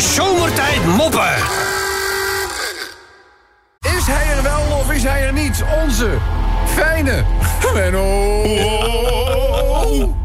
[0.00, 1.34] Zomertijd Moppen.
[3.80, 5.64] Is hij er wel of is hij er niet?
[5.84, 6.10] Onze
[6.74, 7.24] fijne
[7.74, 8.42] Menno.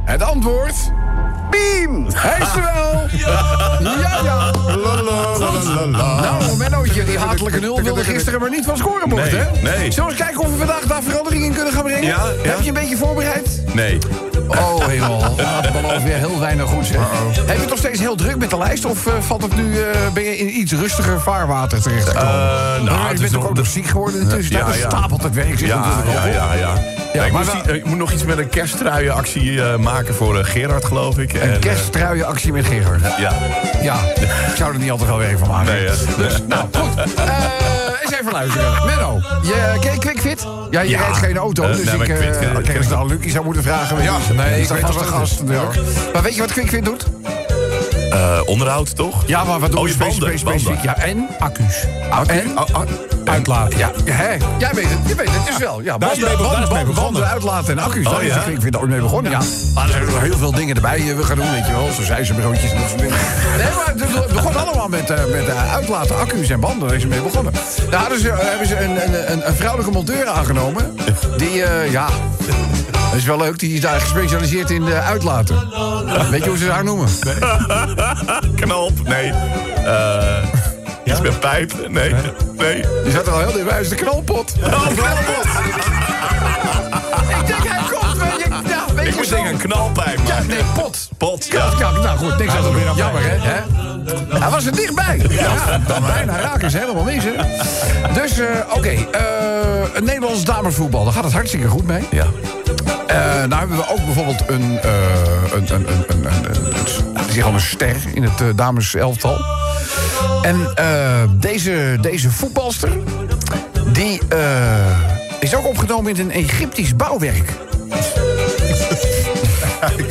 [0.05, 0.73] Het antwoord...
[1.49, 2.07] Beam!
[2.13, 3.01] Hij is er wel!
[3.11, 4.51] Ja, ja.
[5.85, 9.61] Nou, Mennootje, die hatelijke nul wilde gisteren maar niet van scorebord, Nee, hè?
[9.61, 9.91] nee.
[9.91, 12.05] Zullen we eens kijken of we vandaag daar verandering in kunnen gaan brengen?
[12.05, 12.49] Ja, ja.
[12.49, 13.61] Heb je een beetje voorbereid?
[13.73, 13.97] Nee.
[14.47, 15.19] Oh, hemel.
[15.37, 16.97] Nou, dat belooft weer heel weinig goed, zeg.
[17.45, 18.85] Heb je het nog steeds heel druk met de lijst?
[18.85, 22.31] Of eh, valt het nu, eh, ben je in iets rustiger vaarwater terechtgekomen?
[22.33, 24.65] nou, nou, het je bent nog- ook nog ziek geworden in de tussentijd.
[24.67, 24.89] Ja, Ja, ja.
[24.89, 26.73] stapelt het werk zich Ja, natuurlijk ja, ja,
[27.25, 30.37] ik, maar moet wel- zien- ik moet nog iets met een kersttruienactie eh maken voor
[30.39, 31.33] eh, Gerard, geloof ik.
[31.33, 33.01] En, Een eh, kerststruienactie met Gerard.
[33.19, 33.31] ja.
[33.81, 33.95] Ja,
[34.49, 35.73] ik zou er niet altijd wel werk van maken.
[35.73, 35.85] Nee?
[36.17, 37.03] Dus, nou, goed.
[38.13, 38.85] Eens even luisteren.
[38.85, 40.47] Menno, je ken je QuickFit?
[40.69, 40.99] Ja, je Ja.
[40.99, 42.91] rijdt geen auto, Eh, dus maar ik eh, ken- ken ken het ik.
[42.91, 44.03] al Lucie zou moeten vragen.
[44.03, 45.43] Ja, nee, ik weet een gast.
[46.13, 47.05] Maar weet je wat QuickFit doet?
[48.13, 49.23] Eh, onderhoud, toch?
[49.25, 50.19] Ja, maar wat doen Oh, we je specifiek?
[50.21, 50.83] banden, specifiek?
[50.83, 51.85] Ja, en accu's.
[52.27, 52.81] En Oh, oh,
[53.25, 53.77] uitlaten.
[53.77, 54.31] Ja, hè?
[54.57, 55.81] Jij weet het, je weet het dus wel.
[55.81, 56.93] Ja, Daar is mee daar begonnen.
[56.93, 58.05] Banden uitlaten en accu's.
[58.05, 58.33] Oh, daar ja?
[58.33, 59.31] de QuickFit ooit mee begonnen.
[59.31, 59.41] Ja.
[59.73, 61.91] Maar er zijn nog heel veel dingen erbij eh, we gaan doen, weet je wel.
[61.91, 63.15] Zo zijzenbroodjes en dat soort dingen.
[63.57, 66.87] Nee, maar het begon allemaal met, eh, met uitlaten accu's en banden.
[66.87, 67.53] Daar is ze mee begonnen.
[67.89, 70.97] Daar ze, hebben ze een, een, vrouwelijke monteur aangenomen.
[71.37, 72.07] Die, ja...
[73.13, 75.55] Dat is wel leuk, die is daar gespecialiseerd in uitlaten.
[76.29, 77.07] Weet je hoe ze haar noemen?
[78.65, 79.31] knalp, nee.
[79.85, 80.43] Eh
[81.05, 82.13] Iets met pijp, nee.
[82.57, 82.83] Nee.
[83.03, 84.53] Die zat er al heel dichtbij, is de knalpot.
[84.63, 85.45] Oh, knalpot.
[87.39, 88.69] Ik denk, hij komt, je.
[88.69, 89.35] Ja, weet Ik je moet zo.
[89.35, 91.09] denken aan knalpijp, Ja, nee, pot.
[91.17, 92.75] Pot, Ja, nou goed, niks aan doen.
[92.95, 93.59] Jammer, hè?
[94.39, 95.21] Hij was er dichtbij.
[95.29, 97.31] Ja, dan bijna raken ze helemaal mis, hè?
[98.21, 98.89] Dus, eh, oké.
[98.89, 98.95] eh,
[99.93, 102.03] een Nederlands damesvoetbal, daar gaat het hartstikke goed mee.
[102.11, 102.25] Ja.
[103.07, 104.91] Eh, nou hebben we ook bijvoorbeeld een, eh
[105.53, 109.45] een, een, een, een, een, een, een, is ster in het uh, dameselftal.
[110.41, 112.89] En uh, deze, deze voetbalster,
[113.87, 114.99] die uh,
[115.39, 117.49] is ook opgenomen in een Egyptisch bouwwerk.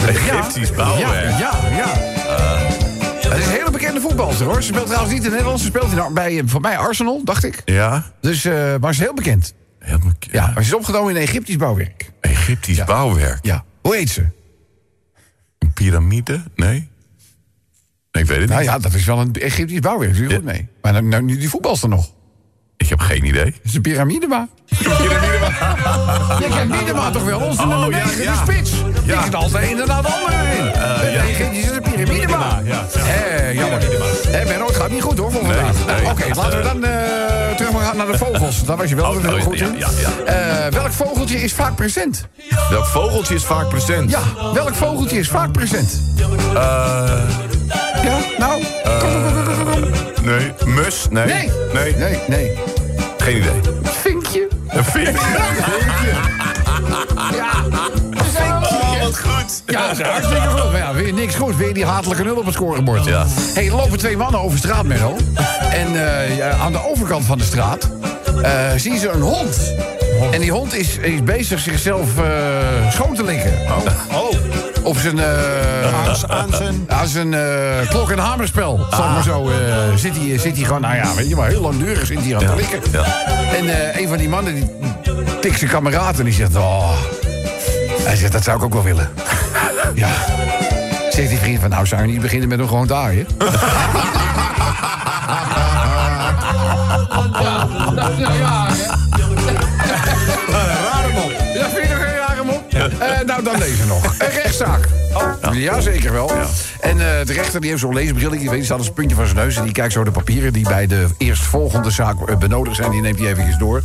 [0.06, 1.38] Egyptisch ja, bouwwerk.
[1.38, 1.76] Ja, ja.
[1.76, 1.88] ja.
[3.28, 4.62] Het is een hele bekende voetbalster hoor.
[4.62, 5.60] Ze speelt trouwens niet in Nederland.
[5.60, 7.62] Ze speelt in, bij, voor mij Arsenal, dacht ik.
[7.64, 8.04] Ja.
[8.20, 8.44] Dus,
[8.80, 9.54] maar ze is heel bekend.
[9.78, 10.32] Heel bekend.
[10.32, 12.10] Ja, maar ze is opgenomen in een Egyptisch bouwwerk.
[12.20, 12.84] Egyptisch ja.
[12.84, 13.38] bouwwerk?
[13.42, 13.64] Ja.
[13.82, 14.26] Hoe heet ze?
[15.58, 16.42] Een piramide?
[16.54, 16.90] Nee.
[18.12, 18.70] Ik weet het nou niet.
[18.70, 20.14] ja, dat is wel een Egyptisch bouwwerk.
[20.14, 20.34] Zie je ja.
[20.34, 20.68] goed mee.
[20.82, 22.10] Maar nou, nou, nu die voetbalster nog.
[22.76, 23.44] Ik heb geen idee.
[23.44, 24.48] Het is een piramidema.
[24.68, 25.76] piramidema.
[26.38, 27.40] Je kent Miedema toch wel?
[27.40, 28.44] Onze nummer 9, ja, ja.
[28.44, 28.72] de spits.
[29.04, 29.14] Ja.
[29.14, 30.66] Die zit altijd een en na de andere in.
[30.66, 31.22] Uh, ja.
[31.50, 32.60] Die is een piramidema.
[32.64, 33.00] Ja, ja.
[33.00, 33.80] Hé, jammer.
[34.28, 35.86] Hé, Benno, het gaat niet goed hoor voor vandaag.
[35.86, 36.10] Nee, nee.
[36.10, 38.64] Oké, okay, laten we dan uh, terug gaan naar de vogels.
[38.64, 39.78] Daar was je wel oh, heel goed in.
[39.78, 39.88] Ja,
[40.26, 42.26] ja, uh, welk vogeltje is vaak present?
[42.70, 44.10] Welk vogeltje is vaak present?
[44.10, 44.22] Ja,
[44.54, 46.00] welk vogeltje is vaak present?
[46.18, 46.54] Uh,
[48.02, 48.62] ja, nou?
[50.22, 50.52] Nee.
[50.64, 51.06] Mus?
[51.10, 51.24] Nee.
[51.24, 51.50] Nee.
[51.72, 51.96] Nee.
[51.96, 52.58] Nee, nee.
[53.18, 53.60] Geen idee.
[53.82, 54.48] Vinkje.
[54.68, 55.12] Een vinkje.
[55.70, 56.41] vinkje.
[59.42, 59.62] Goed.
[59.66, 60.70] Ja, hartstikke goed.
[60.70, 61.56] Maar ja, weer niks goed.
[61.56, 63.04] Weer die hatelijke nul op het scorebord.
[63.04, 63.26] Ja.
[63.54, 65.16] hey, er lopen twee mannen over straat, Menno.
[65.70, 67.90] En uh, ja, aan de overkant van de straat
[68.36, 69.74] uh, zien ze een hond.
[70.32, 73.52] En die hond is, is bezig zichzelf uh, schoon te likken.
[73.52, 74.22] Oh.
[74.22, 74.36] oh.
[74.82, 75.20] Op zijn...
[75.20, 76.84] aan, aan zijn...
[76.86, 77.34] Aan zijn
[77.88, 78.86] klok- en hamerspel.
[78.90, 78.96] Ah.
[78.96, 79.50] Zeg maar zo.
[79.96, 80.80] zit, hij, zit hij gewoon...
[80.80, 82.48] Nou ja, weet je maar, heel langdurig zit hij aan ja.
[82.48, 82.80] te likken.
[82.92, 83.04] Ja.
[83.54, 84.70] En een van die mannen die
[85.40, 86.56] tikt zijn kameraad en die zegt...
[86.56, 86.92] Oh,
[88.04, 89.10] hij zegt, dat zou ik ook wel willen.
[89.94, 90.10] ja.
[91.10, 92.86] Zegt die vriend van, nou zou je niet beginnen met hem gewoon
[102.44, 102.64] mop?
[102.68, 102.88] Ja.
[102.88, 104.04] Uh, nou, dan deze nog.
[104.04, 104.88] Een rechtszaak.
[105.14, 105.22] Oh.
[105.42, 105.52] Ja.
[105.52, 106.34] ja, zeker wel.
[106.34, 106.46] Ja.
[106.80, 108.32] En uh, de rechter die heeft zo'n leesbril.
[108.32, 109.56] Ik weet, die staat als een puntje van zijn neus.
[109.56, 112.90] En die kijkt zo de papieren die bij de eerstvolgende zaak uh, benodigd zijn.
[112.90, 113.82] Die neemt hij eventjes door.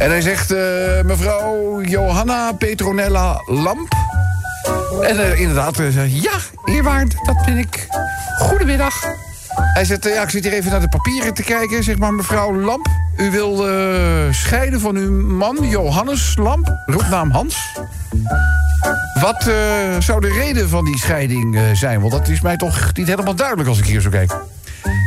[0.00, 0.58] En hij zegt, uh,
[1.04, 3.94] mevrouw Johanna Petronella Lamp.
[5.00, 6.32] En uh, inderdaad, uh, ja,
[6.64, 7.86] eerwaard, dat ben ik.
[8.38, 8.94] Goedemiddag.
[9.54, 11.84] Hij zegt, ja, ik zit hier even naar de papieren te kijken.
[11.84, 12.86] Zeg maar, mevrouw Lamp,
[13.16, 13.66] u wil
[14.30, 17.56] scheiden van uw man Johannes Lamp, roepnaam Hans.
[19.20, 19.42] Wat
[19.98, 22.00] zou de reden van die scheiding zijn?
[22.00, 24.36] Want dat is mij toch niet helemaal duidelijk als ik hier zo kijk.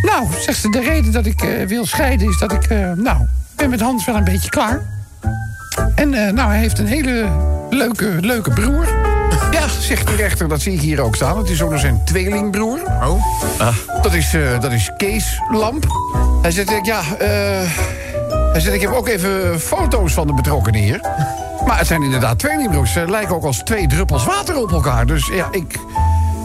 [0.02, 3.18] Nou, zegt ze, de reden dat ik wil scheiden is dat ik, nou,
[3.64, 4.82] ben met Hans wel een beetje klaar.
[5.96, 7.30] En uh, nou, hij heeft een hele
[7.70, 8.88] leuke, leuke broer.
[9.52, 11.38] Ja, zegt de rechter, dat zie ik hier ook staan.
[11.38, 12.80] Het is ook nog zijn tweelingbroer.
[12.86, 13.24] Oh.
[13.58, 13.76] Ah.
[14.02, 15.86] Dat, is, uh, dat is Kees Lamp.
[16.42, 17.28] Hij zegt, ja, uh,
[18.52, 21.00] hij zegt, ik heb ook even foto's van de betrokkenen hier.
[21.66, 22.92] Maar het zijn inderdaad tweelingbroers.
[22.92, 25.06] Ze lijken ook als twee druppels water op elkaar.
[25.06, 25.80] Dus ja, ik...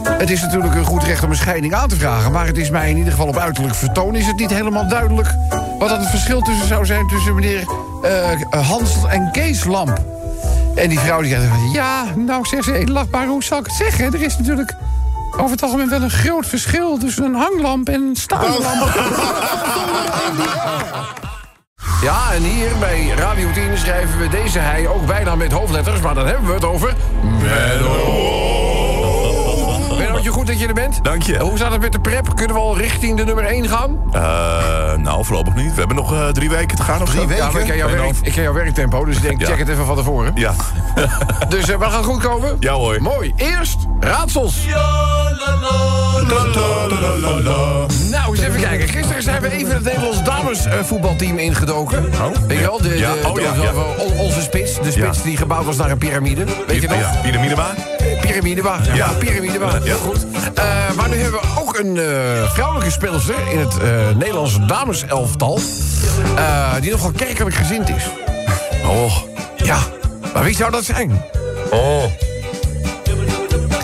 [0.03, 2.31] Het is natuurlijk een goed recht om een scheiding aan te vragen...
[2.31, 4.15] maar het is mij in ieder geval op uiterlijk vertoon...
[4.15, 5.35] is het niet helemaal duidelijk
[5.79, 7.07] wat dan het verschil tussen zou zijn...
[7.07, 7.67] tussen meneer
[8.01, 9.99] eh, Hans en Kees Lamp.
[10.75, 11.73] En die vrouw die zegt...
[11.73, 14.13] ja, nou, zegt ze, lachbaar, hoe zal ik het zeggen?
[14.13, 14.75] Er is natuurlijk
[15.31, 16.97] over het algemeen wel een groot verschil...
[16.97, 18.89] tussen een hanglamp en een staanlamp.
[22.01, 25.99] Ja, en hier bij Radio 10 schrijven we deze hij ook bijna met hoofdletters...
[25.99, 26.93] maar dan hebben we het over...
[27.21, 28.48] Menno.
[30.19, 31.03] Mennootje, goed dat je er bent.
[31.03, 31.37] Dank je.
[31.39, 32.35] Hoe staat het met de prep?
[32.35, 33.99] Kunnen we al richting de nummer 1 gaan?
[34.11, 34.21] Eh,
[34.97, 35.71] nou, voorlopig niet.
[35.73, 37.27] We hebben nog eh, drie weken te gaan of Drie zo.
[37.27, 37.43] weken?
[37.45, 39.47] Ja, maar ik ken jouw, werk, ik ken jouw werktempo, dus ik denk, Ja.
[39.47, 40.31] check het even van tevoren.
[40.35, 40.53] Ja.
[41.49, 42.57] Dus eh, we gaan goed komen?
[42.59, 43.01] Ja, hoor.
[43.01, 43.33] Mooi.
[43.35, 44.65] Eerst raadsels.
[48.09, 48.87] Nou, eens even kijken.
[48.87, 52.03] Gisteren zijn we even het Nederlands damesvoetbalteam ingedoken.
[52.47, 52.81] Weet je wel?
[52.81, 53.13] De, Ja.
[53.13, 53.71] de- Oh, de- ja, ja.
[53.97, 54.75] on- onze spits.
[54.81, 55.23] De spits Ja.
[55.23, 56.43] die gebouwd was naar een piramide.
[56.67, 56.97] Weet je nog?
[56.99, 57.67] Ja, Piramidema?
[58.21, 58.83] Piramidebaan.
[58.85, 59.07] Ja, Ja.
[59.19, 59.81] piramidebaan.
[59.83, 60.25] Heel goed.
[60.53, 60.63] Eh,
[60.95, 65.59] maar nu hebben we ook een eh, vrouwelijke speelster in het eh, Nederlandse dameselftal.
[66.35, 68.03] eh, die nogal kerkelijk gezind is.
[68.85, 69.15] Oh.
[69.55, 69.77] Ja,
[70.33, 71.21] maar wie zou dat zijn?
[71.71, 72.03] Oh.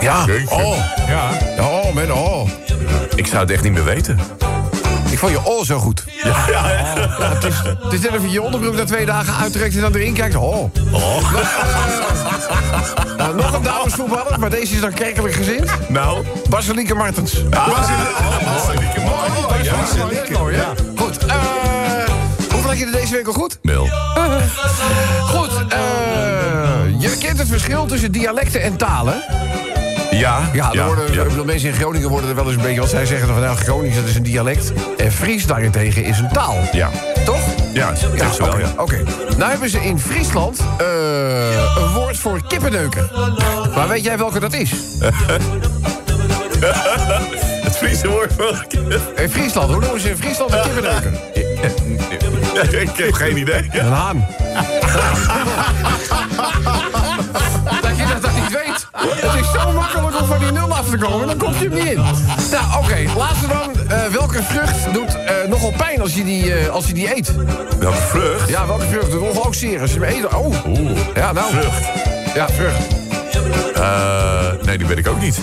[0.01, 0.55] Ja, Jeetje.
[0.55, 0.77] oh.
[1.07, 1.29] Ja.
[1.59, 2.49] Oh, man, oh.
[3.15, 4.19] Ik zou het echt niet meer weten.
[5.15, 6.03] Ik vond je oh zo goed.
[6.23, 6.67] Ja, ja.
[7.19, 9.81] Ja, het, is, het is net of je je onderbroek na twee dagen uittrekt en
[9.81, 10.35] dan erin kijkt.
[10.35, 10.69] Oh.
[10.91, 11.33] Oh.
[13.17, 15.89] Nou, nog een damesvoetballer, maar deze is dan kerkelijk gezind.
[15.89, 16.25] Nou.
[16.49, 17.43] Basilieke Martens.
[17.49, 19.69] Ah, oh, Basilieke Martens.
[19.69, 20.73] Dat is mooi, ja.
[20.95, 21.35] Goed, eh
[22.51, 23.59] hoeveel had je er deze week al goed?
[23.61, 23.87] Mil.
[25.21, 25.79] Goed, eh
[26.99, 29.23] je kent het verschil tussen dialecten en talen.
[30.17, 30.49] Ja.
[30.53, 31.23] Ja, er worden, ja.
[31.23, 32.79] bedoel, mensen in Groningen worden er wel eens een beetje...
[32.79, 34.73] wat zij zeggen van, nou, Gronings dat is een dialect.
[34.97, 36.57] En Fries daarentegen is een taal.
[36.71, 36.89] Ja.
[37.25, 37.39] Toch?
[37.73, 38.73] Ja, dat zegt ze wel, oké, ja.
[38.77, 39.03] Oké.
[39.37, 43.09] Nou hebben ze in Friesland eh, een woord voor kippenneuken.
[43.75, 44.71] Maar weet jij welke dat is?
[47.63, 48.65] Het Friese woord voor...
[49.15, 51.11] In Friesland, hoe noemen ze in Friesland een kippenneuker?
[52.81, 53.69] Ik heb geen idee.
[53.71, 54.17] Een haan.
[57.81, 58.87] dat je dat, dat niet weet.
[58.91, 59.94] Het is zo makkelijk
[60.25, 62.01] van die nul af te komen, dan kom je hem niet in.
[62.51, 63.89] Nou, oké, laatste dan.
[63.89, 67.31] Eh, welke vrucht doet eh, nogal pijn als je, die, eh, als je die eet?
[67.79, 68.49] Welke vrucht?
[68.49, 70.33] Ja, welke vrucht doet nogal ook zeer als je hem eet?
[70.33, 70.53] Oh,
[71.15, 71.51] ja, nou.
[71.51, 71.85] Vrucht.
[72.33, 73.03] Ja, vrucht.
[73.75, 75.39] Eh, nee, die weet ik ook niet.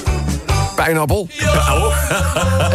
[0.74, 1.28] Pijnappel.
[1.54, 1.96] Oh.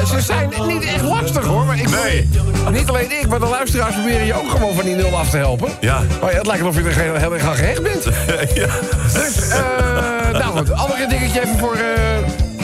[0.12, 1.66] Ze zijn niet echt lastig hoor.
[1.66, 2.30] Maar ik Nee.
[2.72, 5.38] Niet alleen ik, maar de luisteraars proberen je ook gewoon van die nul af te
[5.38, 5.70] helpen.
[5.80, 6.02] Ja.
[6.22, 8.04] Maar ja, het lijkt alsof je er heel, heel erg aan gehecht bent.
[8.62, 8.68] ja.
[9.14, 10.17] Dus, eh,
[10.58, 12.18] goed, andere dingetje even voor eh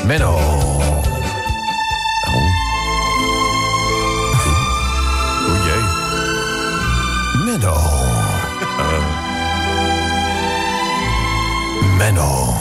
[0.05, 0.37] Menno.
[5.47, 5.83] O jee.
[7.45, 7.77] Menno.
[11.97, 12.53] Menno.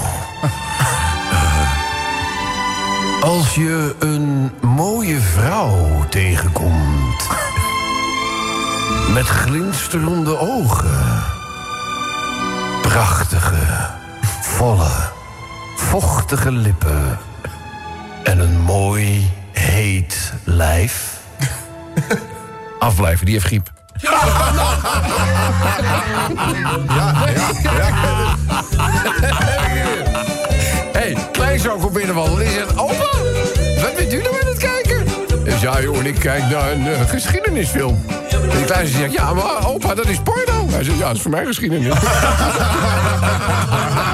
[3.32, 7.28] Als je een mooie vrouw tegenkomt...
[9.12, 11.22] met glinsterende ogen...
[12.82, 13.90] prachtige,
[14.40, 15.11] volle,
[16.00, 17.18] vochtige lippen...
[18.22, 21.20] en een mooi, heet lijf...
[22.78, 23.70] Afblijven, die heeft griep.
[30.92, 32.44] Hé, hey, kleinzoon komt binnenwandelen.
[32.44, 33.08] Die zegt, opa,
[33.80, 35.04] wat bent u nou aan het kijken?
[35.44, 38.04] Dus ja, joh, en ik kijk naar een eh, geschiedenisfilm.
[38.30, 40.68] En die kleinzoon zegt, ja, maar opa, dat is porno.
[40.70, 41.94] Hij zegt, ja, dat is voor mij geschiedenis.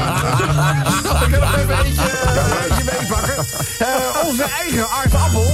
[1.38, 3.34] kan nog even eentje, uh, eentje meepakken.
[3.78, 5.46] Eh, onze eigen Art Appel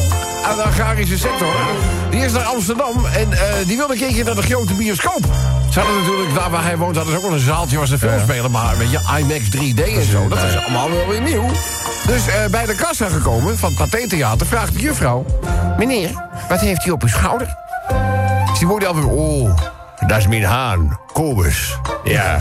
[0.46, 1.54] uit de agrarische sector...
[2.10, 5.24] die is naar Amsterdam en eh, die wil een keertje naar de grote bioscoop.
[5.70, 7.98] Ze hadden natuurlijk, daar waar hij woont, hadden ze ook wel een zaaltje waar ze
[7.98, 8.50] film spelen.
[8.50, 11.50] Maar weet je, IMAX 3D en zo, dat is allemaal wel weer nieuw.
[12.06, 15.24] Dus eh, bij de kassa gekomen van het Pathé Theater vraagt de juffrouw...
[15.78, 16.10] Meneer,
[16.48, 17.56] wat heeft u op uw schouder?
[18.50, 19.56] Dus die moeder altijd, oh,
[20.06, 21.78] dat is mijn haan, Kobus.
[22.04, 22.38] Ja,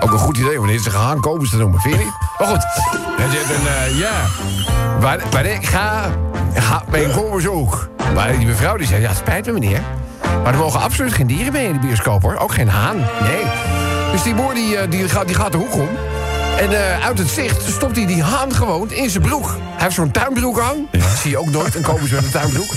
[0.00, 2.12] ook een goed idee om deze haan Kobus te noemen, vind je niet?
[2.38, 2.66] Maar goed,
[3.18, 4.12] een, eh, ja,
[5.00, 6.10] maar, maar ik ga,
[6.54, 7.88] ga mijn Kobus ook.
[8.14, 9.80] Maar die mevrouw die zei, ja, spijt me meneer.
[10.42, 12.36] Maar er mogen absoluut geen dieren mee in de bioscoop, hoor.
[12.36, 13.44] Ook geen haan, nee.
[14.12, 15.88] Dus die boer die, eh, die, gaat, die gaat de hoek om.
[16.56, 19.46] En eh, uit het zicht stopt hij die haan gewoon in zijn broek.
[19.46, 20.88] Hij heeft zo'n tuinbroek aan.
[20.90, 22.72] Dat zie je ook nooit, een Kobus met een tuinbroek.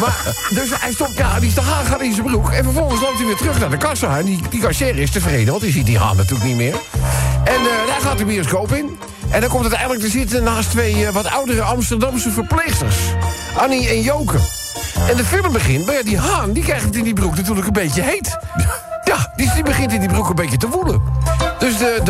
[0.00, 0.16] Maar,
[0.50, 2.50] dus hij stopt, ja, die haan gaat in zijn broek.
[2.50, 4.18] En vervolgens loopt hij weer terug naar de kassa.
[4.18, 6.74] En die, die kassier is tevreden, want die ziet die haan natuurlijk niet meer.
[7.44, 8.98] En eh, daar gaat de bioscoop in.
[9.30, 12.96] En dan komt het eigenlijk te zitten naast twee eh, wat oudere Amsterdamse verpleegsters.
[13.56, 14.38] Annie en Joke.
[15.08, 17.66] En de film begint, maar ja, die haan die krijgt het in die broek natuurlijk
[17.66, 18.38] een beetje heet.
[19.04, 21.02] Ja, die, die begint in die broek een beetje te woelen.
[21.58, 22.09] Dus de, de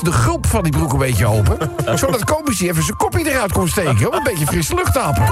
[0.00, 1.58] de gulp van die broek een beetje open.
[1.98, 4.08] zodat Komisie even zijn kopje eruit kon steken.
[4.10, 5.24] Om een beetje frisse lucht te happen.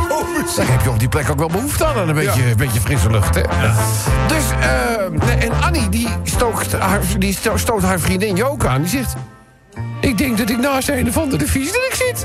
[0.57, 2.09] Daar heb je op die plek ook wel behoefte aan.
[2.09, 3.43] Een beetje, een beetje frisse lucht, hè?
[4.27, 8.81] Dus, eh, en Annie die, stookt haar, die sto- stoot haar vriendin Joke aan.
[8.81, 9.15] Die zegt...
[10.01, 12.19] Ik denk dat ik naast een of andere viezerik zit.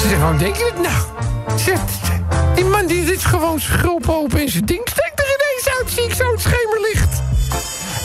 [0.00, 1.02] Ze zegt, waarom denk je dat nou?
[1.58, 1.90] Zegt,
[2.54, 5.90] die man die dit gewoon gulp open in zijn ding steekt er ineens uit.
[5.90, 7.22] Zie ik zo het schemerlicht.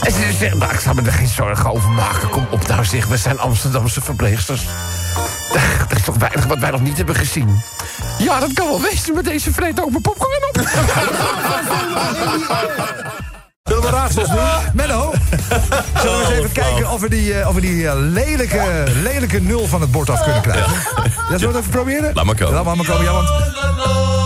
[0.04, 2.30] En ze zegt, nou, ik zal me er geen zorgen over maken.
[2.30, 4.66] Kom op nou, zeg, we zijn Amsterdamse verpleegsters.
[5.90, 7.62] Er is toch weinig wat wij nog niet hebben gezien.
[8.18, 10.68] Ja, dat kan wel wezen met deze vreet open popcorn op.
[13.64, 14.40] Zullen we raadsels doen?
[14.74, 15.14] Menno,
[16.02, 19.42] zullen we eens even kijken of we die, eh, of we die eh, lelijke, lelijke
[19.42, 20.72] nul van het bord af kunnen krijgen?
[21.30, 22.14] Ja, zullen we het even proberen?
[22.14, 22.54] Laat maar komen.
[22.54, 23.30] Laat maar komen, ja, want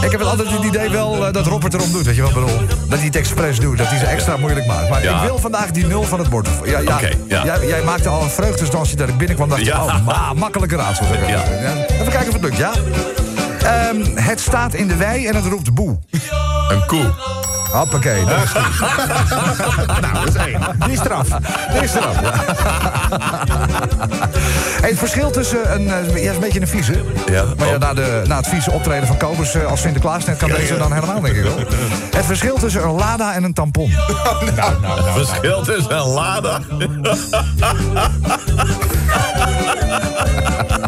[0.02, 2.58] ik heb altijd het idee wel eh, dat Robert erom doet, weet je wat bedoel?
[2.88, 4.90] Dat hij het expres doet, dat hij ze extra moeilijk maakt.
[4.90, 5.16] Maar Ja.
[5.22, 6.48] ik wil vandaag die nul van het bord.
[6.66, 7.00] Ja, ja.
[7.28, 9.50] Jij, jij maakte al een vreugdesdansje dat ik binnenkwam.
[9.50, 9.84] dacht ik, Ja.
[9.84, 11.06] oh, ma makkelijke raadsel.
[11.06, 12.72] Even kijken of het lukt, ja?
[13.64, 15.98] Ehm, het staat in de wei en het roept boe.
[16.70, 17.14] Een koe.
[17.72, 18.52] Hoppakee, dat is
[20.02, 20.60] nou, dat is één.
[20.86, 21.28] Die is eraf.
[21.72, 22.34] Die is eraf, ja.
[24.82, 25.90] Hey, het verschil tussen een...
[25.90, 26.94] eh, Ja, is een beetje een vieze.
[27.32, 27.44] Ja.
[27.58, 27.80] Maar ja, Oh.
[27.80, 30.26] na, de, na het vieze optreden van Kobus eh, als Sinterklaas...
[30.26, 31.58] net kan deze dan helemaal, denk ik wel.
[32.16, 33.92] Het verschil tussen een Lada en een tampon.
[35.14, 36.60] Verschil tussen een Lada.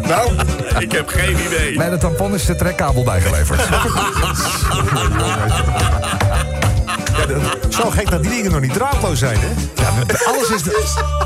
[0.08, 0.30] nou,
[0.78, 1.76] ik heb geen idee.
[1.76, 3.60] Bij de tampon is de trekkabel bijgeleverd.
[7.38, 9.48] Ja, zo gek dat die dingen nog niet draadloos zijn, hè?
[10.26, 10.62] alles, is,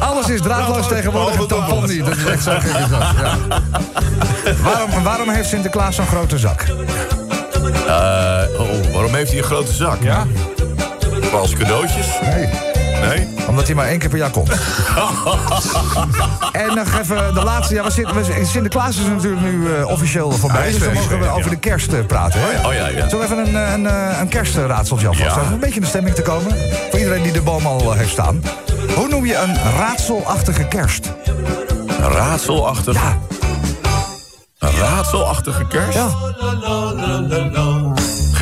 [0.00, 2.04] alles is draadloos tegenwoordig, een tampon niet.
[2.04, 3.36] Dat is echt zo gek is dat, ja.
[4.62, 6.60] waarom, waarom heeft Sinterklaas zo'n grote zak?
[6.60, 6.66] Eh,
[8.58, 10.02] oh, waarom heeft hij een grote zak?
[10.02, 10.26] Ja.
[11.20, 12.06] Voor als cadeautjes?
[12.22, 12.73] Nee.
[13.00, 13.28] Nee?
[13.48, 14.50] Omdat hij maar één keer per jaar komt.
[16.52, 17.74] en nog even de laatste.
[17.74, 20.70] Ja, we zitten, we, Sinterklaas is natuurlijk nu eh, officieel voorbij.
[20.70, 21.30] Dus dan mogen we ja.
[21.30, 22.40] over de kerst eh, praten.
[22.40, 22.66] Hè?
[22.66, 23.08] Oh ja, ja.
[23.08, 23.84] Zullen we even een, eh, een,
[24.20, 24.28] een
[25.08, 25.18] alvast?
[25.18, 25.42] Ja.
[25.42, 26.56] Om een beetje in de stemming te komen.
[26.90, 28.42] Voor iedereen die de boom al heeft staan.
[28.94, 31.12] Hoe noem je een raadselachtige kerst?
[32.00, 32.98] Een raadselachtige...
[32.98, 33.18] Ja.
[34.58, 35.94] Een raadselachtige kerst?
[35.94, 36.08] Ja,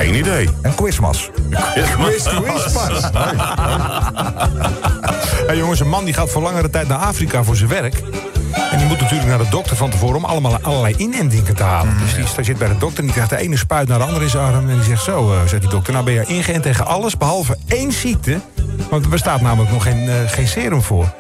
[0.03, 0.49] Geen idee.
[0.63, 1.31] een quizmas.
[5.47, 8.03] Hey, jongens, een man die gaat voor langere tijd naar Afrika voor zijn werk.
[8.71, 11.97] En die moet natuurlijk naar de dokter van tevoren om allemaal allerlei inentingen te halen.
[11.99, 14.25] Dus die zit bij de dokter en die krijgt de ene spuit naar de andere
[14.25, 14.69] in zijn arm.
[14.71, 17.57] En die zegt zo, eh, zegt die dokter, nou ben je ingeënt tegen alles behalve
[17.67, 18.41] één ziekte.
[18.91, 21.13] Want er bestaat namelijk nog geen, eh, geen serum voor.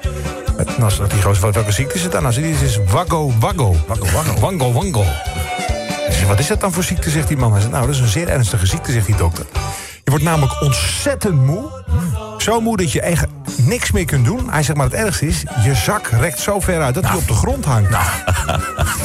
[0.89, 2.23] Zegt die gozer, wat- welke ziekte is het dan?
[2.23, 3.77] Nou, het is waggo waggo.
[3.87, 4.41] Waggo waggo.
[4.41, 5.05] Wango wango.
[6.26, 7.52] Wat is dat dan voor ziekte, zegt die man.
[7.52, 9.47] Hij zegt, nou, dat is een zeer ernstige ziekte, zegt die dokter.
[10.04, 11.71] Je wordt namelijk ontzettend moe.
[12.43, 13.25] Zo moe dat je echt
[13.57, 14.51] niks meer kunt doen.
[14.51, 17.27] Hij zegt, maar het ergste is, je zak rekt zo ver uit dat hij op
[17.29, 17.91] de grond hangt.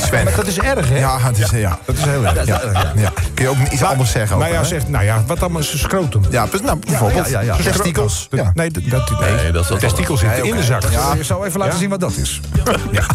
[0.06, 0.24] Sven.
[0.24, 0.98] Maar dat is erg, hè?
[0.98, 1.80] Ja, het is, ja.
[1.86, 2.46] Dat is heel erg.
[2.46, 2.62] Ja.
[2.96, 3.12] ja.
[3.34, 4.38] Kun je ook iets anders zeggen?
[4.38, 6.22] Nou ja, zegt, nou ja, wat dan een scrotum?
[6.30, 7.30] ja, bes- nou, bijvoorbeeld.
[7.30, 7.64] ja, ja, ja.
[7.64, 8.28] Testikels.
[8.30, 8.52] Dat- Ja.
[8.54, 10.82] Nee, dat, dat, nee, Nee, dat is de wat testikel zit in de zak.
[10.92, 11.14] Ja.
[11.18, 11.80] Je zou even laten Ja?
[11.80, 12.42] zien wat dat is.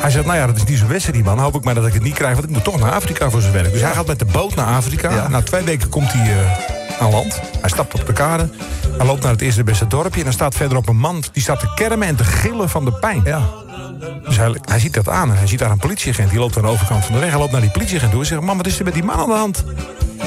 [0.00, 1.38] Hij zegt, nou ja, dat is niet zo wedstrijd, die man.
[1.38, 3.40] Hoop ik maar dat ik het niet krijg, want ik moet toch naar Afrika voor
[3.40, 3.72] zijn werk.
[3.72, 5.10] Dus hij gaat met de boot naar Afrika.
[5.10, 5.28] Ja.
[5.28, 7.40] Na twee weken komt hij eh, aan land.
[7.60, 8.48] Hij stapt op de kade.
[8.96, 10.18] Hij loopt naar het eerste beste dorpje.
[10.18, 12.92] En dan staat verderop een man die staat te kermen en te gillen van de
[12.92, 13.20] pijn.
[13.24, 13.42] Ja.
[14.24, 16.30] Dus hij, hij ziet dat aan en hij ziet daar een politieagent.
[16.30, 17.30] Die loopt aan de overkant van de weg.
[17.30, 18.40] Hij loopt naar die politieagent toe en zegt...
[18.40, 19.64] Man, wat is er met die man aan de hand?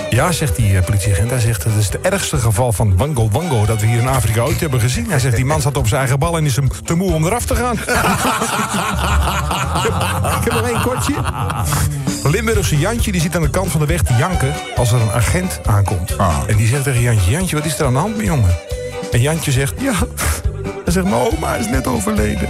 [0.09, 1.29] Ja, zegt die eh, politieagent.
[1.29, 3.65] Hij zegt, dat is het ergste geval van wango wango...
[3.65, 5.09] dat we hier in Afrika ooit hebben gezien.
[5.09, 7.25] Hij zegt, die man zat op zijn eigen bal en is hem te moe om
[7.25, 7.75] eraf te gaan.
[10.37, 11.13] Ik heb nog één kortje.
[12.23, 14.53] Limburgse Jantje die zit aan de kant van de weg te janken...
[14.75, 16.15] als er een agent aankomt.
[16.47, 17.31] En die zegt tegen Jantje...
[17.31, 18.57] Jantje, wat is er aan de hand, mijn jongen?
[19.11, 19.73] En Jantje zegt...
[19.77, 19.93] Ja,
[20.83, 22.47] hij zegt, mijn oma is net overleden.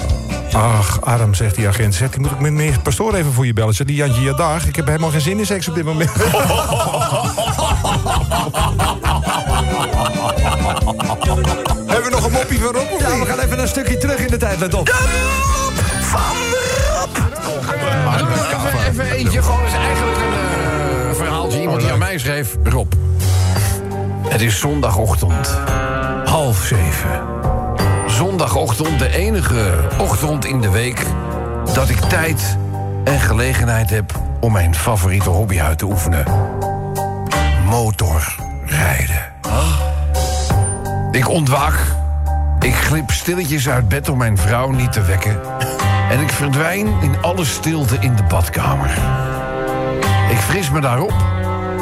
[0.51, 1.95] Ach, arm, zegt die agent.
[1.95, 3.73] Zegt, moet ik met meneer Pastoor even voor je bellen?
[3.73, 6.11] Zegt die Jantje, ja dag, ik heb helemaal geen zin in seks op dit moment.
[11.87, 14.27] Hebben we nog een moppie van Rob Ja, we gaan even een stukje terug in
[14.27, 14.89] de tijd, let op.
[14.89, 15.33] Even,
[18.93, 20.33] even eentje, gewoon is eigenlijk een
[21.09, 21.59] eh, verhaaltje.
[21.59, 22.57] Iemand die aan mij schreef.
[22.63, 22.93] Rob,
[24.27, 25.57] het is zondagochtend.
[26.25, 27.21] Half zeven.
[28.07, 31.05] Zondagochtend, de enige ochtend in de week...
[31.73, 32.57] dat ik tijd
[33.03, 36.25] en gelegenheid heb om mijn favoriete hobby uit te oefenen.
[37.65, 39.31] Motorrijden.
[41.11, 41.73] Ik ontwaak.
[42.59, 45.39] Ik glip stilletjes uit bed om mijn vrouw niet te wekken.
[46.13, 48.89] En ik verdwijn in alle stilte in de badkamer.
[50.29, 51.13] Ik fris me daarop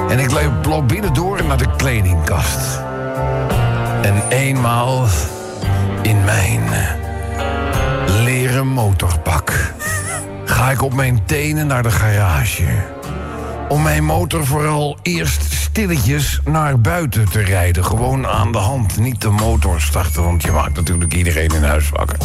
[0.10, 2.80] en ik loop- loop binnendoor naar de kledingkast.
[4.02, 5.08] En eenmaal
[6.02, 6.62] in mijn
[8.24, 9.74] leren motorpak
[10.46, 12.64] ga ik op mijn tenen naar de garage.
[13.70, 17.86] Om mijn motor vooral eerst stilletjes naar buiten te rijden.
[17.86, 21.90] Gewoon aan de hand, niet de motor starten, want je maakt natuurlijk iedereen in huis
[21.90, 22.18] wakker.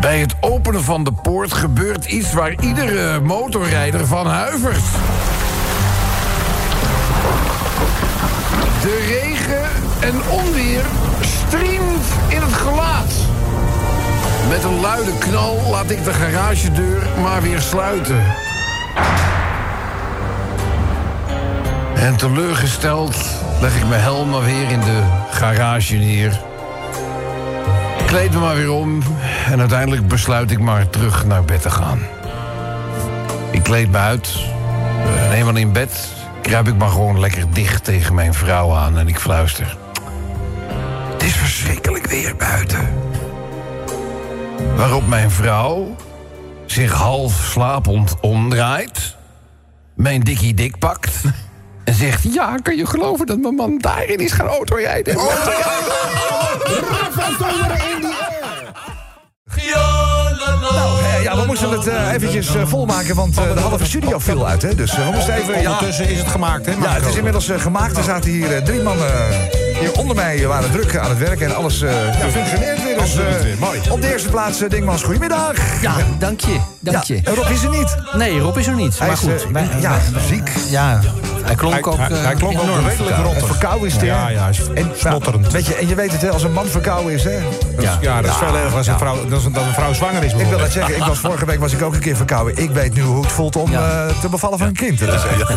[0.00, 4.84] Bij het openen van de poort gebeurt iets waar iedere motorrijder van huivert.
[8.82, 10.84] De regen en onweer
[11.20, 13.12] striemt in het gelaat.
[14.48, 18.24] Met een luide knal laat ik de garagedeur maar weer sluiten.
[21.94, 23.16] En teleurgesteld
[23.60, 26.49] leg ik mijn helm maar weer in de garage neer.
[28.10, 29.02] Kleed me maar weer om
[29.50, 32.00] en uiteindelijk besluit ik maar terug naar bed te gaan.
[33.50, 34.44] Ik kleed me uit,
[35.16, 36.08] en eenmaal in bed
[36.42, 39.76] kruip ik maar gewoon lekker dicht tegen mijn vrouw aan en ik fluister.
[41.12, 42.88] Het is verschrikkelijk weer buiten.
[44.76, 45.96] Waarop mijn vrouw
[46.66, 49.16] zich half slapend omdraait,
[49.94, 51.20] mijn dikkie dik pakt
[51.84, 55.14] en zegt: Ja, kan je geloven dat mijn man daarin is gaan autorijden?
[60.60, 64.18] Nou, eh, ja, we moesten het eh, eventjes eh, volmaken, want eh, de halve studio
[64.18, 64.62] viel uit.
[64.62, 64.74] Hè?
[64.74, 65.60] Dus we moesten even...
[65.60, 66.72] Ja, Ondertussen is het gemaakt, hè?
[66.72, 67.96] ja, het is inmiddels gemaakt.
[67.96, 69.08] Er zaten hier drie mannen
[69.80, 71.40] hier onder mij waren druk aan het werk.
[71.40, 72.98] En alles eh, ja, functioneert weer.
[72.98, 73.56] Dus, eh, weer.
[73.58, 73.80] Mooi.
[73.90, 75.52] Op de eerste plaats, eh, Dingmans, goedemiddag.
[75.82, 76.56] Ja, dank je.
[76.80, 77.20] Dank je.
[77.24, 77.96] en Rob is er niet.
[78.12, 78.98] Nee, Rob is er niet.
[78.98, 79.46] Hij maar is, goed.
[79.56, 80.50] eh, ja, ziek.
[80.70, 81.00] Ja,
[81.42, 82.86] hij klonk Hij, ook hij, eh, hij klonk ook enorm.
[82.86, 83.46] redelijk rottig.
[83.46, 85.40] verkouden is het, Ja, ja, hij is En, snotterend.
[85.42, 87.38] nou, weet je, en je weet het, hè, als een man verkouden is, hè?
[87.78, 87.98] Ja.
[88.00, 90.32] Ja, dat is veel erger als een vrouw, dat een, dat een vrouw zwanger is.
[90.32, 92.56] Ik wil net zeggen, ik was vorige week was ik ook een keer verkouden.
[92.56, 94.06] Ik weet nu hoe het voelt om Ja.
[94.06, 94.98] eh, te bevallen van een kind.
[94.98, 95.48] Dat is echt-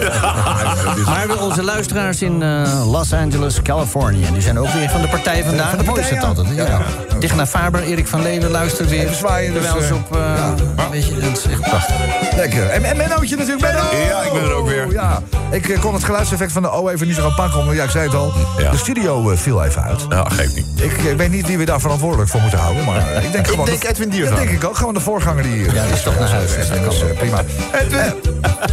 [1.06, 4.13] Maar we- onze luisteraars in eh, Los Angeles, Californië...
[4.14, 5.70] die zijn ook weer van de partij vandaag.
[5.70, 6.28] Van de Mooi is het ja.
[6.28, 6.48] altijd.
[6.56, 6.66] Ja.
[6.66, 6.82] Ja.
[7.20, 9.02] Dicht naar Faber, Erik van Leeuwen luistert weer.
[9.04, 10.16] Even zwaaien, dus, eh, op...
[10.16, 11.96] eh, weet je, het is echt prachtig.
[12.36, 12.70] Lekker.
[12.70, 13.62] En, en Mennootje natuurlijk.
[13.74, 14.06] Menno!
[14.10, 14.92] Ja, ik ben er ook weer.
[14.92, 15.22] Ja.
[15.52, 17.60] Ik eh, kon het geluidseffect van de O even niet zo gaan pakken.
[17.60, 18.72] Omdat, ja, ik zei het al, Ja.
[18.72, 20.08] de studio eh, viel even uit.
[20.10, 20.66] Nou, geeft niet.
[20.76, 22.86] Ik, weet niet wie we daar verantwoordelijk voor moeten houden.
[22.86, 23.66] Maar ik denk gewoon...
[23.66, 24.36] denk dat- Edwin Diergaard.
[24.38, 24.78] Dat denk ik ook.
[24.78, 25.64] Gewoon de voorganger die...
[25.74, 27.44] Ja, die is toch naar huis, dat dat eh, prima.
[27.72, 28.12] Eh,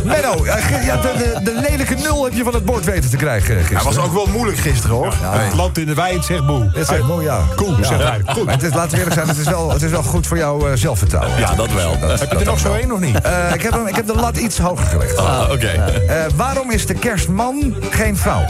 [0.05, 3.17] Menno, ja, ja, de, de, de lelijke nul heb je van het bord weten te
[3.17, 3.77] krijgen gisteren.
[3.77, 5.15] Hij was ook wel moeilijk gisteren, hoor.
[5.39, 6.71] Het loopt in de het zegt boe.
[6.73, 7.41] Dat is mooi, ja.
[7.57, 8.21] Cool, zegt hij.
[8.27, 8.45] Goed.
[8.45, 10.37] Maar het is, laten we eerlijk zijn, het is wel, het is wel goed voor
[10.37, 11.39] jouw eh, zelfvertrouwen.
[11.39, 11.97] Ja, dat wel.
[12.01, 13.21] Heb je er nog zo één of niet?
[13.21, 15.17] Eh, ik, heb hem, ik heb de lat iets hoger gelegd.
[15.17, 15.67] Ah, Oké.
[15.67, 18.45] Eh, waarom is de kerstman geen vrouw?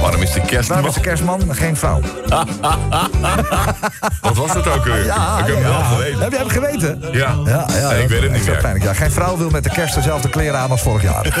[0.00, 0.68] Waarom is de kerst...
[0.68, 2.00] Waarom is de kerstman geen vrouw?
[4.20, 5.04] Wat was dat ook weer?
[5.04, 5.68] Ja, ik heb hem ja.
[5.68, 6.20] wel geweten.
[6.20, 6.98] Heb je hem geweten?
[7.12, 7.34] Ja.
[7.44, 8.56] Ja, ja, ik weet het niet meer.
[8.56, 8.84] pijnlijk.
[8.84, 11.24] Ja, geen vrouw wil met de kerst dezelfde kleren aan als vorig jaar.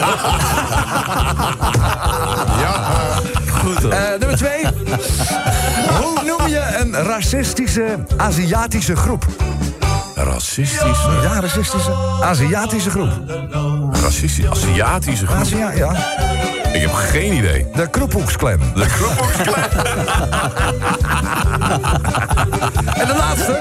[3.28, 3.37] Goed
[3.84, 4.64] Eh, nummer twee.
[5.98, 9.26] Hoe noem je een racistische Aziatische groep?
[10.14, 10.98] Racistisch.
[11.22, 11.90] Ja, racistische
[12.22, 13.10] Aziatische groep.
[14.02, 14.46] Racistisch.
[14.50, 15.46] Aziatische groep.
[15.76, 15.92] Ja.
[16.72, 17.66] Ik heb geen idee.
[17.74, 18.58] De Kroephoeksclan.
[18.74, 19.64] De Kroephoeksclan.
[23.00, 23.58] En de laatste.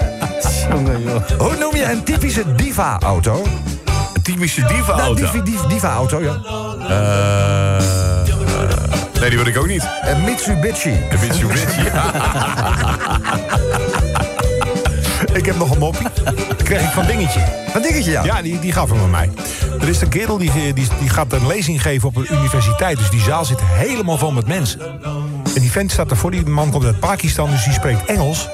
[1.37, 3.43] Hoe noem je een typische diva-auto?
[4.13, 5.41] Een typische Nou, diva-auto.
[5.43, 6.35] div- diva-auto, ja.
[6.89, 7.96] Eh,
[9.19, 9.87] nee, die weet ik ook niet.
[10.01, 11.03] Een Mitsubishi.
[11.09, 11.81] Een Mitsubishi.
[15.33, 16.07] Ik heb nog een moppie.
[16.57, 17.39] Die kreeg ik van Dingetje.
[17.73, 18.23] Een dingetje, ja.
[18.23, 19.31] Ja, die, die gaf hem aan mij.
[19.81, 22.97] Er is een kerel die, die, die gaat een lezing geven op een universiteit.
[22.97, 24.79] Dus die zaal zit helemaal vol met mensen.
[25.55, 26.31] En die vent staat ervoor.
[26.31, 28.49] Die man komt uit Pakistan, dus die spreekt Engels.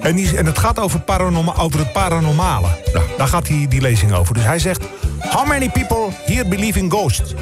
[0.00, 2.68] En, die, en het gaat over, paranorma, over het paranormale.
[2.92, 4.34] Nou, daar gaat die, die lezing over.
[4.34, 4.82] Dus hij zegt...
[5.20, 7.34] How many people here believe in ghosts?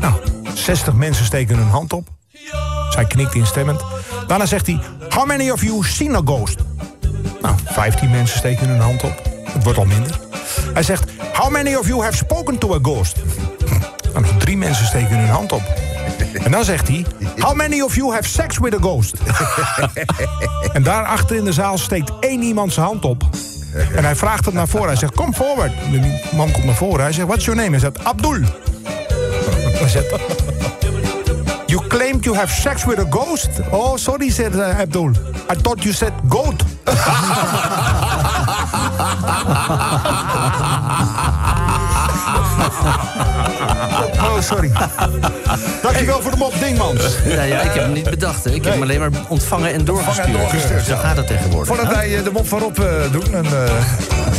[0.00, 0.14] Nou,
[0.54, 2.08] 60 mensen steken hun hand op.
[2.90, 3.80] Zij knikt instemmend.
[4.26, 4.78] Daarna zegt hij...
[5.08, 6.56] How many of you seen a ghost?
[7.42, 9.22] Nou, 15 mensen steken hun hand op.
[9.44, 10.20] Het wordt al minder.
[10.72, 13.16] Hij zegt, how many of you have spoken to a ghost?
[14.12, 15.62] Nou, drie mensen steken hun hand op.
[16.44, 17.06] En dan zegt hij,
[17.38, 19.14] how many of you have sex with a ghost?
[20.72, 23.22] en daarachter in de zaal steekt één iemand zijn hand op.
[23.94, 24.86] En hij vraagt het naar voren.
[24.86, 25.72] Hij zegt, come forward.
[25.90, 27.02] Die man komt naar voren.
[27.02, 27.70] Hij zegt, what's your name?
[27.70, 28.40] Hij zegt, Abdul.
[29.86, 30.12] Zegt,
[31.68, 33.50] You claimed you have sex with a ghost?
[33.72, 35.10] Oh, sorry, said uh, Abdul.
[35.48, 36.62] I thought you said goat.
[44.22, 44.70] Oh, sorry.
[45.82, 47.16] Dankjewel voor de mop, Dingmans.
[47.24, 48.44] Ja, ja, ik heb hem niet bedacht.
[48.44, 48.50] Hè.
[48.50, 50.32] Ik heb hem alleen maar ontvangen en doorgestuurd.
[50.32, 51.66] doorgestuurd, Zo gaat het tegenwoordig.
[51.74, 53.44] Voordat wij eh, de mop van Rob eh, doen, een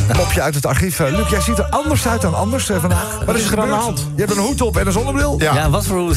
[0.07, 0.99] eh, mopje uit het archief.
[0.99, 3.19] Luc, jij ziet er anders uit dan anders vandaag.
[3.25, 4.07] Wat is er aan de hand?
[4.15, 5.35] Je hebt een hoed op en een zonnebril.
[5.39, 5.53] Ja.
[5.53, 6.01] Ja, wat voor...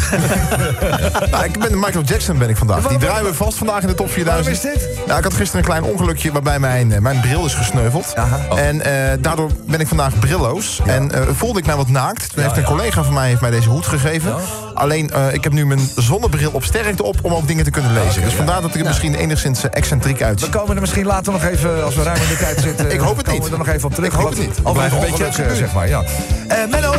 [1.31, 2.87] Nou, ik ben Michael Jackson ben ik vandaag.
[2.87, 4.27] Die draaien we vast vandaag in de top 4000.
[4.27, 5.07] Waarom is dit?
[5.07, 8.16] Nou, ik had gisteren een klein ongelukje waarbij mijn, mijn bril is gesneuveld.
[8.16, 8.57] Aha.
[8.57, 10.81] En eh, daardoor ben ik vandaag brilloos.
[10.87, 12.33] En eh, voelde ik mij wat naakt.
[12.35, 14.35] Toen heeft een collega van mij heeft mij deze hoed gegeven.
[14.74, 17.92] Alleen, eh, ik heb nu mijn zonnebril op sterkte op om ook dingen te kunnen
[17.92, 18.22] lezen.
[18.22, 20.48] dus vandaar dat ik er misschien enigszins eh, excentriek We uitzie.
[20.48, 22.90] komen er misschien later nog even, als we ruim in de tijd zitten...
[22.96, 23.48] Ik hoop het komen niet.
[23.50, 24.12] we er nog even op terug.
[24.12, 24.59] Ik hoop het niet.
[24.62, 26.02] Over Blijf een beetje zeg maar, ja.
[26.48, 26.94] Eh Menno,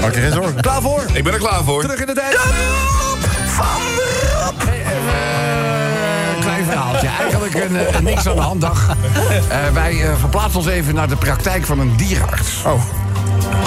[0.00, 0.60] Maak je geen zorgen.
[0.60, 1.02] klaar voor?
[1.12, 1.82] Ik ben er klaar voor.
[1.82, 2.38] Terug in de tijd.
[6.36, 7.08] Een klein verhaaltje.
[7.20, 8.88] Eigenlijk een, niks aan de hand dag.
[9.48, 12.62] Eh, wij verplaatsen ons even naar de praktijk van een dierenarts.
[12.66, 12.80] Oh,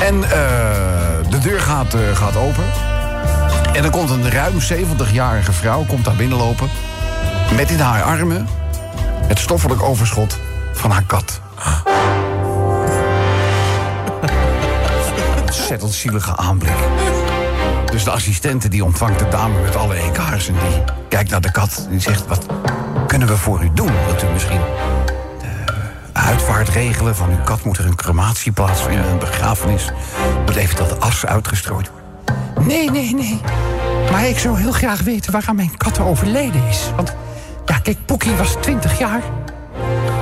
[0.02, 2.64] En eh, de deur gaat, eh, gaat open.
[3.74, 6.70] En er komt een ruim 70-jarige vrouw komt daar binnenlopen.
[7.56, 8.48] Met in haar armen
[9.28, 10.38] het stoffelijk overschot
[10.74, 11.42] van haar kat.
[15.42, 16.78] Ontzettend zielige aanblik.
[17.92, 20.48] Dus de assistente die ontvangt de dame met alle eekhaars...
[20.48, 22.28] en die kijkt naar de kat en die zegt...
[22.28, 22.46] wat
[23.08, 23.92] kunnen we voor u doen?
[24.06, 24.62] Wilt u misschien
[26.30, 27.64] uitvaart regelen van uw kat?
[27.64, 29.92] Moet er een crematie plaatsvinden, een begrafenis?
[30.46, 31.90] Moet eventueel de as uitgestrooid?
[32.60, 33.40] Nee, nee, nee.
[34.12, 36.92] Maar ik zou heel graag weten waaraan mijn kat overleden is.
[36.96, 37.16] Want,
[37.66, 39.22] ja, kijk, Poekie was 20 jaar.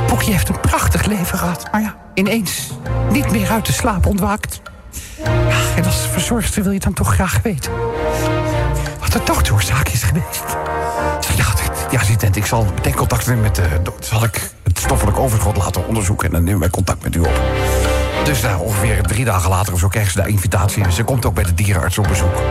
[0.07, 1.65] Poekie heeft een prachtig leven gehad.
[1.71, 2.71] Maar ja, ineens
[3.11, 4.61] niet meer uit de slaap ontwaakt.
[5.75, 7.71] En als verzorgster wil je dan toch graag weten...
[8.99, 10.43] wat de doodsoorzaak is geweest.
[11.35, 11.45] Ja,
[11.91, 12.01] ja,
[12.33, 13.79] ik zal meteen contact nemen met de...
[13.83, 16.27] do- Zal ik het stoffelijk overschot laten onderzoeken...
[16.27, 17.41] en dan nemen wij contact met u op.
[18.23, 20.91] Dus daar ongeveer drie dagen later of zo krijgen ze de invitatie.
[20.91, 22.41] Ze komt ook bij de dierenarts op bezoek.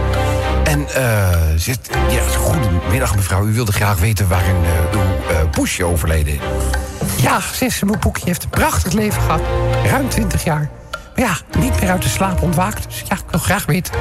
[0.64, 3.46] En eh ze zegt, ja, goedemiddag mevrouw.
[3.46, 6.40] U wilde graag weten waarin eh, uw eh, poesje overleden is.
[7.16, 9.40] Ja, zegt ze, mijn Poekie heeft een prachtig leven gehad.
[9.84, 10.68] Ruim 20 jaar.
[11.16, 12.84] Maar ja, niet meer uit de slaap ontwaakt.
[12.84, 13.94] Dus ja, ik wil graag weten.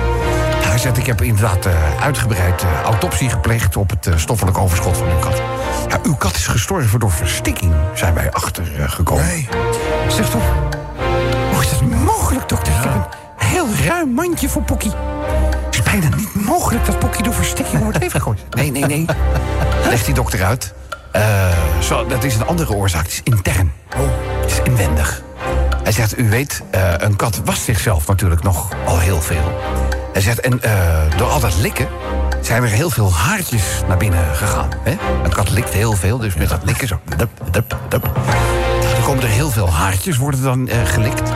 [0.62, 3.78] Ja, hij zegt, ik heb inderdaad eh, uitgebreid eh, autopsie gepleegd...
[3.78, 5.42] op het eh, stoffelijk overschot van uw kat.
[5.90, 9.26] Ja, uw kat is gestorven door verstikking, zijn wij achtergekomen.
[9.26, 9.48] Nee.
[10.08, 10.44] Zeg toch,
[11.52, 12.74] hoe is dat mogelijk, dokter?
[12.74, 14.92] Ik heb een heel ruim mandje voor Poekie.
[15.66, 18.40] Het is bijna niet mogelijk dat Poekie door verstikking wordt leven gegooid.
[18.56, 19.06] Nee, nee, nee.
[19.88, 20.74] Legt die dokter uit.
[21.12, 21.48] Eh,
[21.80, 23.04] zo, dat is een andere oorzaak.
[23.04, 23.72] Het is intern.
[23.98, 24.02] Oh.
[24.42, 25.24] Het is inwendig.
[25.84, 29.60] Hij zegt, u weet, eh, een kat wast zichzelf natuurlijk nog al heel veel.
[30.14, 31.88] Hij zegt, en eh, door al dat likken
[32.46, 34.70] zijn er heel veel haartjes naar binnen gegaan.
[34.84, 34.96] Hè?
[35.24, 37.00] Een kat likt heel veel, dus met dat likken zo...
[37.18, 38.04] Dup, dup, dup.
[38.04, 41.32] Nou, dan komen er heel veel haartjes, worden dan eh, gelikt.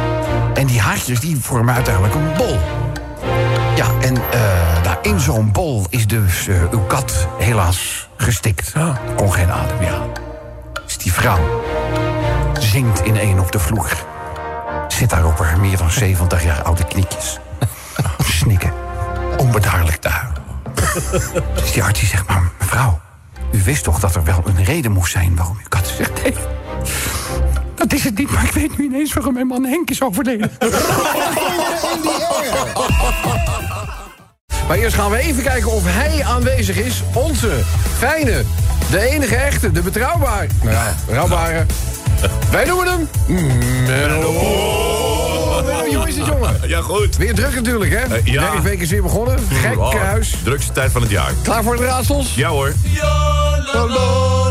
[0.53, 2.59] En die haartjes die vormen uiteindelijk een bol.
[3.75, 8.73] Ja, en eh, daar in zo'n bol is dus eh, uw kat helaas gestikt.
[9.15, 10.09] Kon geen adem meer aan.
[10.85, 11.63] Dus die vrouw
[12.59, 14.05] zingt in één op de vloer.
[14.87, 17.39] Zit daar op haar meer dan 70 jaar oude knietjes.
[18.39, 18.73] Snikken.
[19.37, 20.38] Onbedaarlijk te huilen.
[21.61, 22.99] Dus die arts die zegt, maar mevrouw...
[23.51, 26.23] u wist toch dat er wel een reden moest zijn waarom uw kat zegt...
[26.23, 26.33] Nee,
[27.75, 30.51] dat is het niet, maar ik weet nu ineens waarom mijn man Henk is overleden.
[34.67, 37.03] Maar eerst gaan we even kijken of hij aanwezig is.
[37.13, 37.61] Onze
[37.97, 38.43] fijne,
[38.91, 40.47] de enige echte, de betrouwbare.
[40.61, 41.65] Nou ja, betrouwbare.
[42.51, 43.07] Wij noemen hem...
[43.87, 44.98] Menno.
[45.65, 46.59] Hoe is het, jongen?
[46.67, 47.17] Ja, goed.
[47.17, 48.15] Weer druk natuurlijk, hè?
[48.15, 48.51] Eh, ja.
[48.51, 49.39] Werkweek is weer begonnen.
[49.51, 50.35] Gekke huis.
[50.43, 51.33] Drukste tijd van het jaar.
[51.43, 52.35] Klaar voor de raadsels?
[52.35, 52.73] Ja hoor.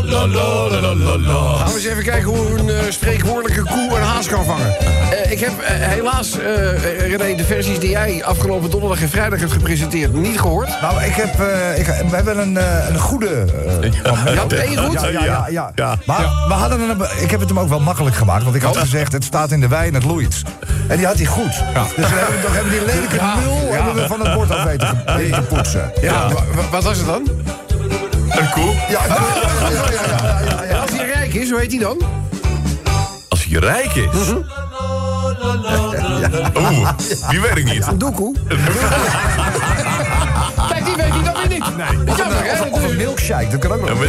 [0.09, 4.75] Gaan we eens even kijken hoe een eh, spreekwoordelijke koe een haas kan vangen.
[5.11, 9.39] Eh, ik heb eh, helaas, eh René, de versies die jij afgelopen donderdag en vrijdag
[9.39, 10.81] hebt gepresenteerd niet gehoord.
[10.81, 13.45] Nou, ik heb, eh, ik, we hebben een, eh, een goede...
[13.81, 15.01] Je had één goed?
[15.01, 15.45] Ja, ja, ja.
[15.49, 15.71] ja.
[15.75, 15.97] Ja.
[16.05, 18.43] Maar we hadden een, ik heb het hem ook wel makkelijk gemaakt.
[18.43, 20.41] Want ik had gezegd, het staat in de wijn, het loeit.
[20.87, 21.51] En die had hij goed.
[21.95, 25.03] Dus we hebben, toch, hebben die lelijke nul hebben we van het bord af weten,
[25.15, 25.91] weten poetsen.
[26.01, 27.23] Ja, wa- wa- wat was het dan?
[28.29, 28.73] Een koe.
[28.89, 29.15] Ja, ja,
[30.45, 30.77] ja, ja.
[30.79, 31.97] Als hij rijk is, hoe heet hij dan?
[33.27, 34.33] Als hij rijk is.
[36.55, 36.89] Oeh,
[37.29, 37.99] die weet ik niet.
[37.99, 38.35] Doekoe.
[40.99, 41.77] Weet hij dan weer niet.
[41.77, 42.15] Nee.
[42.17, 42.69] Jammer, hè?
[42.69, 43.99] Of een milkshake, dat kan ook nog.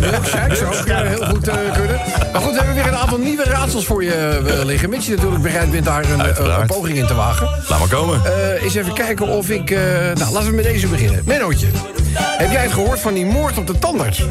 [0.00, 2.00] Milkshake zou ook eh, heel goed eh, kunnen.
[2.32, 4.90] Maar goed, we hebben weer een aantal nieuwe raadsels voor je eh, liggen.
[4.90, 6.20] Mits je natuurlijk bereid bent daar een,
[6.60, 7.48] een poging in te wagen.
[7.68, 8.20] Laat maar komen.
[8.62, 9.70] Eens even kijken of ik...
[9.70, 11.22] nou, laten we met deze beginnen.
[11.24, 11.66] Mennootje.
[12.14, 14.22] Heb jij het gehoord van die moord op de tandarts?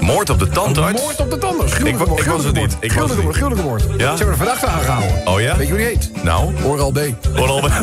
[0.00, 1.02] Moord op de tandarts?
[1.02, 1.72] Moord op de tandarts.
[1.72, 2.76] Gruwelijke Ik moord, ik was het niet.
[2.80, 3.44] Ik Gruwelijke moord, niet.
[3.44, 3.82] gruwelijke moord.
[3.82, 4.16] Ja?
[4.16, 5.26] Ze hebben een verdachte aangehouden.
[5.26, 5.56] Oh ja?
[5.56, 6.10] Weet je hoe die heet?
[6.22, 6.54] Nou?
[6.64, 6.98] Oral B.
[7.38, 7.68] Oral B.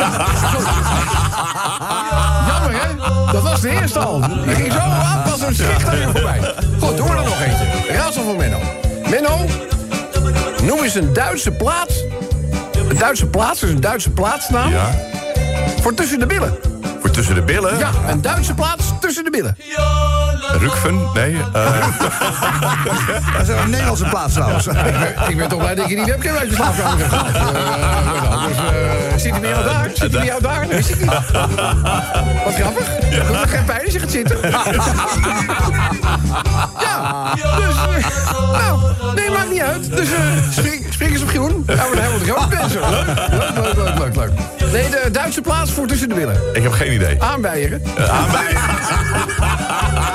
[3.34, 4.20] Dat was de eerste al.
[4.20, 6.54] Die ging zo af, was een schicht aan je voorbij.
[6.80, 7.94] Goed, hoor er nog eentje.
[7.94, 8.60] Raadsel van Menno.
[9.10, 9.38] Menno,
[10.64, 12.04] noem eens een Duitse plaats.
[12.90, 14.72] Een Duitse plaats, dus een Duitse plaatsnaam.
[14.72, 14.90] Ja.
[15.82, 16.58] Voor tussen de billen.
[17.00, 17.78] Voor tussen de billen?
[17.78, 19.58] Ja, een Duitse plaats tussen de billen.
[20.60, 21.10] Rukven?
[21.14, 21.38] Nee.
[21.54, 21.86] eh,
[23.38, 24.68] Dat is een Nederlandse plaats trouwens.
[24.68, 27.36] Ik ben, ik ben toch blij dat je die webcam uit je slaapkamer hebt gehaald.
[27.36, 29.90] Eh, dus, eh, zit hij bij jou daar?
[29.94, 30.68] Zit hij bij jou daar?
[30.68, 31.10] Wist ik niet.
[32.44, 32.88] Wat grappig.
[33.28, 34.38] Doet het geen pijn als je gaat zitten?
[36.80, 37.76] ja, dus...
[38.52, 38.80] nou,
[39.16, 39.96] nee, maakt niet uit.
[39.96, 40.20] Dus eh
[40.52, 41.64] spring, spring eens op groen.
[41.66, 42.82] Nou, we hebben het groot mensen.
[42.90, 43.06] Leuk,
[43.56, 44.32] leuk, leuk, leuk, leuk.
[44.72, 46.42] Nee, de Duitse plaats voor tussen de billen.
[46.54, 47.24] ik heb geen idee.
[47.24, 47.82] Aanbeieren.
[47.82, 48.62] Niks.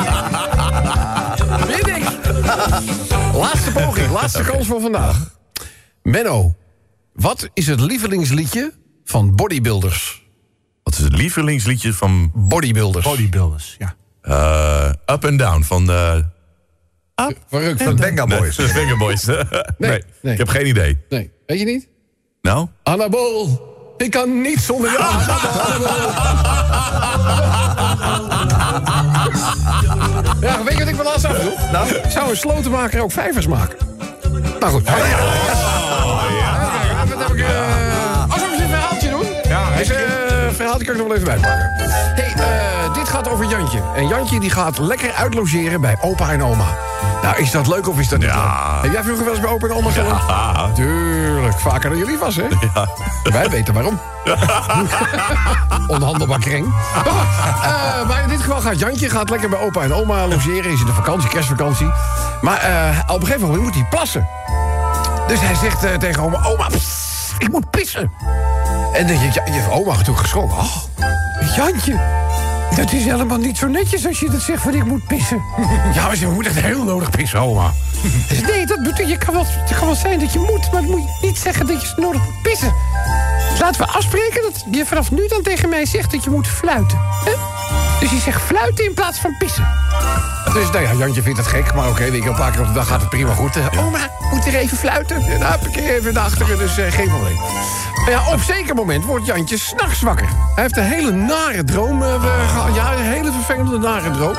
[3.35, 5.39] Laatste poging, laatste kans voor vandaag.
[6.03, 6.55] Menno,
[7.13, 8.73] wat is het lievelingsliedje
[9.05, 10.27] van bodybuilders?
[10.83, 13.05] Wat is het lievelingsliedje van Bodybuilders.
[13.05, 13.95] Bodybuilders, ja.
[14.21, 16.25] eh, Up and Down van de
[17.49, 17.83] Verrukt.
[17.83, 18.57] Van Benga Boys.
[18.57, 19.25] de Finger Boys?
[19.79, 20.33] nee, nee.
[20.33, 20.99] ik heb geen idee.
[21.09, 21.89] Nee, weet je niet?
[22.43, 22.69] Nou?
[22.83, 23.61] Anabol,
[24.03, 25.05] ik kan niet zonder jou.
[30.41, 31.53] Ja, weet je wat ik me laatst afdoe?
[31.73, 33.79] Nou, zou een slotenmaker ook vijvers maken.
[34.61, 34.89] Maar goed.
[34.89, 34.97] Oh,
[36.39, 36.57] ja.
[37.19, 37.41] Heb ik...
[37.41, 37.88] eh,
[40.59, 41.71] verhaaltje kan ik nog wel even bijpakken.
[42.15, 43.81] hey, eh, dit gaat over Jantje.
[43.97, 46.65] En Jantje die gaat lekker uitlogeren bij opa en oma.
[47.23, 48.73] Nou, is dat leuk of is dat niet Ja.
[48.75, 48.83] leuk?
[48.83, 50.21] Heb jij vroeger wel eens bij opa en oma gewoond?
[50.29, 50.71] Ja.
[50.75, 52.47] Tuurlijk, vaker dan jullie was, hè?
[53.23, 54.01] Wij weten waarom.
[55.87, 56.67] Onhandelbaar kring.
[57.63, 60.71] Eh, maar in dit geval gaat Jantje gaat lekker bij opa en oma logeren.
[60.73, 61.91] Is in de vakantie, kerstvakantie.
[62.41, 64.29] Maar eh, op een gegeven moment moet hij plassen.
[65.27, 68.13] Dus hij zegt tegen oma, oma, pss, ik moet pissen.
[68.93, 70.59] En dan je, je, je oma natuurlijk geschrokken.
[70.59, 70.77] Oh,
[71.57, 72.01] Jantje,
[72.77, 75.43] dat is helemaal niet zo netjes als je dat zegt van ik moet pissen.
[75.95, 77.73] Ja, maar ze moet echt heel nodig pissen, oma.
[78.51, 80.91] Nee, dat moet, je kan wel, het kan wel zijn dat je moet, maar dan
[80.91, 82.73] moet je niet zeggen dat je nodig moet pissen.
[83.61, 86.99] Laten we afspreken dat je vanaf nu dan tegen mij zegt dat je moet fluiten.
[87.25, 87.33] Hè?
[88.01, 89.67] Dus je zegt fluiten in plaats van pissen.
[90.53, 92.73] Dus nou ja, Jantje vindt het gek, maar oké, je, een paar keer op de
[92.73, 93.57] dag gaat het prima goed.
[93.79, 93.99] Oma,
[94.33, 95.17] moet er even fluiten?
[95.17, 97.37] En dan een keer even naar achteren, dus eh, geen probleem.
[98.09, 100.27] Ja, op zeker moment wordt Jantje s'nachts wakker.
[100.55, 102.15] Hij heeft een hele nare droom eh,
[102.51, 102.75] gehad.
[102.75, 104.35] Ja, een hele vervelende nare droom.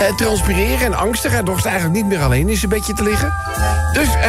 [0.00, 1.32] Eh, transpireren en angstig.
[1.32, 3.32] Hij dorst eigenlijk niet meer alleen in zijn bedje te liggen.
[3.92, 4.22] Dus eh,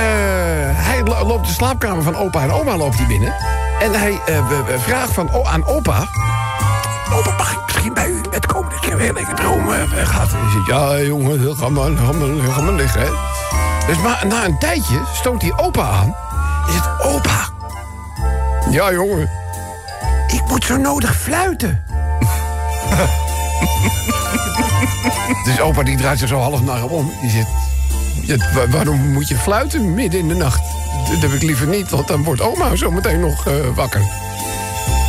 [0.74, 3.34] hij lo- loopt de slaapkamer van opa en oma loopt hij binnen.
[3.80, 4.44] En hij eh,
[4.78, 6.08] vraagt van, aan opa...
[7.14, 8.72] Opa, mag ik misschien bij u bed komen?
[8.82, 10.28] Ik heb een hele droom eh, gehad.
[10.32, 13.02] Hij zegt, ja jongen, ga maar, ga maar, ga maar liggen.
[13.02, 13.10] Hè.
[13.88, 16.16] Dus maar na een tijdje stoot hij opa aan.
[16.66, 17.54] Hij zegt, opa.
[18.70, 19.30] Ja jongen.
[20.28, 21.84] Ik moet zo nodig fluiten.
[25.46, 27.12] dus opa die draait zich zo half naar hem om.
[27.22, 27.48] Die zegt,
[28.22, 30.62] ja, wa- waarom moet je fluiten midden in de nacht?
[31.12, 34.02] Dat heb ik liever niet, want dan wordt oma zo meteen nog eh, wakker.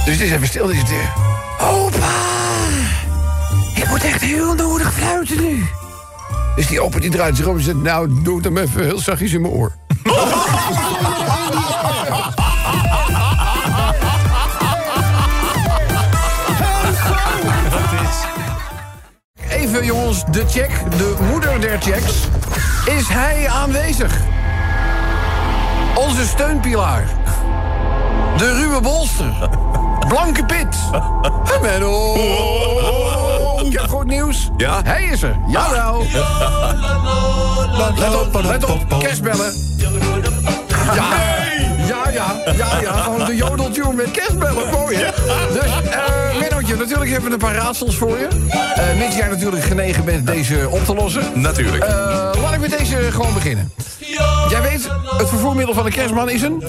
[0.04, 0.66] Dus het is even stil.
[0.66, 2.12] Dus het, eh, opa,
[3.74, 5.66] ik moet echt heel nodig fluiten nu.
[6.56, 7.76] Dus die opa die draait zich om en zegt...
[7.82, 9.72] nou, doe het hem even heel zachtjes in mijn oor.
[19.76, 22.12] Even jongens, de check, de moeder der checks.
[22.84, 24.12] Is hij aanwezig?
[25.94, 27.04] Onze steunpilaar.
[28.36, 29.48] De ruwe bolster.
[30.08, 30.76] Blanke pit.
[31.62, 32.14] Menno.
[33.64, 34.50] Ik heb goed nieuws.
[34.56, 34.80] Ja?
[34.84, 35.36] Hij is er.
[35.46, 36.06] Jawel.
[37.98, 38.98] Let op, let op.
[38.98, 39.52] Kerstbellen.
[40.94, 41.45] Ja,
[42.16, 42.92] ja, ja, ja.
[42.92, 44.70] Gewoon de jodeltune met kerstbellen.
[44.70, 45.10] Mooi, hè?
[45.52, 48.28] Dus, eh Mennootje, natuurlijk hebben we een paar raadsels voor je.
[48.74, 51.22] Eh mits jij natuurlijk genegen bent deze op te lossen.
[51.34, 51.84] Natuurlijk.
[51.84, 53.72] Eh, laat ik met deze gewoon beginnen.
[54.48, 56.62] Jij weet, het vervoermiddel van de kerstman is een...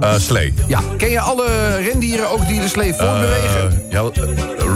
[0.00, 0.54] Eh, slee.
[0.66, 3.82] Ja, ken je alle rendieren ook die de slee voortbewegen?
[3.90, 4.02] Ja,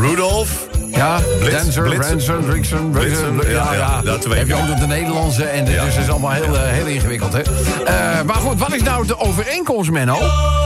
[0.00, 0.65] Rudolf.
[0.96, 5.64] Ja, Dancer, Drinksen, Blitzen, ja, ja, dat weet heb je ook nog de Nederlandse en
[5.64, 7.40] dus is allemaal heel, eh, heel ingewikkeld, hè?
[7.40, 10.18] Eh, maar goed, wat is nou de overeenkomst, Menno,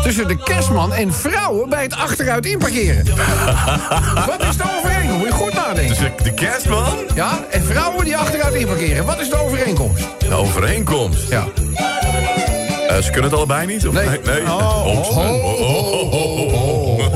[0.02, 3.04] tussen de kerstman en vrouwen bij het achteruit inparkeren?
[4.30, 5.18] wat is de overeenkomst?
[5.18, 5.96] Moet je goed nadenken.
[5.98, 6.96] Dus de, kerstman.
[7.14, 9.04] Ja, en vrouwen die achteruit inparkeren.
[9.04, 10.06] Wat is de overeenkomst?
[10.18, 11.28] De overeenkomst.
[11.28, 11.44] Ja.
[12.88, 13.88] Eh, ze kunnen het allebei niet?
[13.88, 13.94] Of?
[13.94, 14.20] Nee.
[14.24, 14.42] nee.
[14.42, 16.79] Oh, oh, oh, oh, oh,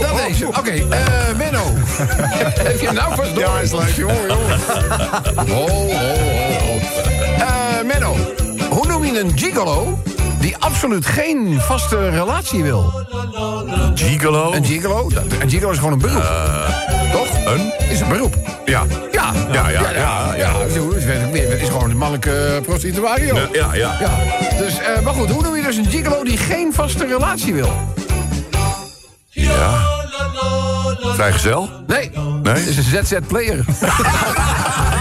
[0.00, 0.48] Dat.
[0.58, 1.62] Oké, eh, Menno.
[2.68, 3.38] Heb je hem nou vast door?
[3.44, 3.88] Ja, hij is leuk.
[3.96, 4.58] Jongen, jongen.
[5.54, 6.14] Ho, ho,
[7.38, 8.16] Eh, Menno.
[8.70, 9.98] Hoe noem je een gigolo
[10.40, 12.92] die absoluut geen vaste relatie wil?
[13.94, 14.52] Gigolo?
[14.52, 15.10] Een gigolo?
[15.40, 16.22] Een gigolo is gewoon een beroep.
[16.22, 17.01] Eh,
[17.52, 17.72] een?
[17.90, 18.36] Is een beroep.
[18.64, 18.84] Ja.
[19.12, 20.52] Ja, Ja, ja, ja, ja.
[20.74, 23.34] zo, Het is gewoon een mannelijke prostituario.
[23.36, 23.96] Ja, ja, ja.
[24.00, 24.10] Ja,
[24.58, 27.72] dus, eh, maar goed, hoe noem je dus een gigolo die geen vaste relatie wil?
[29.30, 29.80] Ja.
[31.14, 31.70] Vrijgezel?
[31.86, 32.10] Nee,
[32.42, 32.54] Nee?
[32.54, 33.64] het is een ZZ-player.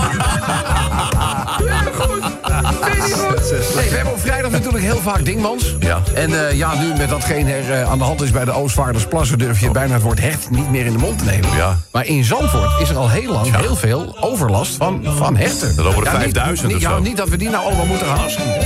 [2.82, 5.76] Hey, we hebben op vrijdag natuurlijk heel vaak dingmans.
[5.80, 6.02] Ja.
[6.14, 9.38] En eh, ja, nu met datgene er eh, aan de hand is bij de Oostvaardersplassen...
[9.38, 11.50] durf je bijna het woord hecht niet meer in de mond te nemen.
[11.56, 11.78] Ja.
[11.92, 15.76] Maar in Zandvoort is er al heel lang heel veel overlast van, van hechten.
[15.76, 18.08] Dat lopen er Ja, niet- 5000 niet, ja, niet dat we die nou allemaal moeten
[18.08, 18.66] gaan afschieten.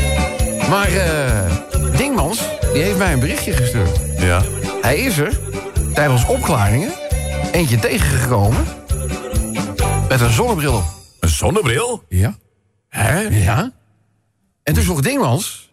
[0.70, 2.40] Maar eh, Dingmans,
[2.74, 4.00] die heeft mij een berichtje gestuurd.
[4.18, 4.42] Ja.
[4.82, 5.40] Hij is er
[5.94, 6.90] tijdens opklaringen
[7.52, 8.66] eentje tegengekomen...
[10.10, 10.84] met een zonnebril op.
[11.20, 12.04] Een zonnebril?
[12.10, 12.36] Ja.
[12.90, 13.20] Hè?
[13.20, 13.72] Ja.
[14.66, 15.72] En toen vroeg Dingmans...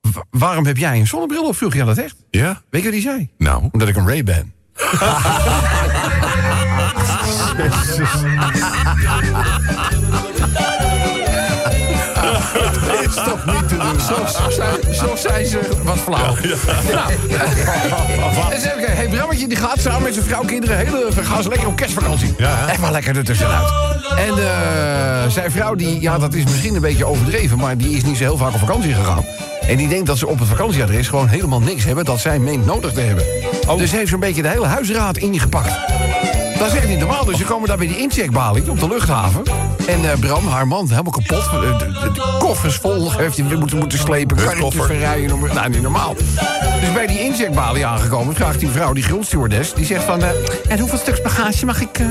[0.00, 1.56] "Wa- waarom heb jij een zonnebril op?
[1.56, 2.16] Vroeg je aan dat echt?
[2.30, 2.62] Ja.
[2.70, 3.28] Weet je wat hij zei?
[3.38, 3.68] Nou.
[3.72, 4.52] Omdat ik een Ray ben.
[13.16, 14.00] is toch niet te doen.
[14.00, 16.34] Zo, zo, zijn, zo zijn ze wat flauw.
[16.92, 17.12] Nou,
[18.52, 18.96] eens even kijken.
[18.96, 20.76] Hey, Brammetje die gaat samen met zijn vrouw, kinderen...
[20.76, 22.34] Hele, gaan ze lekker op kerstvakantie.
[22.68, 23.72] Echt wel lekker er tussenuit.
[24.16, 27.58] En eh, zijn vrouw, die, ja, dat is misschien een beetje overdreven...
[27.58, 29.24] maar die is niet zo heel vaak op vakantie gegaan.
[29.68, 32.04] En die denkt dat ze op het vakantieadres gewoon helemaal niks hebben...
[32.04, 33.24] dat zij meent nodig te hebben.
[33.78, 35.72] Dus heeft zo'n beetje de hele huisraad ingepakt.
[36.58, 37.24] Dat is echt niet normaal.
[37.24, 39.42] Dus ze komen daar bij die incheckbalie op de luchthaven.
[39.86, 41.50] En eh, Bram, haar man, helemaal kapot.
[41.50, 44.36] De, de- de- koffers vol heeft hij moeten, moeten slepen.
[44.36, 45.38] Karretjes verrijden.
[45.38, 46.14] maar- Nou, niet normaal.
[46.80, 48.34] Dus bij die incheckbalie aangekomen...
[48.34, 49.74] vraagt die vrouw, die grondstewardess...
[49.74, 50.22] die zegt van...
[50.22, 50.28] eh,
[50.68, 52.06] en hoeveel stuks bagage mag ik eh,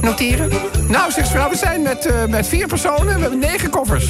[0.00, 0.50] noteren?
[0.88, 3.14] Nou, zegt ze, vrouw, we zijn met, eh, met vier personen.
[3.14, 4.06] We hebben negen koffers.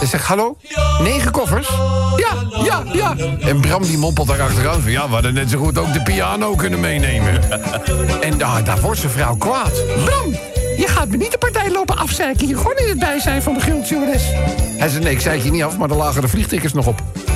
[0.00, 0.56] Ze zegt, hallo?
[1.02, 1.68] Negen koffers?
[2.16, 3.14] Ja, ja, ja.
[3.40, 4.90] En Bram die mompelt daar achteraan van...
[4.90, 7.42] ja, we hadden net zo goed ook de piano kunnen meenemen.
[8.20, 9.72] en ah, daar wordt zijn vrouw kwaad.
[10.04, 10.36] Bram,
[10.78, 12.56] je gaat me niet de partij lopen afzeiken hier.
[12.56, 14.24] Gewoon in het bijzijn van de grondstewardess.
[14.76, 16.86] Hij zei, nee, ik zei het je niet af, maar er lagen de vliegtickets nog
[16.86, 17.02] op.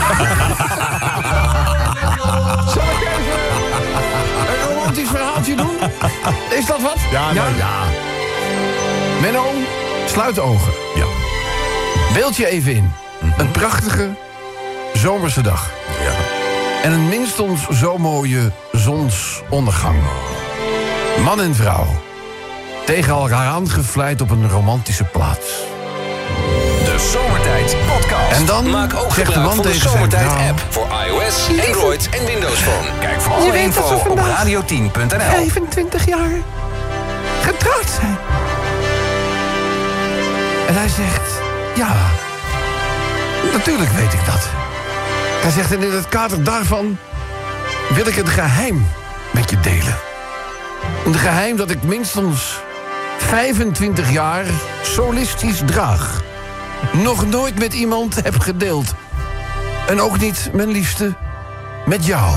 [2.75, 3.33] Zal ik even
[4.49, 5.77] een romantisch verhaaltje doen?
[6.59, 6.97] Is dat wat?
[7.11, 7.83] Ja, nou, ja.
[9.21, 9.45] Menno,
[10.07, 10.73] sluit de ogen.
[10.95, 11.07] Ja.
[12.15, 12.93] Beeld je even in.
[13.37, 14.09] Een prachtige
[14.93, 15.71] zomerse dag.
[16.03, 16.15] Ja.
[16.83, 19.97] En een minstens zo mooie zonsondergang.
[21.25, 21.87] Man en vrouw.
[22.85, 25.47] Tegen elkaar aangevlijd op een romantische plaats.
[26.85, 28.31] De Zomertijd Podcast.
[28.41, 30.87] En dan Maak ook zegt de man van de tegen zijn Zomertijd vrouw- app voor
[31.07, 32.89] iOS, Android en Windows Phone.
[33.01, 35.21] Kijk voor alle info op vandaag- radio10.nl.
[35.21, 36.31] 25 jaar
[37.43, 38.17] getrouwd zijn.
[40.69, 41.31] En hij zegt,
[41.75, 41.95] ja,
[43.53, 44.49] natuurlijk weet ik dat.
[45.43, 46.99] Hij zegt, en in het kader daarvan
[47.89, 48.87] wil ik een geheim
[49.31, 49.97] met je delen.
[51.05, 52.61] Een geheim dat ik minstens
[53.19, 54.45] 25 jaar
[54.83, 56.23] solistisch draag.
[56.93, 58.95] Nog nooit met iemand heb gedeeld.
[59.87, 61.15] En ook niet, mijn liefste,
[61.87, 62.35] met jou.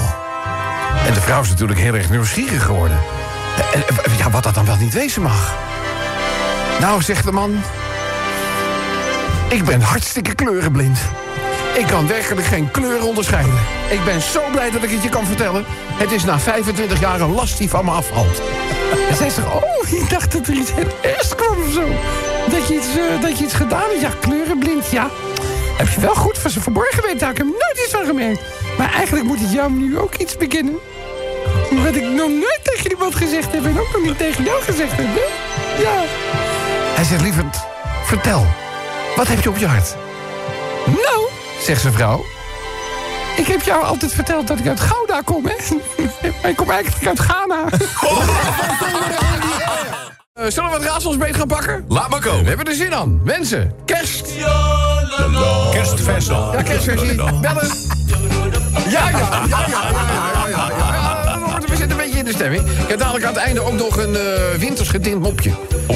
[1.08, 2.98] En de vrouw is natuurlijk heel erg nieuwsgierig geworden.
[3.74, 5.56] En, en, ja, wat dat dan wel niet wezen mag.
[6.80, 7.62] Nou, zegt de man,
[9.50, 11.00] ik ben hartstikke kleurenblind.
[11.78, 13.60] Ik kan werkelijk geen kleur onderscheiden.
[13.90, 15.66] Ik ben zo blij dat ik het je kan vertellen.
[15.94, 18.42] Het is na 25 jaar een last die van me afvalt.
[19.10, 19.65] En zij zegt, oh,
[20.02, 20.72] ik dacht dat er iets
[21.02, 21.88] ergs kwam of zo.
[22.50, 24.02] Dat je iets, eh, dat je iets gedaan hebt.
[24.02, 25.10] Ja, kleurenblind, ja.
[25.78, 27.18] Heb je wel goed van ze verborgen weten.
[27.18, 28.42] Daar heb ik nooit iets van gemerkt.
[28.78, 30.78] Maar eigenlijk moet ik jou nu ook iets bekennen.
[31.72, 33.66] Wat ik nog nooit tegen iemand gezegd heb.
[33.66, 35.06] En ook nog niet tegen jou gezegd heb.
[35.06, 35.24] hè?
[35.82, 36.04] Ja.
[36.96, 37.58] Hij zegt, lieverd,
[38.04, 38.46] vertel.
[39.16, 39.96] Wat heb je op je hart?
[40.86, 41.28] Nou,
[41.62, 42.26] Zegt zijn vrouw.
[43.36, 45.56] Ik heb jou altijd verteld dat ik uit Gouda kom, hè?
[46.42, 47.64] Maar ik kom eigenlijk uit Ghana.
[50.40, 51.86] Uh, zullen we wat raadselsbeet gaan pakken?
[51.88, 52.42] Laat maar komen.
[52.42, 53.22] We hebben er zin aan.
[53.24, 53.74] Wensen.
[53.86, 54.30] Kerst.
[55.72, 56.34] Kerstversie.
[56.34, 57.16] Ja, kerstversie.
[57.16, 57.70] Bellen.
[58.90, 59.20] Ja, ja,
[59.50, 60.70] ja, ja, ja.
[60.78, 60.95] ja
[62.26, 62.64] in de stemming.
[62.82, 64.22] Ik heb dadelijk aan het einde ook nog een eh
[64.60, 65.52] winters getint mopje.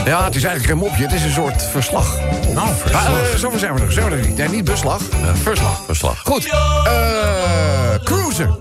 [0.06, 2.20] Ja, het is eigenlijk geen mopje, het is een soort verslag.
[2.54, 3.10] Nou, verslag.
[3.38, 4.38] zover zijn we er, zijn we er niet.
[4.38, 5.82] Nee, niet beslag, eh, verslag.
[5.86, 6.22] Verslag.
[6.26, 8.58] Goed, eh cruisen.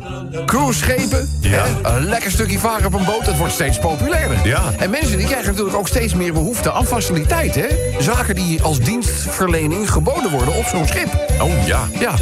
[0.47, 1.65] Cruiseschepen, Ja.
[1.83, 4.37] een lekker stukje varen op een boot, dat wordt steeds populairder.
[4.45, 4.63] Ja.
[4.79, 7.63] En mensen die krijgen natuurlijk ook steeds meer behoefte aan faciliteiten.
[7.63, 7.69] hè.
[8.03, 11.09] Zaken die als dienstverlening geboden worden op zo'n schip.
[11.41, 11.81] Oh ja.
[11.99, 12.15] Ja,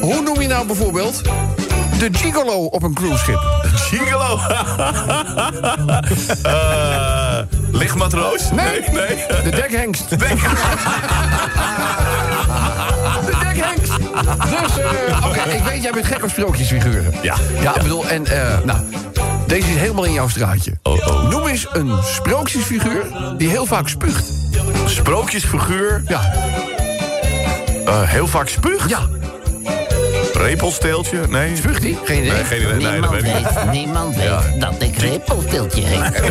[0.00, 1.20] hoe noem je nou bijvoorbeeld
[1.98, 3.40] de gigolo op een cruiseschip?
[3.74, 4.38] Gigolo.
[6.42, 7.38] Eh,
[7.72, 8.50] Lichtmatroos?
[8.50, 8.80] Nee.
[8.92, 9.24] nee.
[9.44, 10.08] De dekhengst.
[10.08, 10.62] De dekhengst.
[14.50, 17.14] Dus, eh, oké, ik weet, jij bent gek op sprookjesfiguren.
[17.22, 17.34] Ja.
[17.60, 18.78] Ja, ik bedoel, en, eh, nou,
[19.46, 20.78] deze is helemaal in jouw straatje.
[20.82, 21.28] Oh, oh.
[21.30, 23.04] Noem eens een sprookjesfiguur
[23.36, 24.32] die heel vaak spuugt.
[24.86, 26.20] Sprookjesfiguur, Ja,
[28.04, 28.88] heel vaak spuugt.
[28.90, 28.98] ja.
[30.46, 31.20] Repelsteeltje?
[31.28, 31.56] Nee.
[31.56, 31.98] Spuugt die?
[32.04, 32.32] Geen idee.
[32.32, 32.72] Nee, geen idee.
[32.74, 33.54] Nee, dat Niemand weet ik niet.
[33.54, 36.22] weet, niemand weet dat ik repelpiltje heet.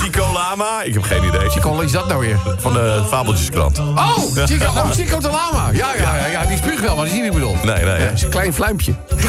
[0.00, 0.82] Chico Lama?
[0.82, 1.50] Ik heb geen idee.
[1.50, 2.38] Chico, wat is dat nou weer?
[2.58, 3.78] Van de Fabeltjeskrant.
[3.78, 5.68] Oh, Chico, oh, Chico de Lama.
[5.72, 7.56] Ja, ja, ja, ja, die spuugt wel, maar die zie je niet bedoel.
[7.62, 8.00] Nee, nee.
[8.00, 8.94] Ja, is een klein fluimpje.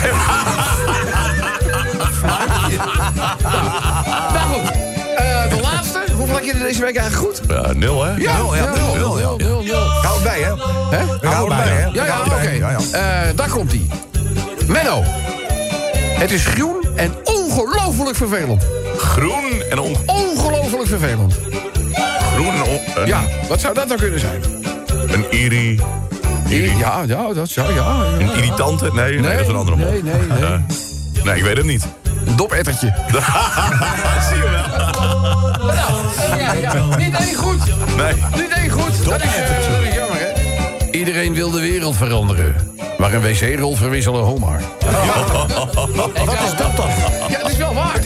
[4.34, 4.85] nou goed.
[6.26, 7.42] Hoeveel had je er deze week eigenlijk goed?
[7.50, 8.16] Ja, nul, hè?
[8.16, 9.46] Ja, Nul, ja, nul, nul, ja.
[9.46, 9.80] nul, nul.
[9.80, 10.54] Hou het bij, hè?
[10.98, 11.30] Hè?
[11.30, 11.86] Hou het bij, hè?
[11.86, 12.76] Ja, ja, oké.
[12.92, 13.02] Eh,
[13.36, 13.90] daar komt hij.
[14.68, 15.04] Menno.
[16.18, 18.64] Het is groen en ongelooflijk vervelend.
[18.98, 19.96] Groen en on...
[20.06, 21.34] Ongelooflijk vervelend.
[22.34, 23.06] Groen en on...
[23.06, 24.42] Ja, wat zou dat nou kunnen zijn?
[25.08, 25.82] Een iri...
[26.50, 27.76] iri Ja, ja, dat zou, ja.
[27.76, 28.20] ja.
[28.20, 28.94] een irritante?
[28.94, 29.90] Nee, nee, dat is een andere mol.
[29.92, 30.44] Nee, nee, nee.
[30.44, 30.60] Eh,
[31.24, 31.86] nee, ik weet het niet.
[32.26, 32.94] Een dopettertje.
[34.30, 36.04] Zie je wel.
[36.46, 36.96] Ja, ja.
[36.98, 37.60] Niet één goed.
[37.98, 38.14] Nee.
[38.36, 39.06] Niet één goed.
[39.06, 40.92] Dat is, dat is jammer, hè?
[40.92, 42.56] Iedereen wil de wereld veranderen.
[42.98, 44.62] Maar een wc-rol verwisselen Homer.
[46.26, 46.90] Wat is dat dan?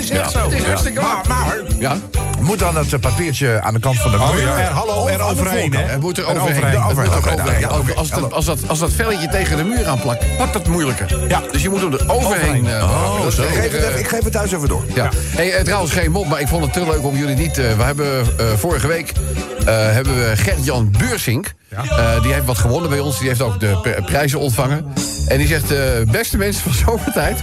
[0.09, 0.49] Ja, het is echt zo.
[0.49, 1.21] Het is hartstikke waar.
[1.27, 1.97] Maar, Ja,
[2.39, 4.41] moet dan dat eh, papiertje aan de kant van de muur?
[4.47, 6.81] ja, er- hallo, er overheen, het moet er overheen.
[6.81, 10.53] moet er Overheen, als, dat, als, dat, als dat velletje tegen de muur aanplakt, pakt
[10.53, 11.17] dat moeilijker.
[11.27, 11.41] Ja.
[11.51, 12.67] Dus je moet hem er overheen.
[12.67, 14.83] eh, is Ik geef, het even, ik geef het thuis even door.
[14.93, 15.09] Ja.
[15.15, 17.57] Hey, eh, trouwens, geen mop, maar ik vond het te leuk om jullie niet...
[17.57, 19.11] eh, we hebben eh, vorige week
[19.59, 21.53] eh, hebben we Gert-Jan Beursink.
[21.69, 23.19] Eh, die heeft wat gewonnen bij ons.
[23.19, 24.85] Die heeft ook de prijzen ontvangen.
[25.27, 25.79] En die zegt, eh,
[26.11, 27.39] beste mensen van zomertijd...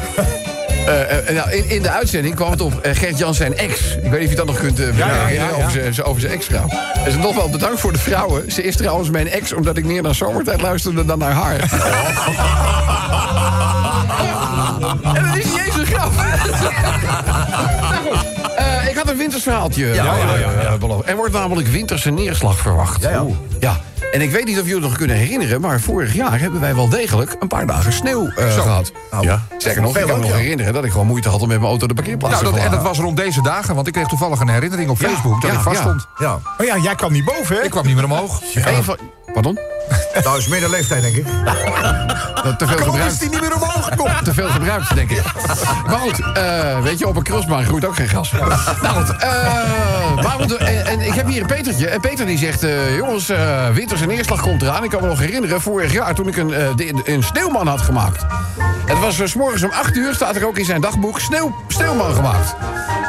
[0.87, 3.81] Eh, eh, nou, in, in de uitzending kwam het op eh, Gert-Jan zijn ex.
[4.03, 5.49] Ik weet niet of je dat nog kunt ja, ja, ja.
[5.57, 6.69] over zijn- zijn- over zijn ex-vrouw.
[7.05, 8.53] En ze nog wel bedankt voor de vrouwen.
[8.53, 11.57] Ze is trouwens mijn ex omdat ik meer naar zomertijd luisterde dan naar haar.
[15.15, 16.13] En dat is niet eens een grap.
[18.91, 19.87] ik had een wintersverhaaltje.
[19.87, 20.05] Ja,
[21.05, 23.03] Er wordt namelijk winterse neerslag verwacht.
[23.03, 23.25] Ja,
[23.61, 23.81] ja.
[24.13, 25.61] En ik weet niet of jullie het nog kunnen herinneren...
[25.61, 28.93] maar vorig jaar hebben wij wel degelijk een paar dagen sneeuw eh, gehad.
[29.21, 29.47] Ja.
[29.59, 30.37] Sterker nog, ik kan me nog ja.
[30.37, 30.73] herinneren...
[30.73, 32.71] dat ik gewoon moeite had om met mijn auto de parkeerplaats Nou, te dat, en
[32.71, 35.51] dat was rond deze dagen, want ik kreeg toevallig een herinnering op Ja, Facebook dat
[35.51, 35.83] ja, ik vast ja.
[35.83, 36.07] stond.
[36.19, 36.39] Ja.
[36.59, 37.63] Oh ja, jij kwam niet boven, hè?
[37.63, 38.43] Ik kwam niet meer omhoog.
[38.83, 38.99] Van-
[39.33, 39.59] Pardon?
[40.25, 41.25] Nou, is middenleeftijd, denk ik.
[41.25, 43.13] Dat te veel Waarom gebruikt.
[43.13, 44.25] is die niet meer omhoog gekomen?
[44.25, 45.23] Te veel gebruikt, denk ik.
[45.87, 48.33] Maar goed, eh, weet je, op een crossbaan groeit ook geen gras.
[48.83, 51.89] nou goed, eh, maar goed, en, en ik heb hier een Petertje.
[51.89, 53.33] En Peter die zegt, eh, jongens,
[53.73, 54.85] winters en neerslag komt eraan.
[54.85, 58.25] Ik kan me nog herinneren, vorig jaar toen ik een, de- een sneeuwman had gemaakt.
[58.87, 62.15] Het was s morgens om 8 uur, staat er ook in zijn dagboek, sneeuw, sneeuwman
[62.15, 62.55] gemaakt.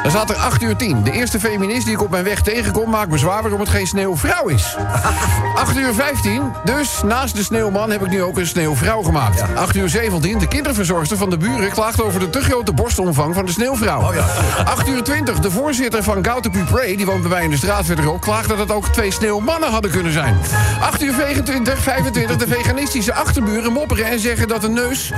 [0.02, 1.02] Dan staat er 8 uur 10.
[1.02, 2.90] De eerste feminist die ik op mijn weg tegenkom...
[2.90, 4.76] maakt bezwaar waarom het geen sneeuwvrouw is.
[5.54, 6.52] 8 uur 15.
[6.64, 9.42] Dus naast de sneeuwman heb ik nu ook een sneeuwvrouw gemaakt.
[9.54, 10.38] 8 uur 17.
[10.38, 14.12] De kinderverzorgster van de buren klaagt over de te grote borstomvang van de sneeuwvrouw.
[14.64, 15.38] 8 uur 20.
[15.38, 18.20] De voorzitter van Gauta Pupré, die woont bij mij in de straat verderop...
[18.20, 20.36] klaagt dat het ook twee sneeuwmannen hadden kunnen zijn.
[20.80, 22.36] 8 uur 25, 25.
[22.36, 25.12] De veganistische achterburen mopperen en zeggen dat een neus...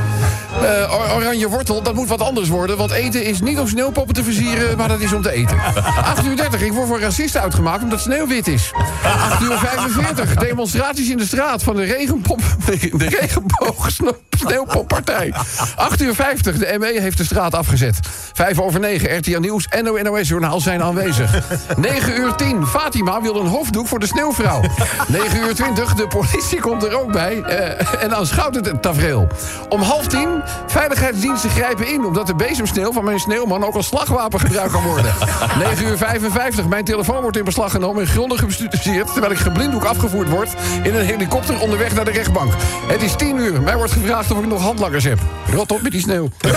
[0.62, 2.76] eh, or- oranje wortel, dat moet wat anders worden.
[2.76, 5.58] Want eten is niet om sneeuwpoppen te versieren, maar dat is om te eten.
[6.04, 6.60] 8 uur 30.
[6.60, 8.70] Ik word voor racist uitgemaakt omdat sneeuw wit is.
[9.04, 10.34] 8 uur 45.
[10.34, 12.40] Demonstraties in de straat van de regenpop...
[12.92, 13.88] De regenboog
[14.30, 15.34] sneeuwpoppartij.
[15.76, 16.56] 8 uur 50.
[16.58, 17.98] De ME heeft de straat afgezet.
[18.32, 19.16] 5 over 9.
[19.16, 21.42] RTL Nieuws en NOS-journaal zijn aanwezig.
[21.76, 22.66] 9 uur 10.
[22.66, 24.60] Fatima wil een hoofddoek voor de sneeuwvrouw.
[25.08, 25.94] 9 uur 20.
[25.94, 27.42] De politie komt er ook bij.
[27.42, 29.26] eh, en aanschouwt het tafereel.
[29.68, 30.42] Om half 10.
[30.66, 32.04] Veiligheidsdiensten grijpen in...
[32.04, 35.14] omdat de bezemsneeuw van mijn sneeuwman ook als slagwapen gebruikt kan worden.
[35.58, 36.66] 9 uur 55.
[36.66, 39.12] Mijn telefoon wordt in beslag genomen en grondig bestudeerd...
[39.12, 42.52] terwijl ik geblinddoek afgevoerd word in een helikopter onderweg naar de rechtbank.
[42.86, 43.62] Het is 10 uur.
[43.62, 45.18] Mij wordt gevraagd of ik nog handlangers heb.
[45.52, 46.24] Rot op met die sneeuw.
[46.24, 46.50] Oh,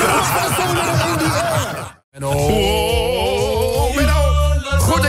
[2.11, 2.31] Menno.
[2.31, 3.32] Goed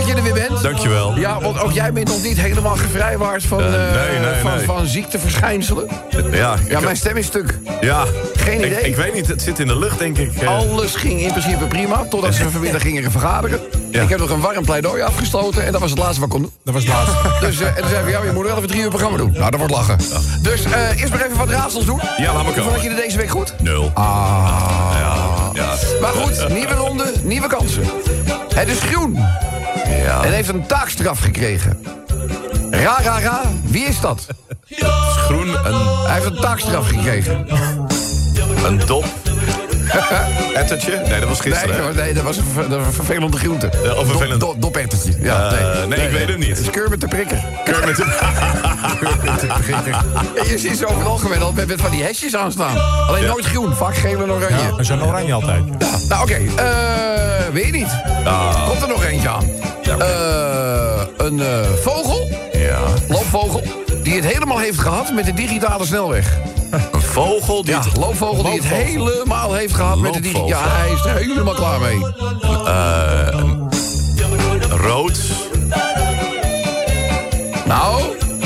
[0.07, 0.63] dat je er weer bent.
[0.63, 1.17] Dankjewel.
[1.19, 4.57] Ja, want ook jij bent nog niet helemaal gevrijwaard van, Eh, eh, nee, nee, van,
[4.57, 4.65] nee.
[4.65, 5.89] van ziekteverschijnselen.
[6.33, 7.59] Ja, Ja, mijn stem is stuk.
[7.81, 8.05] ja.
[8.37, 8.81] Geen idee.
[8.83, 10.35] Ik, weet niet, het zit in de lucht, denk ik.
[10.37, 10.49] eh.
[10.49, 13.61] Alles ging in principe prima, totdat ze vanmiddag gingen vergaderen.
[13.91, 14.03] Ja.
[14.03, 16.43] Ik heb nog een warm pleidooi afgesloten en dat was het laatste wat ik kon
[16.43, 16.53] doen.
[16.65, 17.47] Dat was het laatste.
[17.47, 19.33] Dus, eh, en toen zei ja, je moet wel even drie uur programma doen.
[19.33, 19.97] Nou, dat wordt lachen.
[20.43, 20.65] Dus
[20.97, 22.01] eerst maar even wat raadsels doen.
[22.17, 22.71] Ja, laat maar Hoe komen.
[22.73, 23.55] vond je er deze week goed?
[23.63, 23.91] Nul.
[23.95, 24.91] Ah.
[24.99, 25.75] Ja, ja.
[26.01, 27.83] Maar goed, nieuwe ronde, nieuwe kansen.
[28.55, 29.19] Het is groen
[29.89, 30.23] ja.
[30.25, 31.83] en heeft een taakstraf gekregen.
[32.71, 34.27] Ra, ra, ra, wie is dat?
[34.69, 34.79] Is
[35.17, 37.47] groen, een, Hij heeft een taakstraf gekregen.
[38.65, 39.05] een dop.
[40.55, 41.03] Ettertje?
[41.09, 41.85] Nee, dat was Nee, gisteren.
[41.87, 43.71] was- nee, dat was een, ver- vervelende groente.
[43.85, 44.41] Ja, of vervelend.
[44.41, 44.79] Dop-.
[45.21, 46.49] Ja, Eh, nee, ik weet het niet.
[46.49, 47.45] Het is Kermit de prikker.
[47.65, 48.19] Kermit de-
[50.37, 52.79] En je ziet ze overal gewend met, met van die hesjes aanstaan.
[53.09, 54.75] Alleen nooit groen, vaak geel en oranje.
[54.79, 55.65] Is een oranje altijd.
[56.09, 56.35] Nou, oké.
[56.57, 57.91] eh, weet je niet.
[58.69, 59.45] Komt er nog eentje aan.
[59.89, 62.79] Eh, een eh, vogel, Ja.
[63.09, 63.63] loopvogel,
[64.03, 66.37] die het helemaal heeft gehad met de digitale snelweg.
[66.93, 70.49] Een vogel die Ja, het- loopvogel die het helemaal heeft gehad met de digitale...
[70.49, 71.99] Ja, hij is er helemaal klaar mee.
[72.67, 73.69] eh, een
[74.79, 75.19] rood.
[77.65, 78.03] Nou,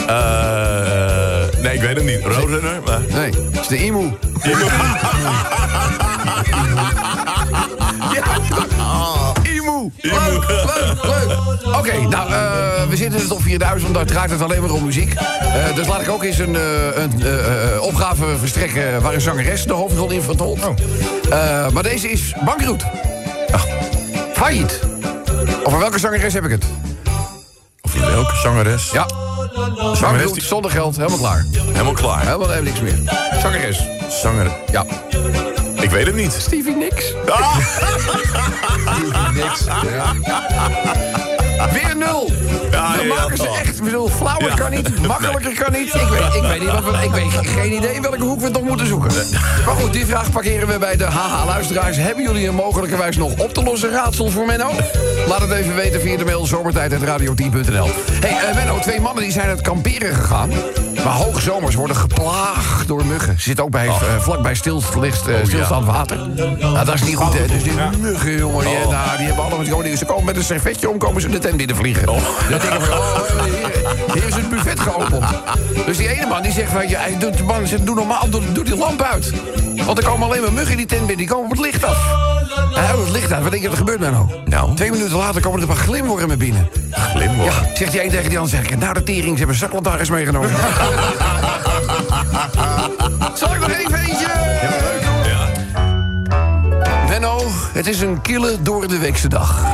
[0.06, 2.24] eh, nee, ik weet het niet.
[2.24, 2.80] Roadrunner?
[2.86, 3.00] Maar...
[3.08, 4.12] nee, het is de emu.
[4.42, 4.56] Ja,
[9.96, 11.76] Leuk, leuk, leuk.
[11.76, 14.84] Oké, nou, eh, we zitten in de top 4000, daar draait het alleen maar om
[14.84, 15.14] muziek.
[15.14, 19.72] Eh, dus laat ik ook eens een, eh, een opgave verstrekken waar een zangeres de
[19.72, 20.64] hoofdrol in vertolkt.
[21.30, 22.84] Eh, maar deze is bankroet.
[23.52, 23.66] Ach,
[24.32, 24.80] failliet.
[25.64, 26.64] Over welke zangeres heb ik het?
[27.80, 28.90] Of welke zangeres?
[28.90, 29.06] Ja,
[29.94, 30.42] Zangeres die...
[30.42, 31.44] zonder geld, helemaal klaar.
[31.52, 32.20] Helemaal klaar.
[32.20, 33.12] Helemaal, helemaal niks meer.
[33.40, 33.86] Zangeres.
[34.08, 34.50] Zanger.
[34.70, 34.84] Ja.
[35.80, 36.32] Ik weet het niet.
[36.32, 37.14] Stevie Nicks.
[39.34, 39.66] Niks.
[41.66, 42.30] Weer nul.
[42.70, 43.82] Ja, Dan maken ze echt.
[43.82, 45.94] Bedoel, flauwer kan niet, makkelijker kan niet.
[45.94, 48.48] Ik weet, ik weet niet wat we, ik weet geen idee in welke hoek we
[48.48, 49.10] nog moeten zoeken.
[49.66, 51.96] Maar goed, die vraag parkeren we bij de haha-luisteraars.
[51.96, 54.70] Hebben jullie een mogelijkerwijs nog op te lossen raadsel voor Menno?
[55.26, 57.90] Laat het even weten via de mail zomertijd.radio10.nl.
[58.20, 60.50] hey, eh, Menno, twee mannen die zijn het kamperen gegaan.
[61.04, 63.34] Maar hoogzomers worden geplaagd door muggen.
[63.36, 65.12] Ze zitten ook bij, eh, vlakbij stil, eh,
[65.44, 66.18] stilstaand water.
[66.58, 67.46] Nou, dat is niet goed, hè.
[67.46, 69.96] Dus die muggen, jongen, die, nou, die hebben allemaal...
[69.96, 72.06] Ze komen met een servetje om, komen ze de tent binnen vliegen.
[72.06, 73.70] Dan denken van, oh, hier,
[74.12, 75.24] hier is het buffet geopend.
[75.86, 78.64] Dus die ene man die zegt van, ja, doe, man, ze- doe normaal, doe, doe
[78.64, 79.32] die lamp uit.
[79.84, 81.84] Want er komen alleen maar muggen in die tent binnen, die komen op het licht
[81.84, 81.96] af.
[82.74, 84.30] Hij houdt het licht uit, wat denk je dat er gebeurt, Menno?
[84.44, 84.74] Nou?
[84.74, 86.68] Twee minuten later komen er een paar glimwormen binnen.
[86.90, 87.44] Glimworm.
[87.44, 90.10] Ja, zegt die een tegen die ander, zeg ik, nou de tering, ze hebben zaklantaarns
[90.10, 90.50] meegenomen.
[93.34, 94.26] Zal ik nog even eentje?
[97.08, 97.40] Menno,
[97.72, 99.64] het is een kille door de weekse dag.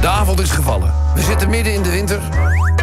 [0.00, 0.94] De avond is gevallen.
[1.14, 2.20] We zitten midden in de winter.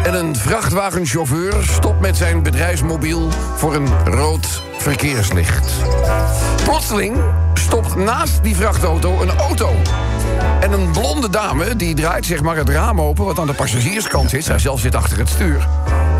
[0.02, 5.72] En een vrachtwagenchauffeur stopt met zijn bedrijfsmobiel voor een rood verkeerslicht.
[6.64, 7.16] Plotseling
[7.54, 9.72] stopt naast die vrachtauto een auto.
[10.60, 13.24] En een blonde dame die draait zeg maar het raam open...
[13.24, 14.44] wat aan de passagierskant zit.
[14.44, 15.68] Zij zelf zit achter het stuur.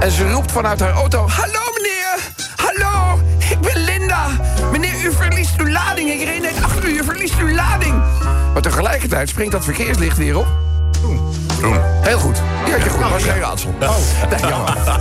[0.01, 1.29] En ze roept vanuit haar auto...
[1.29, 2.19] Hallo meneer!
[2.57, 3.21] Hallo!
[3.39, 4.27] Ik ben Linda!
[4.73, 6.11] Meneer, u verliest uw lading.
[6.11, 8.03] Ik reed net achter u, u verliest uw lading.
[8.53, 10.47] Maar tegelijkertijd springt dat verkeerslicht weer op.
[11.03, 11.21] Groen.
[12.01, 12.43] Heel goed.
[12.65, 13.75] Die had je goed, was geen raadsel.
[13.81, 13.97] Oh.
[14.31, 14.41] Nee.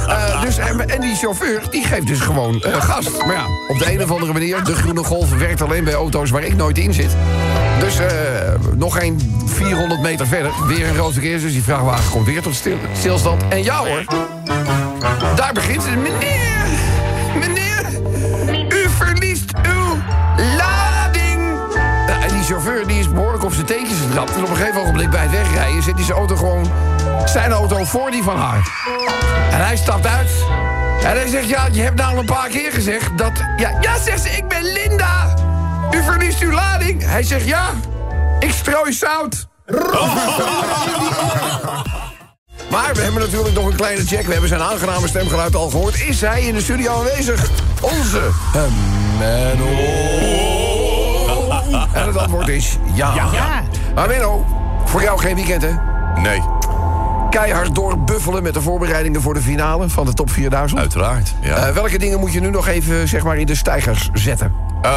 [0.08, 3.06] Eh, dus, en, en die chauffeur, die geeft dus gewoon eh, gas.
[3.26, 4.64] Maar ja, op de een of andere manier...
[4.64, 7.16] de groene golf werkt alleen bij auto's waar ik nooit in zit.
[7.80, 8.08] Dus eh,
[8.76, 11.40] nog geen 400 meter verder, weer een rood verkeer.
[11.40, 13.44] Dus die vrachtwagen komt weer tot stil, stilstand.
[13.50, 14.04] En ja hoor,
[15.36, 15.90] daar begint ze.
[15.90, 16.66] Meneer,
[17.40, 17.86] meneer,
[18.70, 19.37] u verliest
[22.48, 24.34] chauffeur die is behoorlijk op zijn teentjes getrapt.
[24.34, 26.72] Dus op een gegeven ogenblik bij het wegrijden zet hij zijn auto gewoon...
[27.26, 28.72] zijn auto voor die van haar.
[29.52, 30.30] En hij stapt uit.
[31.04, 33.32] En hij zegt, ja, je hebt nou al een paar keer gezegd dat...
[33.58, 35.34] Ja, ja zegt ze, ik ben Linda.
[35.92, 37.04] U verliest uw lading.
[37.04, 37.70] Hij zegt, ja,
[38.40, 39.48] ik strooi zout.
[42.70, 44.26] Maar we hebben natuurlijk nog een kleine check.
[44.26, 46.02] We hebben zijn aangename stemgeluid al gehoord.
[46.02, 47.50] Is hij in de studio aanwezig?
[47.82, 48.30] Onze
[49.20, 50.37] Menno.
[52.02, 53.14] En het antwoord is ja.
[53.16, 53.64] Ja.
[53.96, 54.46] Maar Menno,
[54.86, 55.72] voor jou geen weekend, hè?
[56.22, 56.42] Nee,
[57.30, 60.80] Keihard doorbuffelen met de voorbereidingen voor de finale van de top 4000.
[60.80, 61.34] uiteraard.
[61.42, 61.56] Ja.
[61.56, 64.54] Eh, welke dingen moet je nu nog even zeg maar, in de stijgers zetten?
[64.82, 64.92] Eh,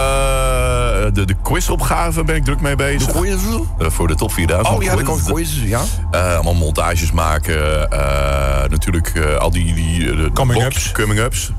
[1.12, 3.10] de, de quizopgave ben ik druk mee bezig.
[3.12, 3.36] Goeie
[3.78, 4.76] Eh, voor de top 4000.
[4.76, 5.22] Oh ja, de quiz.
[5.24, 5.80] quiz, ja.
[6.10, 7.90] Eh, allemaal montages maken.
[7.90, 9.74] eh, natuurlijk eh, al die...
[9.74, 11.52] die eh, de Coming box- ups.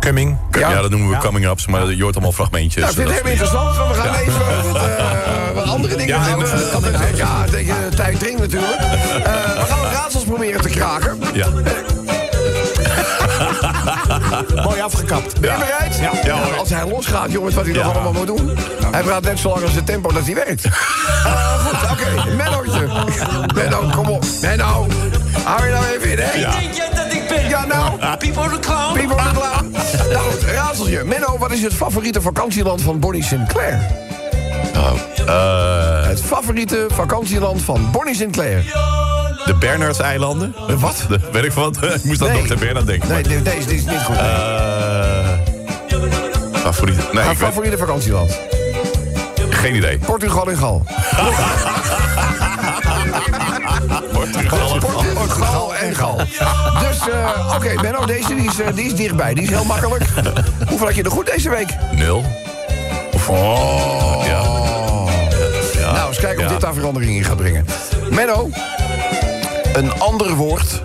[0.00, 0.36] Coming.
[0.50, 0.80] Ja, Ja.
[0.82, 1.20] dat noemen we Ja.
[1.20, 1.66] coming ups.
[1.66, 2.82] Maar je hoort allemaal fragmentjes.
[2.84, 3.76] Nou, ik vind het heel interessant.
[3.76, 4.32] want We gaan even
[4.72, 6.38] wat, eh, wat andere dingen Ja, doen.
[6.46, 8.72] ja, Eh, Ja, tegen de tijd dringt natuurlijk.
[8.80, 8.92] Eh,
[9.60, 11.18] we gaan wat raadsels proberen te kraken.
[11.32, 11.46] Ja.
[14.64, 15.40] Mooi afgekapt.
[15.40, 15.96] Ben je bereid?
[15.98, 16.10] Ja.
[16.24, 17.90] Ja, als hij losgaat, jongens, wat hij nog Ja.
[17.90, 18.50] allemaal moet doen.
[18.90, 20.64] Hij praat net zo lang als het tempo dat hij werkt.
[21.26, 22.34] Eh, goed, oké.
[22.36, 22.86] Mennootje.
[23.54, 24.24] Menno, kom op.
[24.40, 24.86] Menno,
[25.44, 26.32] hou je nou even in, hè?
[26.32, 26.50] Ja.
[27.48, 27.98] Ja, nou.
[28.18, 28.92] People the clown.
[28.98, 29.70] People the clown.
[30.12, 30.24] Nou
[30.54, 31.04] raadseltje.
[31.04, 33.80] Menno, wat is het favoriete vakantieland van Bonnie Sinclair?
[34.74, 38.62] Nou, eh, Het favoriete vakantieland van Bonnie Sinclair.
[39.44, 40.54] de Bernardseilanden.
[40.78, 41.04] Wat?
[41.08, 41.76] De, weet ik wat?
[41.82, 42.42] ik moest aan Nee.
[42.46, 42.54] Dr.
[42.58, 43.08] Bernard denken.
[43.08, 44.16] Nee, de- deze, is niet goed.
[44.16, 45.28] Eh,
[46.52, 47.12] favoriet.
[47.12, 48.38] Nee, Haar favoriete vakantieland.
[49.50, 49.98] Geen idee.
[49.98, 50.84] Portugal en Gal.
[54.12, 54.78] Portugal.
[55.96, 56.16] Gal.
[56.88, 59.34] Dus, eh, oké, Benno, deze die is, eh, die is dichtbij.
[59.34, 60.04] Die is heel makkelijk.
[60.68, 61.68] Hoeveel had je er goed deze week?
[61.92, 62.24] Nul.
[63.28, 64.22] Oh.
[64.26, 64.42] Ja.
[65.80, 65.92] Ja.
[65.92, 67.66] Nou, eens kijken of dit daar verandering in gaat brengen.
[68.10, 68.50] Menno,
[69.72, 70.82] een ander woord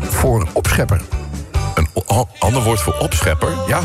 [0.00, 1.00] voor opschepper.
[1.74, 1.88] Een
[2.38, 3.52] ander woord voor opschepper.
[3.66, 3.80] Ja,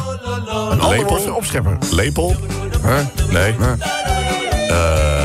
[0.71, 1.77] een ander woord voor opschepper.
[1.91, 2.35] Lepel?
[2.83, 3.31] Huh?
[3.31, 3.55] Nee.
[3.59, 3.71] Huh?
[4.69, 5.17] Eh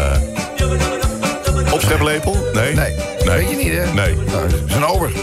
[1.73, 2.37] opscheplepel?
[2.53, 2.75] Nee.
[2.75, 3.12] Nee.
[3.25, 3.37] Nee.
[3.37, 3.93] Weet je niet, hè?
[3.93, 4.15] Nee.
[4.17, 5.11] Nou, ze zijn ober.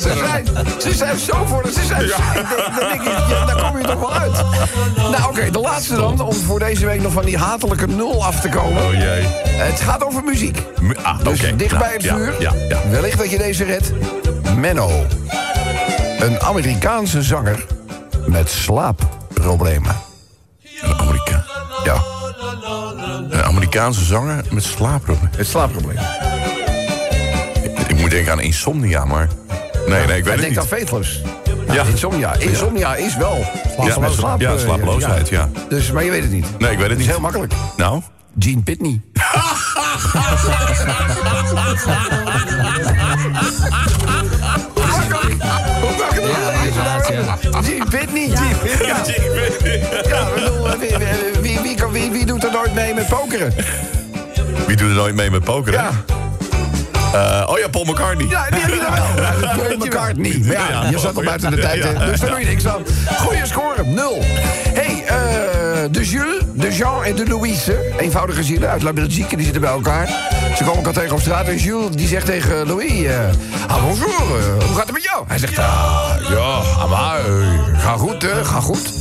[0.00, 0.46] ze, zijn,
[0.80, 2.16] ze zijn zo voor Ze zijn zo-
[2.78, 4.32] Dan denk ik, ja, daar kom je toch wel uit.
[4.96, 6.20] Nou, oké, de laatste dan.
[6.20, 8.82] Om voor deze week nog van die hatelijke nul af te komen.
[8.84, 9.22] Oh jee.
[9.48, 10.62] Het gaat over muziek.
[10.80, 11.30] Mu- Ah, oké.
[11.30, 12.34] Dus dicht bij het Ja, vuur.
[12.40, 12.78] Ja, ja.
[12.90, 13.92] Wellicht dat je deze redt.
[14.56, 15.06] Menno.
[16.18, 17.66] Een Amerikaanse zanger
[18.26, 19.96] met slaapproblemen.
[20.82, 21.44] Een Amerika
[21.84, 21.94] Ja,
[23.28, 25.30] een Amerikaanse zanger met slaapproblemen.
[25.36, 25.96] het slaapprobleem.
[27.88, 29.28] Ik moet denken aan insomnia, maar...
[29.86, 30.72] Nee, nee, ik weet Hij het denkt aan niet.
[30.88, 31.20] Faithless.
[31.72, 31.82] Ja.
[31.84, 32.34] Insomnia.
[32.34, 33.36] Insomnia is wel
[33.84, 35.48] Ja, slaap- slaap- ja, eh, slapeloosheid, ja.
[35.68, 36.46] Dus, maar je weet het niet.
[36.58, 37.06] Nee, ik weet het Het is niet.
[37.06, 37.52] heel makkelijk.
[37.76, 38.02] Nou?
[38.38, 39.00] Gene Pitney.
[47.62, 48.28] Gene Pitney.
[48.28, 49.80] Gene Pitney.
[50.08, 52.09] Ja, ik bedoel, eh, wie, wie, wie, wie, kan- wie
[52.40, 53.52] doet er nooit mee met pokeren?
[54.66, 55.80] Wie doet er nooit mee met pokeren?
[55.80, 55.90] Ja,
[57.14, 58.26] Eh, oh ja, Paul McCartney.
[58.28, 59.04] ja die heb je dan wel.
[59.24, 60.42] Ja, dat Paul McCartney.
[60.46, 62.06] Maar ja, je zat al buiten de tijd, hè.
[62.10, 62.82] dus daar doe je niks aan.
[63.16, 64.18] Goeie score, nul.
[64.74, 65.16] hey, eh,
[65.90, 69.70] de Jules, de Jean en de Louise, eenvoudige zielen uit La Belgique, die zitten bij
[69.70, 70.06] elkaar.
[70.56, 73.04] Ze komen elkaar tegen op straat en Jules die zegt tegen Louis...
[73.04, 73.18] eh,
[73.66, 75.24] ah, bonjour, hoe gaat het met jou?
[75.28, 77.20] Hij zegt, ah, ja, maar,
[77.78, 78.92] ga goed, hè, ga goed.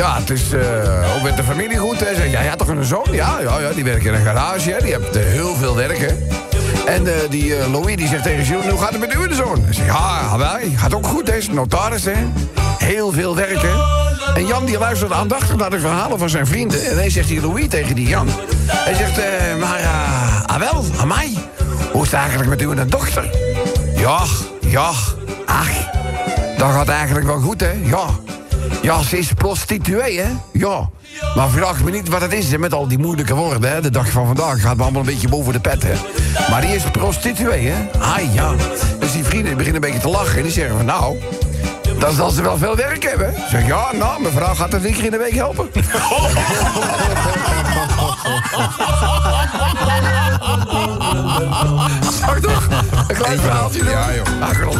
[0.00, 2.00] Ja, het is eh, ook met de familie goed.
[2.00, 2.14] Hè.
[2.14, 3.06] Zeg, ja, had toch een zoon?
[3.10, 4.70] Ja, ja, ja die werkt in een garage.
[4.70, 4.78] Hè.
[4.78, 6.08] Die heeft eh, heel veel werk, hè.
[6.86, 9.64] En eh, die Louis die zegt tegen Jules, hoe gaat het met uw zoon?
[9.64, 11.36] Hij zegt, ja, wij, gaat ook goed, hè.
[11.36, 12.12] Is notaris, hè.
[12.78, 13.72] Heel veel werk, hè.
[14.34, 16.84] En Jan die luistert aandachtig naar de verhalen van zijn vrienden.
[16.84, 18.28] En ineens zegt die Louis tegen die Jan.
[18.66, 19.16] Hij zegt,
[19.58, 19.80] maar,
[20.46, 21.34] ah wel, aan mij.
[21.92, 23.30] Hoe is het eigenlijk met uw dochter?
[23.94, 24.22] Ja,
[24.60, 24.90] ja,
[25.46, 25.70] ach,
[26.58, 27.72] dat gaat eigenlijk wel goed, hè?
[27.82, 28.06] Ja.
[28.82, 30.30] Ja, ze is prostituee, hè?
[30.52, 30.90] Ja.
[31.34, 33.80] Maar vraag me niet wat het is, met al die moeilijke woorden, hè?
[33.80, 35.94] De dag van vandaag gaat me allemaal een beetje boven de pet, hè?
[36.50, 37.98] Maar die is prostituee, hè?
[37.98, 38.54] Ah, ja.
[38.98, 41.18] Dus die vrienden beginnen een beetje te lachen en die zeggen van, nou...
[41.98, 43.34] Dan zal ze wel veel werk hebben.
[43.50, 45.70] Zeg, ja, nou, mevrouw gaat er drie keer in de week helpen.
[52.30, 52.68] Zag toch?
[53.08, 53.90] Een klein verhaaltje doen.
[53.90, 54.26] Ja, joh.
[54.40, 54.72] Ah, kan.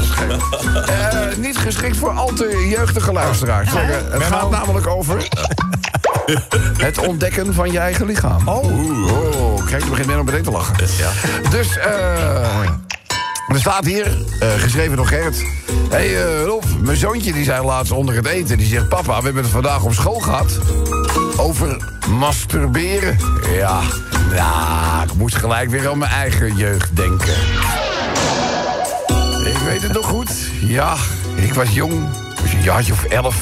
[0.86, 3.70] Eh, niet geschikt voor al te jeugdige luisteraars.
[3.70, 5.16] Zeg, het gaat namelijk over...
[6.76, 8.48] Het ontdekken van je eigen lichaam.
[8.48, 8.64] Oh.
[8.64, 10.76] oh kijk, je begint men meteen te lachen.
[11.50, 12.68] Dus, eh...
[13.48, 14.06] Er staat hier,
[14.40, 15.44] eh, geschreven door Gerrit.
[15.88, 18.58] Hé hey, eh, Rob, mijn zoontje die zei laatst onder het eten...
[18.58, 20.58] die zegt, papa, we hebben het vandaag op school gehad...
[21.40, 21.76] over
[22.08, 23.18] masturberen.
[23.54, 23.80] Ja,
[24.30, 27.34] nou, ik moest gelijk weer aan mijn eigen jeugd denken.
[29.46, 30.30] Ik weet het nog goed.
[30.60, 30.96] Ja,
[31.34, 32.08] ik was jong.
[32.42, 33.36] Was een jaartje of elf.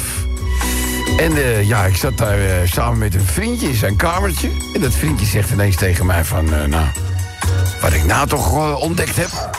[1.16, 4.50] En eh, ja, ik zat daar eh, samen met een vriendje in zijn kamertje.
[4.74, 6.54] En dat vriendje zegt ineens tegen mij van...
[6.54, 6.86] eh, nou,
[7.80, 9.30] wat ik nou toch ontdekt heb...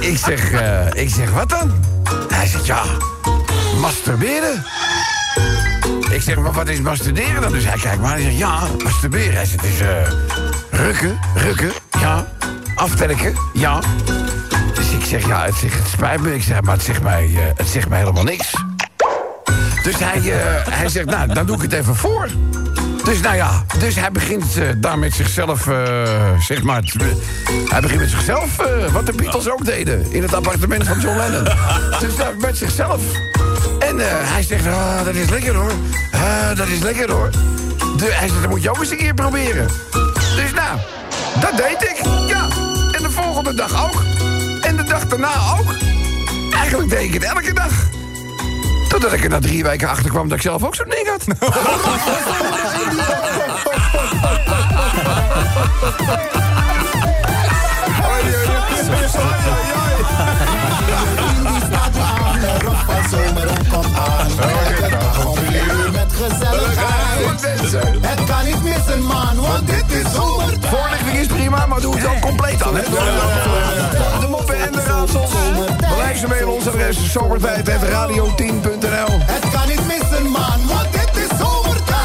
[0.00, 0.50] dus ik, zeg,
[0.92, 1.72] ik zeg, wat dan?
[2.28, 2.82] Hij zegt, ja,
[3.80, 4.64] masturberen.
[6.10, 7.52] Ik zeg, maar wat is masturberen dan?
[7.52, 9.34] Dus hij kijkt maar en zegt, ja, masturberen.
[9.34, 10.12] Hij zegt, het is eh,
[10.70, 11.70] rukken, rukken,
[12.00, 12.26] ja.
[12.74, 13.80] Aftelken, ja.
[14.74, 16.34] Dus ik zeg, ja, het, zegt, het spijt me.
[16.34, 18.52] Ik zeg, maar het zegt mij, eh, het zegt mij helemaal niks.
[19.82, 22.28] Dus hij, eh, hij zegt, nou, dan doe ik het even voor.
[23.04, 24.44] Dus nou ja, dus hij begint
[24.76, 25.68] daar met zichzelf,
[26.40, 26.82] zeg maar...
[27.68, 28.56] hij begint met zichzelf,
[28.92, 30.12] wat de Beatles ook deden...
[30.12, 31.44] in het appartement van John Lennon.
[32.00, 33.00] dus daar met zichzelf.
[33.90, 35.72] En eh, hij zegt, ah, dat is lekker hoor.
[36.12, 37.30] Ah, dat is lekker hoor.
[37.96, 39.66] De, hij zegt, dat moet je ook eens een keer proberen.
[40.36, 40.78] Dus nou,
[41.40, 42.48] dat deed ik, ja.
[42.92, 44.02] En de volgende dag ook.
[44.60, 45.74] En de dag daarna ook.
[46.54, 47.72] Eigenlijk deed ik het elke dag.
[48.88, 51.24] Totdat ik er na drie weken achter kwam dat ik zelf ook zo'n ding had.
[66.30, 67.70] gezelligheid.
[68.00, 70.66] Het kan niet missen, man, want dit is zomertijd.
[70.66, 72.82] Voorlichting is prima, maar doe het wel compleet dan, hè?
[74.20, 75.30] De moppen en de raadsels.
[75.78, 81.28] Bereik ze mee op ons adres zomertijd.radio10.nl Het kan niet missen, man, want dit is
[81.38, 81.98] zomertijd.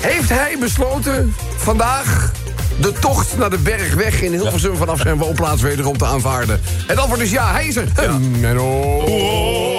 [0.00, 2.32] Heeft hij besloten vandaag
[2.80, 4.76] de tocht naar de bergweg in Hilversum...
[4.76, 6.60] vanaf zijn woonplaats wederom te aanvaarden?
[6.86, 7.88] Het antwoord is ja, hij is er.
[8.00, 8.18] Ja.
[8.40, 9.71] Menno.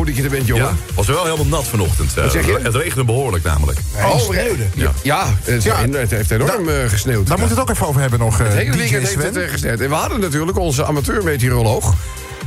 [0.00, 0.64] Eh, goed dat je er bent, jongen.
[0.64, 2.14] Ja, was wel helemaal nat vanochtend.
[2.14, 2.58] Wat zeg je?
[2.62, 3.78] Het regende behoorlijk namelijk.
[3.96, 4.64] Oh, sneeuwde.
[4.74, 7.26] Ja, ja, het, het heeft enorm eh, gesneeuwd.
[7.26, 9.22] Daar moeten we het ook even over hebben nog, eh, Het hele DJ weekend heeft
[9.22, 9.80] het eh, gesneeuwd.
[9.80, 11.94] En we hadden natuurlijk onze amateur-meteoroloog,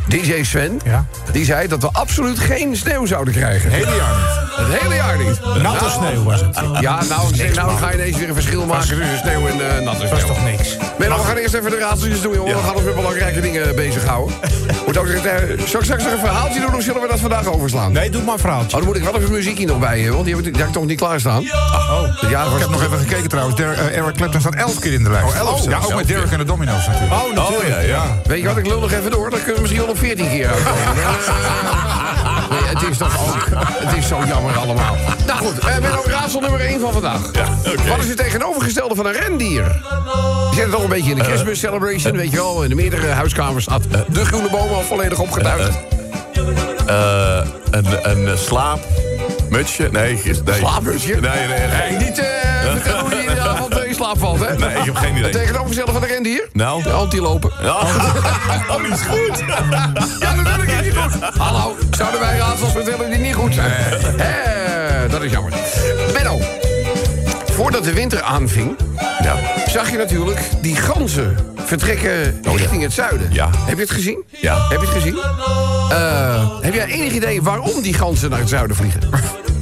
[0.07, 0.79] DJ Sven.
[0.85, 1.05] Ja.
[1.31, 3.69] Die zei dat we absoluut geen sneeuw zouden krijgen.
[3.69, 4.42] Hele jaar niet.
[4.55, 5.39] Het hele jaar niet.
[5.61, 6.59] Natte sneeuw was het.
[6.79, 9.83] Ja, nou, nee, nou ga je ineens weer een verschil maken tussen sneeuw en eh,
[9.83, 10.33] natte Dat was sneeuw.
[10.33, 10.77] toch niks?
[10.99, 12.55] Nee, maar we gaan eerst even de raadseltjes doen, jongen.
[12.55, 14.35] We gaan ons met belangrijke dingen bezighouden.
[14.85, 15.33] Moet ook, eh,
[15.67, 17.91] zal ik straks nog een verhaaltje doen of zullen we dat vandaag overslaan?
[17.91, 18.67] Nee, doe maar een verhaaltje.
[18.77, 20.51] Oh, dan moet ik wel even muziek hier nog bij hebben, want die heb ik,
[20.51, 21.39] die heb ik toch niet klaarstaan?
[21.39, 22.29] Oh.
[22.29, 23.55] Ja, Ik heb nog even gekeken trouwens.
[23.55, 25.27] Der, eh, Eric Clapton staat elf keer in de lijst.
[25.33, 25.85] Oh, elf ja, zelfs.
[25.87, 27.13] ook met Derek en de Domino's natuurlijk.
[27.13, 27.69] Oh, natuurlijk.
[27.69, 28.03] ja, ja.
[28.25, 29.29] Weet je wat, ik lul nog even door.
[29.29, 31.03] Dan kunnen we misschien wel op 14 keer uitkomen.
[32.49, 33.47] nee, het is toch ook...
[33.57, 34.95] Het is zo jammer allemaal.
[35.25, 37.21] Nou goed, eh, ben ook raadsel nummer 1 van vandaag.
[37.87, 39.63] Wat is het tegenovergestelde van een rendier?
[39.63, 42.63] Je zit toch een beetje in de Christmas celebration, weet je wel.
[42.63, 45.71] In de meerdere huiskamers staat de groene boom al volledig opgetuigd.
[46.85, 47.41] Eh,
[47.71, 49.89] een, een eh, slaapmutsje?
[49.91, 50.55] Nee, nee.
[50.57, 51.15] Slaapmutsje?
[51.15, 51.67] Nee, nee, nee.
[51.67, 53.29] Nee, niet eh vertellen hoe je
[53.93, 54.57] in de slaap valt, hè?
[54.57, 55.23] Nee, ik heb geen idee.
[55.23, 56.49] Het tegenovergestelde van een rendier?
[56.53, 56.83] Nou?
[56.83, 57.51] De antilopen.
[57.61, 57.75] Ja.
[57.75, 59.43] Oh, is goed.
[60.19, 61.37] Ja, natuurlijk is die goed.
[61.37, 63.71] Hallo, zouden wij raadsels vertellen die niet goed zijn?
[64.17, 65.53] Hè, dat is jammer.
[66.13, 66.39] Benno,
[67.51, 68.75] voordat de winter aanving...
[69.23, 69.35] Ja.
[69.67, 73.33] zag je natuurlijk die ganzen vertrekken richting het zuiden.
[73.33, 73.49] Ja.
[73.65, 74.23] Heb je het gezien?
[74.41, 74.67] Ja.
[74.69, 75.17] Heb je het gezien?
[75.89, 79.01] Eh, heb jij enig idee waarom die ganzen naar het zuiden vliegen?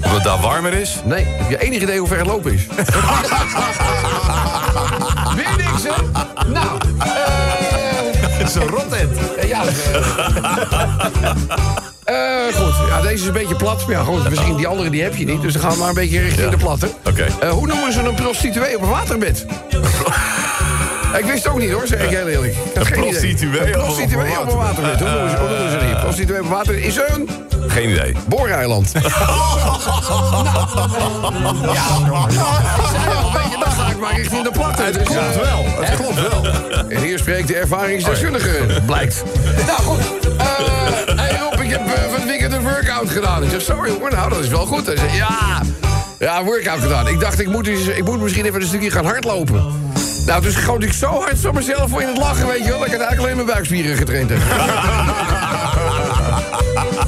[0.04, 0.96] Omdat het daar warmer is?
[1.06, 1.26] Nee.
[1.28, 2.66] Heb je enig idee hoe ver het lopen is?
[5.36, 5.92] Weer niks, hè?
[6.52, 8.48] Nou, eh...
[8.48, 9.18] Zo'n rotend.
[9.38, 9.68] Eh, Ja, eh,
[12.48, 13.88] eh, goed, ja, deze is een beetje plat.
[13.88, 15.42] Maar ja, goed, misschien die andere die heb je niet.
[15.42, 16.90] Dus dan gaan we maar een beetje richting de platte.
[17.06, 17.26] Oké.
[17.40, 19.46] Eh, hoe noemen ze een prostituee op een waterbed?
[21.18, 22.56] ik wist het ook niet hoor, zeg ik heel eerlijk.
[22.56, 23.10] Had Een geen idee.
[23.12, 25.00] prostituee prostituee op waterbed.
[25.00, 25.96] Hoe noemen ze, noemen ze die?
[25.96, 27.30] Prostituee op waterbed is een
[27.68, 28.16] Geen idee.
[28.28, 28.92] booreiland.
[28.94, 29.02] ja,
[31.96, 34.82] een beetje, dan ga ik maar richting de platte.
[34.84, 35.66] Het klopt wel.
[35.80, 36.46] Het klopt wel.
[36.90, 39.24] En hier spreekt de ervaringsdeskundige, blijkt.
[39.68, 40.00] Nou goed,
[40.38, 40.46] eh
[41.16, 43.44] hey Rob, ik heb eh, van het weekend een workout gedaan.
[43.44, 44.86] Ik zeg, zo jongen, nou dat is wel goed.
[44.86, 45.62] Hij zegt, ja,
[46.20, 47.08] ja, workout gedaan.
[47.08, 49.64] Ik dacht, ik moet, eens- ik moet misschien even een stukje gaan hardlopen.
[50.26, 52.78] Nou, dus schoot ik zo hard van mezelf voor in het lachen, weet je wel...
[52.78, 54.40] dat ik uiteindelijk alleen mijn buikspieren getraind heb.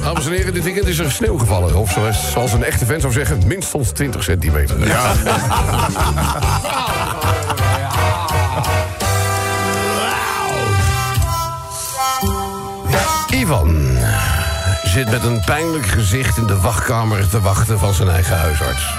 [0.04, 1.76] Dames en heren, dit weekend is er sneeuw gevallen.
[1.76, 4.86] Of zoals, zoals een echte fan zou zeggen, minstens 20 centimeter.
[4.86, 5.12] Ja.
[13.30, 13.98] Ivan
[14.84, 18.96] zit met een pijnlijk gezicht in de wachtkamer te wachten van zijn eigen huisarts.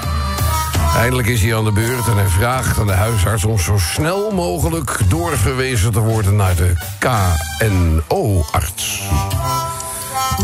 [0.96, 4.30] Eindelijk is hij aan de beurt en hij vraagt aan de huisarts om zo snel
[4.30, 6.72] mogelijk doorverwezen te worden naar de
[7.58, 9.02] KNO-arts.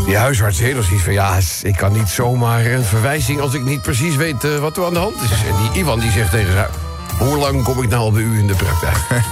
[0.05, 1.13] Die huisarts heeft nog zoiets van...
[1.13, 3.39] ja, ik kan niet zomaar een verwijzing...
[3.39, 5.29] als ik niet precies weet eh, wat er aan de hand is.
[5.29, 6.69] En die Ivan die zegt tegen haar...
[7.19, 8.97] hoe lang kom ik nou al bij u in de praktijk?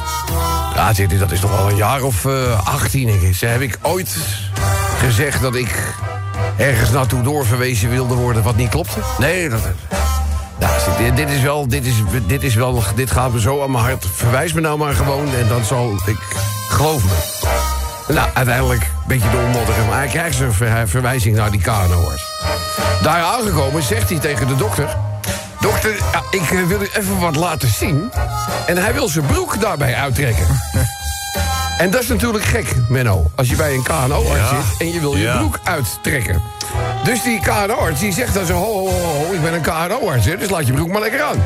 [0.76, 3.36] ja, hij, dat is toch al een jaar of eh 18, denk ik.
[3.36, 4.18] Ze heb ik ooit
[5.00, 5.94] gezegd dat ik
[6.58, 8.44] ergens naartoe doorverwezen wilde worden...
[8.44, 9.00] wat niet klopte?
[9.18, 9.62] Nee, dat...
[11.02, 11.94] Hij, dit is wel, dit is,
[12.26, 14.06] dit is wel, dit gaat me zo aan mijn hart.
[14.14, 16.18] Verwijs me nou maar gewoon en dan zal ik,
[16.70, 18.14] geloof me.
[18.14, 19.86] Nou, uiteindelijk een beetje doormodderen.
[19.88, 22.24] Maar hij krijgt zijn ver- verwijzing naar die KNO-arts.
[23.02, 24.98] Daar aangekomen zegt hij tegen de dokter...
[25.60, 25.96] Dokter,
[26.32, 28.12] ik eh, wil u even wat laten zien.
[28.66, 30.46] En hij wil zijn broek daarbij uittrekken.
[31.82, 33.32] En dat is natuurlijk gek, Menno.
[33.36, 35.38] Als je bij een KNO-arts zit en je wil je Ja.
[35.38, 36.42] broek uittrekken.
[37.04, 38.54] Dus die KNO-arts die zegt dan zo...
[38.54, 41.22] Ho, ho, ho, ho, ik ben een KNO-arts, hè, dus laat je broek maar lekker
[41.22, 41.44] aan.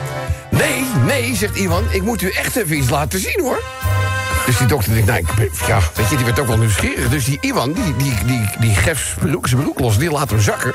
[0.51, 3.61] Nee, nee, zegt Ivan, ik moet u echt even iets laten zien, hoor.
[4.45, 7.09] Dus die dokter denkt, nou, ik ja, weet je, die werd ook wel nieuwsgierig.
[7.09, 10.29] Dus die Ivan, die, die, die, die geeft zijn broek, zijn broek los, die laat
[10.29, 10.73] hem zakken.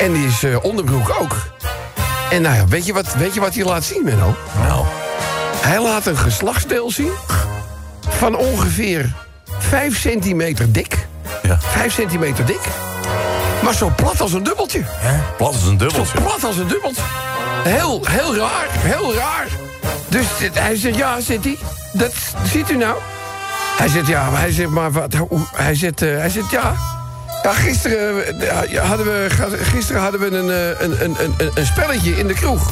[0.00, 1.36] En die is eh, onderbroek ook.
[2.30, 4.34] En nou ja, weet je wat, weet je wat hij laat zien, Menno?
[4.68, 4.84] Nou.
[5.60, 7.12] Hij laat een geslachtsdeel zien
[8.18, 9.12] van ongeveer
[9.58, 11.06] 5 centimeter dik.
[11.42, 11.58] Ja.
[11.60, 12.60] 5 centimeter dik.
[13.62, 14.82] Maar zo plat als een dubbeltje.
[15.36, 16.20] Plat als een Zo dubbeltje.
[16.20, 17.02] plat als een dubbeltje.
[17.64, 19.46] Heel, heel raar, heel raar.
[20.08, 21.58] Dus hij zegt, ja, zit hij.
[21.92, 22.12] Dat
[22.52, 22.96] ziet u nou?
[23.76, 25.14] Hij zegt, ja, maar hij zegt, maar wat?
[25.54, 26.74] Hij zegt, eh, hij zegt ja.
[27.42, 29.26] Ja, gisteren, eh, ja, hadden we,
[29.62, 32.70] gisteren hadden we een, eh, een, een, een, een spelletje in de kroeg.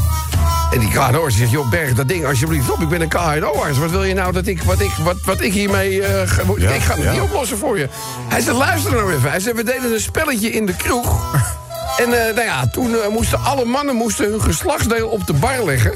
[0.72, 2.80] En die KNO'ers zegt, joh, berg dat ding alsjeblieft op.
[2.80, 3.78] Ik ben een KNO-arts.
[3.78, 6.02] Wat wil je nou dat ik, wat ik, wat, wat ik hiermee...
[6.02, 7.12] eh, ga- Ja, ik ga het ja.
[7.12, 7.88] niet oplossen voor je.
[8.28, 9.30] Hij zegt, luister nou even.
[9.30, 11.22] Hij zegt, we deden een spelletje in de kroeg.
[11.96, 15.64] En eh, nou ja, toen eh, moesten alle mannen moesten hun geslachtsdeel op de bar
[15.64, 15.92] leggen.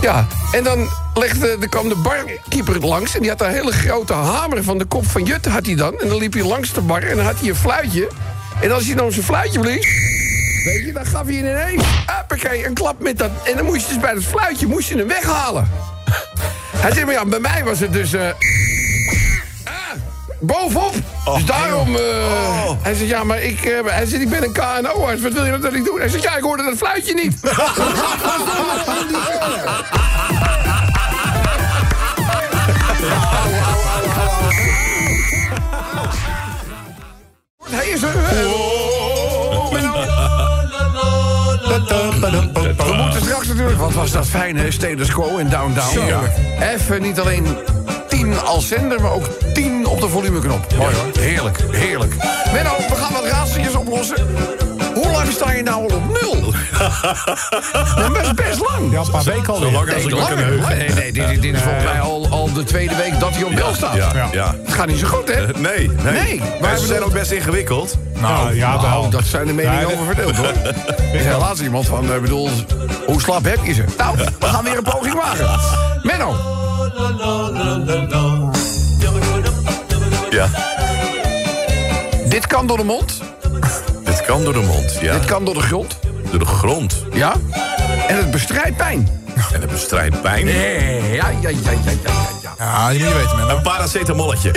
[0.00, 3.14] Ja, en dan legde, er kwam de barkeeper langs...
[3.14, 6.00] en die had een hele grote hamer van de kop van Jut had hij dan.
[6.00, 8.08] En dan liep hij langs de bar en dan had hij een fluitje.
[8.60, 9.86] En als hij dan zijn fluitje blies...
[10.64, 11.82] Weet je, dan gaf hij ineens...
[12.06, 13.30] Hoppakee, een klap met dat...
[13.44, 15.68] En dan moest je dus bij dat fluitje moest je hem weghalen.
[16.76, 18.12] Hij zei, maar ja, bij mij was het dus...
[18.12, 18.28] eh,
[19.64, 19.72] ah,
[20.40, 20.94] bovenop.
[21.34, 21.96] dus daarom...
[21.96, 23.64] eh, Hij zegt, ja, maar ik...
[23.64, 25.22] eh, hij zegt, ik ben een KNO-arts.
[25.22, 25.98] Wat wil je nou dat ik doe?
[25.98, 27.36] Hij zegt, ja, ik hoorde dat fluitje niet.
[37.70, 38.14] Hij is er.
[43.54, 43.80] natuurlijk...
[43.80, 44.70] Wat was dat fijn, hè?
[44.70, 46.06] Status Quo in Downtown.
[46.06, 46.20] Ja.
[46.60, 47.46] Even niet alleen
[48.08, 50.74] 10 als zender, maar ook 10 op de volumeknop.
[50.76, 51.06] Mooi hoor.
[51.18, 52.14] Heerlijk, heerlijk.
[52.52, 54.16] Menno, we gaan wat raadseltjes oplossen.
[54.94, 56.40] Hoe lang sta je nou al op nul?
[58.14, 58.92] Dat is best lang.
[58.92, 59.56] Ja, een paar weken al.
[59.60, 60.58] Zo lang als ik me.
[60.68, 63.52] Nee, nee, dit, dit is volgens mij al, al de tweede week dat hij op
[63.54, 63.94] nul staat.
[63.96, 64.54] Ja, ja.
[64.64, 65.46] Het gaat niet zo goed, hè?
[65.46, 66.12] Eh, Nee, nee.
[66.12, 67.98] Nee, maar ze zijn ook best ingewikkeld.
[68.20, 68.90] Nou, ja, wel.
[68.90, 70.46] Nou, dat zijn de meningen Ja, over verdeeld, hoor.
[71.12, 72.48] Er is helaas iemand van, ik bedoel,
[73.06, 73.84] hoe slap heb je ze?
[73.98, 75.60] Nou, we gaan weer een poging wagen.
[76.02, 76.36] Menno,
[80.30, 80.48] Ja.
[82.28, 83.20] dit kan door de mond,
[84.04, 85.12] Dit kan door de mond, ja.
[85.12, 85.98] dit kan door de grond,
[86.30, 87.04] Door de grond.
[87.12, 87.32] ja?
[88.08, 89.08] En het bestrijdt pijn.
[89.52, 90.44] En het bestrijdt pijn.
[90.44, 92.10] Nee, ja, ja, ja, ja, ja, ja,
[92.42, 92.54] ja.
[92.58, 93.50] Ja, die moet je weten, man.
[93.50, 94.50] Een paracetamolletje.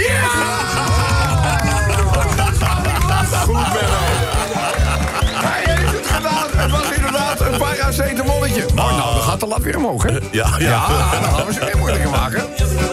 [5.35, 6.45] Hij heeft het gedaan.
[6.55, 8.65] Het was inderdaad een paracetamolletje.
[8.75, 10.09] Mooi, nou, dan gaat de lat weer omhoog, hè?
[10.11, 10.57] Ja, ja.
[10.57, 10.87] Ja,
[11.21, 12.43] dan gaan we ze weer moeilijker maken.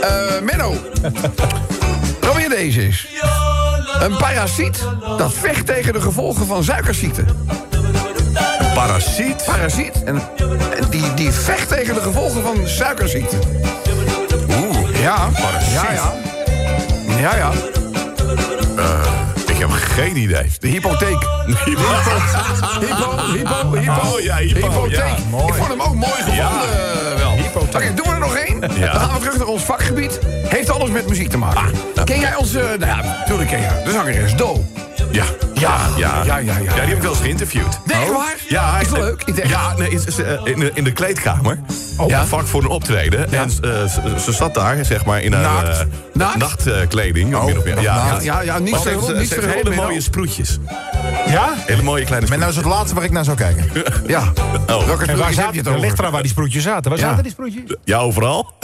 [0.01, 0.75] Eh Menno,
[2.21, 3.07] probeer deze eens.
[4.01, 4.79] Een parasiet
[5.19, 7.25] dat vecht tegen de gevolgen van suikerziekte.
[8.59, 9.45] Een parasiet.
[9.47, 10.17] Parasiet, en,
[10.79, 13.37] en die, die vecht tegen de gevolgen van suikerziekte.
[14.49, 15.01] Oeh.
[15.01, 15.73] Ja, Parasiet.
[15.73, 16.13] ja, ja.
[17.19, 17.51] Ja, ja.
[19.55, 20.51] Ik heb geen idee.
[20.61, 21.19] De hypotheek.
[21.65, 21.83] Hypo,
[22.81, 23.93] hypo, hypo, hypo.
[24.15, 24.99] Oh, ja, hypo, Hypotheek.
[24.99, 25.47] ja, mooi.
[25.47, 26.45] Ik vond hem ook mooi gevonden.
[26.47, 27.33] eh, wel.
[27.75, 28.61] Oké, doen we er nog één?
[28.79, 28.93] Ja.
[28.93, 30.19] Dan gaan we terug naar ons vakgebied.
[30.49, 31.71] Heeft alles met muziek te maken.
[32.05, 32.59] ken jij onze...
[32.79, 33.83] Nou ja, natuurlijk ken jij.
[33.85, 34.65] De zangeres Do.
[35.15, 35.25] Ja.
[35.55, 36.59] Ja, Ja, ja, ja, ja.
[36.59, 37.79] die heb ik wel eens geïnterviewd.
[37.85, 38.35] Nee, echt waar?
[38.49, 39.23] Ja, Is dat eh, leuk?
[39.25, 41.59] Ik denk- Ja, nee, is- is, eh, in, de, in de kleedkamer.
[42.07, 42.27] Ja.
[42.27, 43.33] Vak voor een optreden.
[43.33, 45.87] En eh, ze, ze zat daar, zeg maar, in haar Naakt?
[46.13, 46.37] Naakt?
[46.37, 47.29] nachtkleding.
[47.45, 47.81] min of meer.
[47.81, 50.59] Ja, Ja, ja, niet Maar ze heeft verhuld, hele mooie sproetjes.
[51.27, 51.53] Ja?
[51.67, 53.71] Hele mooie kleine Men nou is het laatste waar ik naar zou kijken.
[54.07, 54.33] Ja.
[54.67, 54.85] Oh.
[54.87, 55.99] Welke En waar je zaten, het er ligt over?
[55.99, 56.91] eraan waar die sproetjes zaten.
[56.91, 57.09] Waar Ja.
[57.09, 57.63] zaten die sproetjes?
[57.85, 58.53] Ja, overal.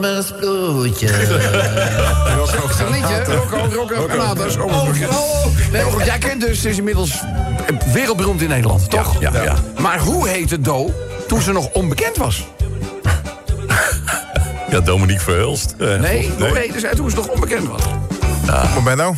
[0.00, 1.08] Dat is een liedje.
[3.74, 4.56] Rocco, Granados.
[4.56, 4.88] Oh,
[5.72, 7.22] Nee, jij kent dus, is inmiddels
[7.92, 9.20] wereldberoemd in Nederland, toch?
[9.20, 9.54] Ja, ja.
[9.78, 10.94] Maar hoe heette Do
[11.28, 12.46] toen ze nog onbekend was?
[14.70, 15.74] Ja, Dominique Verhulst.
[15.78, 15.98] Eh, Nee,
[16.38, 16.48] nee.
[16.48, 17.82] hoe heette zij toen ze nog onbekend was?
[18.74, 19.14] Kom Benno.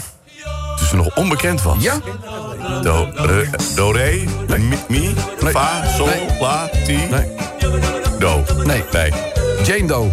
[0.76, 1.76] Toen ze nog onbekend was.
[1.82, 1.94] Ja?
[2.82, 5.52] Do, re, do re, mi, mi, Nee.
[5.52, 6.26] fa, sol, Nee.
[6.40, 7.26] la, ti, Nee.
[8.18, 8.42] do.
[8.64, 8.84] Nee.
[8.92, 9.12] Nee.
[9.64, 10.10] Jane Doe.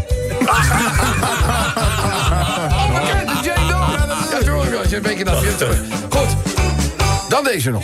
[4.31, 4.87] Ja, wel.
[4.89, 5.35] Je een beetje naar.
[6.09, 6.35] Goed.
[7.29, 7.83] Dan deze nog.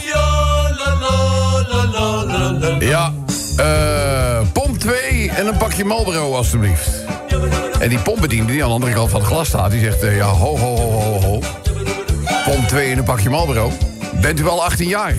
[2.79, 3.13] Ja.
[3.57, 6.89] eh pomp 2 en een pakje Marlboro, alstublieft.
[7.79, 9.71] En die pompbediende die aan de andere kant van het glas staat...
[9.71, 11.39] die zegt, eh, ja, ho, ho, ho, ho, ho.
[12.45, 13.71] Pomp 2 en een pakje Marlboro.
[14.21, 15.13] Bent u al 18 jaar?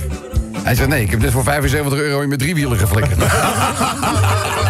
[0.63, 3.19] Hij zegt, nee, ik heb net voor 75 euro in mijn driewielen geflikkerd.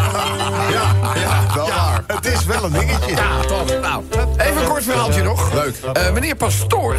[2.47, 3.15] Is wel een dingetje.
[3.15, 3.81] Ja, toch.
[3.81, 4.03] Nou,
[4.37, 5.53] even een kort verhaaltje nog.
[5.53, 5.75] Leuk.
[6.13, 6.97] meneer Pastoor,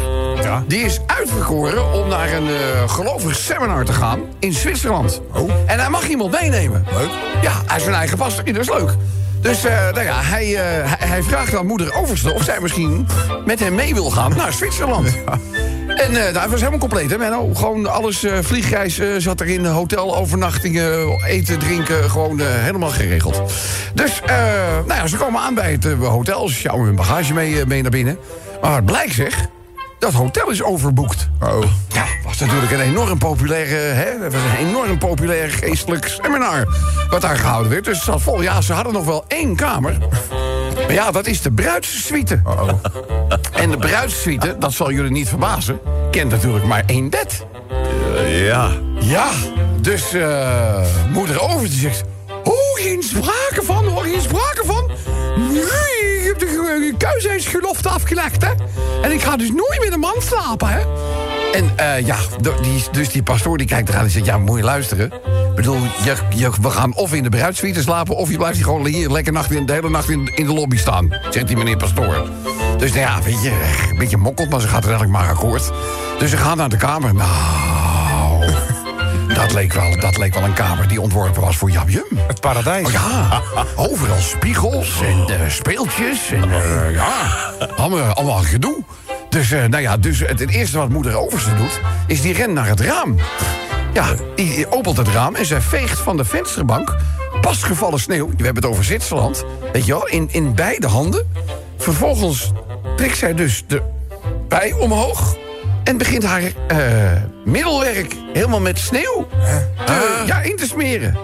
[0.66, 5.20] die is uitverkoren om naar een eh gelovig seminar te gaan in Zwitserland.
[5.34, 5.50] Oh.
[5.66, 6.84] En hij mag iemand meenemen.
[6.92, 7.10] Leuk.
[7.42, 8.44] Ja, hij is zijn eigen pastoor.
[8.44, 8.94] Dat is leuk.
[9.40, 13.06] Dus eh, nou ja, hij, eh, hij, hij vraagt aan moeder Overste of zij misschien
[13.44, 15.08] met hem mee wil gaan naar Zwitserland.
[15.98, 17.16] En eh dat was helemaal compleet, hè?
[17.54, 23.42] Gewoon alles, eh vliegreis eh, zat erin, hotelovernachtingen, eten, drinken, gewoon helemaal geregeld.
[23.94, 24.20] Dus,
[24.86, 27.90] nou ja, ze komen aan bij het hotel, ze sjouwen hun bagage mee, mee naar
[27.90, 28.18] binnen.
[28.60, 29.48] Maar wat blijkt zeg,
[29.98, 31.28] dat hotel is overboekt.
[31.42, 31.62] Oh.
[31.88, 36.66] Ja, was natuurlijk een enorm populair, hè, was een enorm populair geestelijk seminar
[37.10, 37.84] wat daar gehouden werd.
[37.84, 38.42] Dus het zat vol.
[38.42, 39.98] Ja, ze hadden nog wel één kamer.
[40.76, 42.42] Maar ja, dat is de bruidssuite.
[43.52, 45.80] En de bruidssuite, dat zal jullie niet verbazen...
[46.10, 47.46] kent natuurlijk maar één bed.
[48.16, 48.70] Eh, ja.
[49.00, 49.30] Ja,
[49.80, 50.80] dus eh,
[51.12, 52.02] moeder over die zegt...
[52.44, 54.77] Oh, geen sprake van, hoor, geen sprake van.
[56.98, 58.50] Heb de keuzeisgelofte afgelegd, hè.
[59.02, 60.80] En ik ga dus nooit met een man slapen, hè.
[61.52, 62.16] En eh, ja,
[62.62, 64.26] die, dus die pastoor die kijkt eraan en zegt...
[64.26, 65.06] ja, moet je luisteren.
[65.06, 65.78] Ik bedoel,
[66.34, 68.16] je, we gaan of in de bruidssuite slapen...
[68.16, 70.52] of je blijft hier gewoon hier lekker nacht in, de hele nacht in, in de
[70.52, 71.14] lobby staan.
[71.30, 72.28] Zegt die meneer pastoor.
[72.78, 73.50] Dus nou ja, weet je,
[73.90, 74.50] een beetje mokkeld...
[74.50, 75.72] maar ze gaat er eigenlijk maar akkoord.
[76.18, 77.14] Dus ze gaat naar de kamer.
[77.14, 77.87] Nou,
[79.38, 82.06] dat leek wel, dat leek wel een kamer die ontworpen was voor Jam Jum.
[82.26, 82.86] Het paradijs.
[82.86, 83.42] Oh ja,
[83.86, 87.12] overal spiegels en eh, speeltjes en eh, ja,
[87.76, 88.82] allemaal, allemaal gedoe.
[89.28, 92.52] Dus, eh, nou ja, dus het, het eerste wat moeder Overste doet, is die rent
[92.52, 93.16] naar het raam.
[93.92, 96.96] Ja, die opent het raam en zij veegt van de vensterbank
[97.40, 98.26] pas gevallen sneeuw.
[98.26, 101.32] We hebben het over Zwitserland, weet je wel, in, in beide handen.
[101.76, 102.52] Vervolgens
[102.96, 103.82] trekt zij dus de
[104.48, 105.36] bij omhoog
[105.88, 109.28] en begint haar eh, middelwerk helemaal met sneeuw
[109.86, 111.16] te- ja, in te smeren.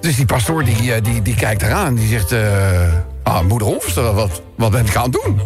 [0.00, 2.32] Dus die pastoor die, eh, die, die kijkt eraan en die zegt...
[2.32, 2.92] eh
[3.22, 5.40] ah, moeder Hofster, wat, wat ben ik aan het doen?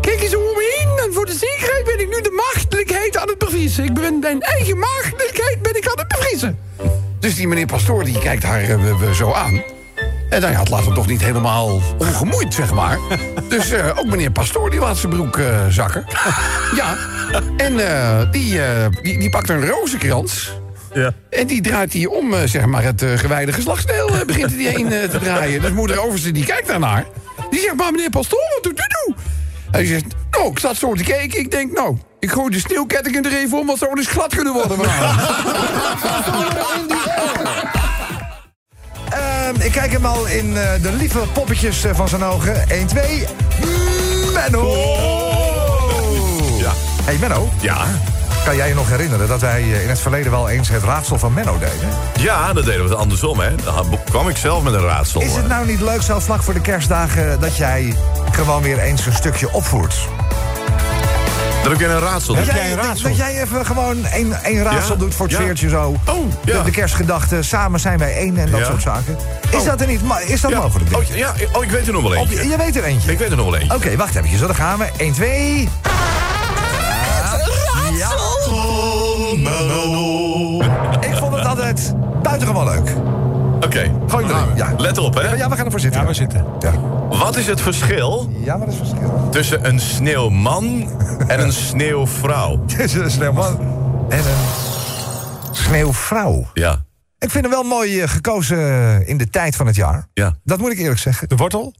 [0.00, 3.28] Kijk eens om me heen en voor de zekerheid ben ik nu de maagdelijkheid aan
[3.28, 3.84] het bevriezen.
[3.84, 6.58] Ik ben mijn eigen maagdelijkheid ben ik aan het bevriezen.
[7.18, 8.64] Dus die meneer pastoor die kijkt haar
[9.14, 9.62] zo aan.
[10.28, 12.98] En nou ja, het laat hem toch niet helemaal ongemoeid, zeg maar.
[13.48, 16.04] Dus eh, ook meneer pastoor die laat zijn broek eh, zakken.
[16.80, 16.96] ja,
[17.56, 18.60] en eh, die,
[19.02, 20.52] die, die pakt een rozenkrans...
[20.92, 21.12] Ja.
[21.30, 25.60] En die draait hij om, zeg maar, het gewijde geslachtsdeel begint hij heen te draaien.
[25.60, 27.04] Dus moeder Overste die kijkt daarnaar.
[27.50, 29.14] Die zegt, maar meneer Pastoor, wat doet u nou?
[29.70, 31.38] Hij zegt, nou, ik zat zo te kijken.
[31.38, 33.66] Ik denk, nou, ik gooi de sneeuwketting er even om...
[33.66, 34.78] want zou eens glad kunnen worden.
[39.54, 42.68] Ehm, ik kijk hem al in eh, de lieve poppetjes eh, van zijn ogen.
[42.70, 43.26] 1, 2.
[44.34, 44.74] Menno!
[46.58, 46.72] Ja.
[47.04, 47.84] Hey Menno, Ja.
[48.44, 51.18] kan jij je nog herinneren dat wij eh, in het verleden wel eens het raadsel
[51.18, 51.88] van Menno deden?
[52.18, 53.54] Ja, dan deden we het andersom, hè.
[53.64, 55.20] Dan kwam ik zelf met een raadsel.
[55.20, 57.96] Is het nou niet leuk zo vlak voor de kerstdagen dat jij
[58.30, 59.94] gewoon weer eens een stukje opvoert?
[61.64, 64.92] Dat ik in een raadsel Dat jij, dat, dat jij even gewoon één één raadsel
[64.92, 64.98] Ja?
[64.98, 65.40] doet voor het Ja.
[65.42, 65.96] sfeertje zo.
[66.08, 66.58] Oh, ja.
[66.58, 68.66] de, de kerstgedachte, samen zijn wij één en dat Ja.
[68.66, 69.16] soort zaken.
[69.50, 69.64] Is Oh.
[69.66, 70.00] dat er niet?
[70.26, 70.60] Is dat Ja.
[70.60, 70.96] mogelijk?
[70.96, 72.36] Oh, ja, oh, ik weet er nog wel eentje.
[72.36, 73.12] je, je weet er eentje.
[73.12, 73.76] Ik weet er nog wel eentje.
[73.76, 74.38] Oké, wacht even.
[74.38, 74.86] Zo, dan gaan we.
[74.96, 75.68] 1, 2.
[77.98, 78.10] Ja.
[81.00, 82.90] Ik vond het altijd buitengewoon leuk.
[83.78, 83.92] Oké.
[84.08, 84.56] Gooi hem erin.
[84.56, 84.74] Ja.
[84.76, 85.34] Let op, hè.
[85.34, 86.00] ja, we gaan ervoor zitten.
[86.00, 86.46] Ja, we zitten.
[86.58, 86.72] Ja,
[87.08, 89.28] Wat is het verschil ja dat is verschil.
[89.30, 90.90] tussen een sneeuwman
[91.26, 92.60] en een sneeuwvrouw?
[92.66, 93.58] Het is een sneeuwman
[94.08, 96.46] en een sneeuwvrouw.
[96.54, 96.84] Ja.
[97.18, 100.08] Ik vind hem wel mooi eh, gekozen in de tijd van het jaar.
[100.14, 100.36] Ja.
[100.44, 101.28] Dat moet ik eerlijk zeggen.
[101.28, 101.74] De wortel?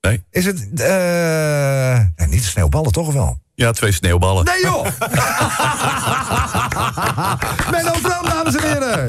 [0.00, 0.24] Nee?
[0.30, 0.80] Is het...
[0.80, 3.38] eh nee, niet de sneeuwballen, toch wel?
[3.56, 4.44] Ja, twee sneeuwballen.
[4.44, 4.84] Nee, joh!
[7.72, 9.08] Menno Vroom, dames en heren!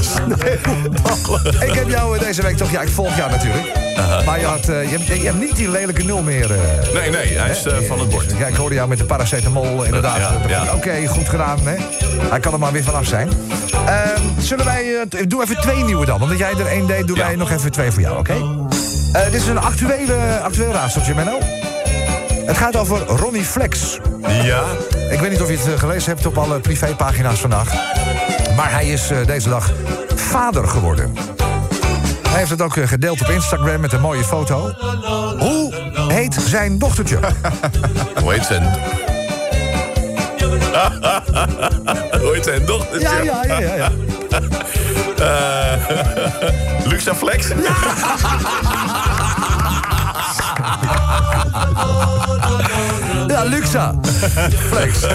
[0.00, 1.68] Sneeuwballen.
[1.68, 2.70] Ik heb jou eh, deze week toch...
[2.70, 3.72] Ja, ik volg jou natuurlijk.
[4.24, 6.52] Maar je, had, eh, je, hebt, je hebt niet die lelijke nul meer...
[6.52, 6.58] eh,
[6.94, 8.32] Nee, nee, hij is van het bord.
[8.38, 10.18] Ja, ik hoorde jou met de paracetamol inderdaad.
[10.18, 10.74] Ja, ja.
[10.74, 11.58] Oké, goed gedaan.
[11.62, 11.76] Hè?
[12.30, 13.28] Hij kan er maar weer vanaf zijn.
[13.86, 14.84] Ehm, zullen wij...
[15.28, 16.22] doe even twee nieuwe dan.
[16.22, 17.26] Omdat jij er één deed, doen Ja.
[17.26, 18.34] wij nog even twee voor jou, oké?
[19.12, 21.38] Eh, dit is een actuele, actueel raadseltje, Menno.
[22.48, 23.98] Het gaat over Ronnie Flex.
[24.42, 24.62] Ja.
[25.10, 27.72] Ik weet niet of je het eh, gelezen hebt op alle privépagina's vandaag.
[28.56, 29.72] Maar hij is eh, deze dag
[30.14, 31.14] vader geworden.
[32.28, 34.70] Hij heeft het ook eh, gedeeld op Instagram met een mooie foto.
[35.38, 35.72] Hoe
[36.08, 37.18] heet zijn dochtertje?
[38.22, 38.62] Hoe heet zijn...
[42.22, 43.00] Hoe heet zijn dochter?
[43.00, 43.74] Ja, ja, ja, ja.
[43.74, 43.90] ja.
[46.90, 47.48] Luxa Flex?
[47.48, 47.56] Ja,
[53.44, 53.94] Luxa.
[54.68, 55.00] Flex.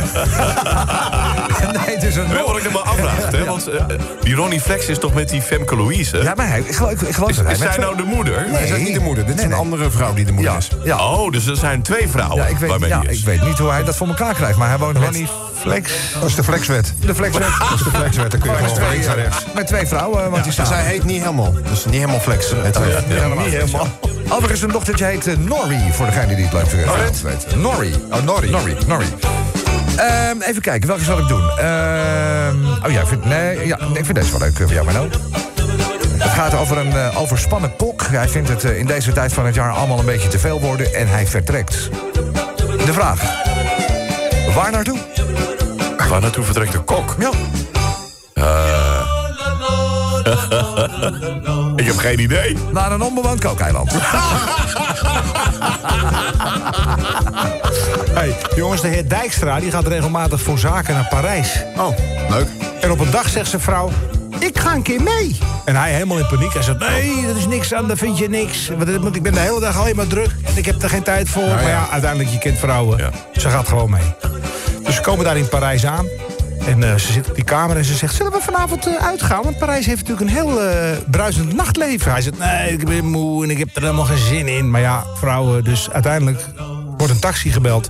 [1.85, 2.27] nee, het is een...
[2.27, 3.45] Weet wat ik me afvraag, hè?
[3.45, 3.83] Want eh,
[4.21, 6.17] die Ronnie Flex is toch met die Femke Louise?
[6.17, 8.09] Ja, maar hij, ik geloof, ik geloof Is, dat hij is met zij twee- nou
[8.09, 8.45] de moeder?
[8.51, 9.25] Nee, zij is niet de moeder.
[9.25, 9.59] Dit Nee, is een nee.
[9.59, 10.67] andere vrouw die de moeder Ja, is.
[10.83, 10.97] ja.
[11.13, 13.19] Oh, dus er zijn twee vrouwen Ja, ik weet, waarmee ja, die is.
[13.19, 15.27] ik weet niet hoe hij dat voor elkaar krijgt, maar hij woont met Ronnie
[15.59, 15.91] Flex?
[16.19, 16.93] Dat is de flexwet.
[16.99, 17.47] de flexwet.
[17.59, 18.31] Dat is de flexwet.
[18.31, 19.45] Dan kun je Met gewoon twee, links naar rechts.
[19.55, 20.73] met twee vrouwen, want die staan.
[20.73, 21.53] hij heet niet helemaal.
[21.69, 22.51] Dus niet helemaal flex.
[22.51, 23.87] Eh, niet helemaal.
[24.33, 27.55] Overigens, zijn dochtertje heet eh, Norrie, voor degene die het leuk vindt.
[27.55, 27.93] Norrie.
[28.11, 28.51] Oh, Norrie.
[28.51, 29.07] Norrie, Norrie.
[30.39, 31.49] Even kijken, welke zal ik doen?
[31.49, 34.85] Ehm, oh ja, ik vind, nee, ja, ik vind deze wel leuk eh, voor jou,
[34.85, 35.07] Menno.
[36.17, 38.01] Het gaat over een eh, overspannen kok.
[38.07, 40.93] Hij vindt het in deze tijd van het jaar allemaal een beetje te veel worden
[40.93, 41.89] en hij vertrekt.
[42.85, 43.21] De vraag.
[44.53, 44.97] Waar naartoe?
[46.09, 47.15] Waar naartoe vertrekt de kok?
[47.19, 48.92] Ja.
[51.75, 52.57] Ik heb geen idee.
[52.71, 53.91] Naar een onbewoond kookeiland.
[58.13, 61.63] Hey, jongens, de heer Dijkstra die gaat regelmatig voor zaken naar Parijs.
[61.77, 61.97] Oh,
[62.29, 62.47] leuk.
[62.81, 63.89] En op een dag zegt zijn vrouw...
[64.39, 65.37] Ik ga een keer mee.
[65.65, 66.53] En hij helemaal in paniek.
[66.53, 68.69] Hij zegt, nee, dat is niks aan, daar vind je niks.
[68.77, 70.35] Want Ik ben de hele dag alleen maar druk.
[70.43, 71.47] En ik heb er geen tijd voor.
[71.47, 72.97] Maar ja, uiteindelijk, je kent vrouwen.
[72.97, 73.09] Ja.
[73.39, 74.15] Ze gaat gewoon mee.
[74.83, 76.07] Dus ze komen daar in Parijs aan.
[76.67, 78.15] En eh, ze zit op die kamer en ze zegt...
[78.15, 79.43] Zullen we vanavond eh, uitgaan?
[79.43, 82.11] Want Parijs heeft natuurlijk een heel eh, bruisend nachtleven.
[82.11, 84.71] Hij zegt, nee, ik ben moe en ik heb er helemaal geen zin in.
[84.71, 86.45] Maar ja, vrouwen, dus uiteindelijk
[86.97, 87.89] wordt een taxi gebeld.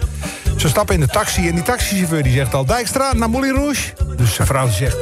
[0.57, 2.65] Ze stappen in de taxi en die taxichauffeur die zegt al...
[2.65, 3.93] Dijkstra, naar Moulin Rouge.
[4.17, 4.97] Dus zijn vrouw zegt...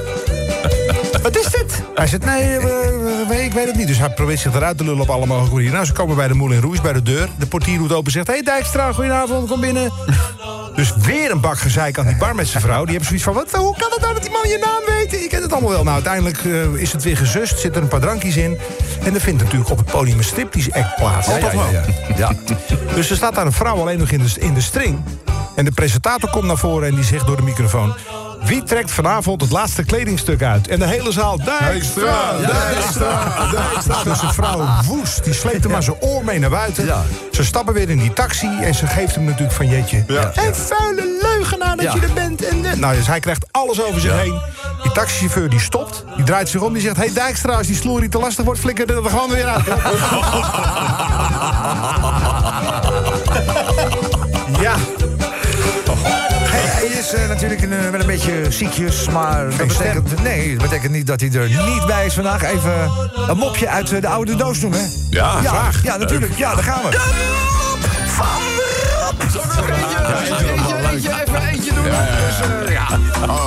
[1.22, 1.84] Wat is dit?
[1.95, 3.88] Hij zegt, nee, eh, eh, ik weet het niet.
[3.88, 5.74] Dus hij probeert zich eruit te lullen op alle mogelijke manieren.
[5.74, 7.30] Nou, ze komen bij de Moulin Rouge, bij de deur.
[7.38, 8.28] De portier doet open en zegt...
[8.28, 9.91] Hé hey Dijkstra, goedenavond, kom binnen.
[10.76, 12.86] Dus weer een bak gezeik aan die bar met zijn vrouw.
[12.86, 15.11] Die hebben zoiets van, wat, hoe kan het nou dat die man je naam weet?
[15.22, 15.84] Je kent het allemaal wel.
[15.84, 18.57] Nou, uiteindelijk eh, is het weer gezust, zitten er een paar drankjes in.
[19.03, 21.28] En er vindt natuurlijk op het podium een striptease act plaats.
[21.28, 21.84] Ja, ja, ja, ja.
[22.17, 22.32] ja.
[22.95, 25.03] Dus er staat daar een vrouw alleen nog in de, in de string.
[25.55, 27.95] En de presentator komt naar voren en die zegt door de microfoon...
[28.43, 30.67] Wie trekt vanavond het laatste kledingstuk uit?
[30.67, 34.03] En de hele zaal, Dijkstra, Dijkstra, Dijkstra.
[34.03, 36.85] Dus de vrouw woest, die sleept hem maar zijn oor mee naar buiten.
[36.85, 37.01] Ja.
[37.31, 40.03] Ze stappen weer in die taxi en ze geeft hem natuurlijk van Jetje.
[40.35, 42.43] En vuile leugenaar dat je er bent.
[42.47, 44.39] En, de- nou, dus hij krijgt alles over zich heen.
[44.83, 46.95] Die taxichauffeur die stopt, die draait zich om, die zegt...
[46.95, 49.65] Hé hey Dijkstra, als die sloerie te lastig wordt, flikker er gewoon weer uit.
[54.61, 54.75] ja.
[57.02, 60.91] Is eh, natuurlijk een, eh, wel een beetje ziekjes, maar dat betekent, nee, dat betekent
[60.91, 62.43] niet dat hij er niet bij is vandaag.
[62.43, 62.91] Even
[63.28, 64.86] een mopje uit eh, de oude doos doen, hè?
[65.10, 65.84] Ja, ja, graag.
[65.84, 66.38] Ja, natuurlijk.
[66.38, 66.88] Ja, daar gaan we.
[70.52, 71.84] Eentje, eentje, even eentje doen.
[71.84, 72.88] Dus, eh, ja.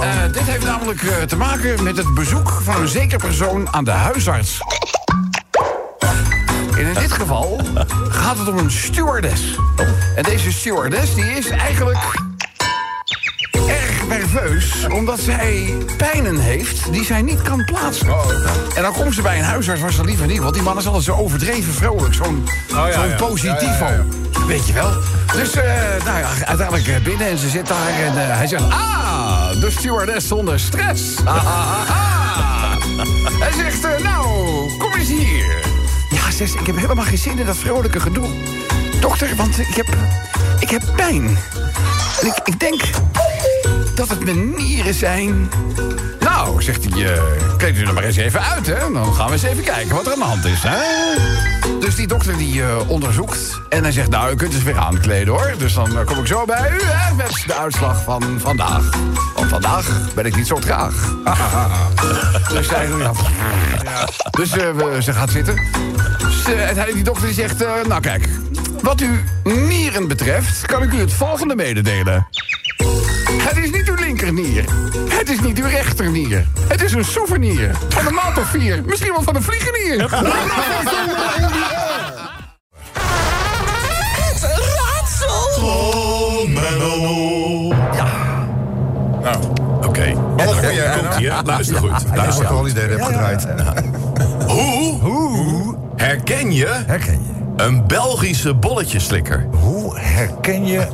[0.00, 3.90] Eh, dit heeft namelijk te maken met het bezoek van een zeker persoon aan de
[3.90, 4.58] huisarts.
[6.76, 7.60] En in dit geval
[8.08, 9.42] gaat het om een stewardess.
[10.16, 11.98] En deze stewardess die is eigenlijk
[14.08, 14.86] nerveus...
[14.88, 18.06] omdat zij pijnen heeft die zij niet kan plaatsen.
[18.74, 20.38] En dan komt ze bij een huisarts waar ze liever niet...
[20.38, 23.86] want die man is altijd zo overdreven vrolijk, zo'n zo'n positivo.
[24.46, 24.90] Weet je wel?
[25.32, 25.64] Dus, eh,
[26.04, 28.62] nou ja, uiteindelijk eh, binnen en ze zit daar en eh, hij zegt...
[28.62, 31.02] Ah, de stewardess zonder stress.
[31.24, 32.76] Ah, ah, ah, ah.
[33.40, 34.26] Hij zegt, nou,
[34.78, 35.62] kom eens hier.
[36.10, 38.28] Ja, zegt ze, ik heb helemaal geen zin in dat vrolijke gedoe.
[39.00, 39.86] Dokter, want ik heb,
[40.58, 41.38] ik heb pijn.
[42.20, 42.82] En ik, ik denk
[43.94, 45.50] dat het mijn nieren zijn.
[46.20, 47.22] Nou, zegt hij, eh
[47.56, 48.92] kleed u er maar eens even uit, hè.
[48.92, 50.80] Dan gaan we eens even kijken wat er aan de hand is, hè.
[51.80, 53.60] Dus die dokter die eh, onderzoekt.
[53.68, 55.54] En hij zegt, nou, u kunt eens weer aankleden, hoor.
[55.58, 58.90] Dus dan eh, kom ik zo bij u, hè, met de uitslag van vandaag.
[59.34, 60.94] Want vandaag ben ik niet zo traag.
[62.52, 63.12] dus ja.
[64.30, 64.50] Dus
[65.04, 65.54] ze gaat zitten.
[66.18, 68.28] Dus, eh, uiteindelijk die dokter die zegt, nou kijk...
[68.82, 72.26] Wat uw nieren betreft, kan ik u het volgende mededelen.
[73.48, 74.64] Het is niet uw linkernier.
[75.08, 76.46] Het is niet uw rechternier.
[76.68, 77.70] Het is een souvenir.
[77.88, 78.82] Van een maand of vier.
[78.84, 80.04] Misschien wel van een vliegenier.
[89.86, 90.02] Oké.
[90.36, 90.46] En
[90.98, 91.34] komt hier.
[91.44, 92.04] Luister goed.
[92.14, 93.46] Luister al die derde heb gedraaid.
[95.00, 97.43] Hoe herken je Herken je?
[97.56, 99.46] Een Belgische bolletjeslikker?
[99.50, 100.86] Hoe herken je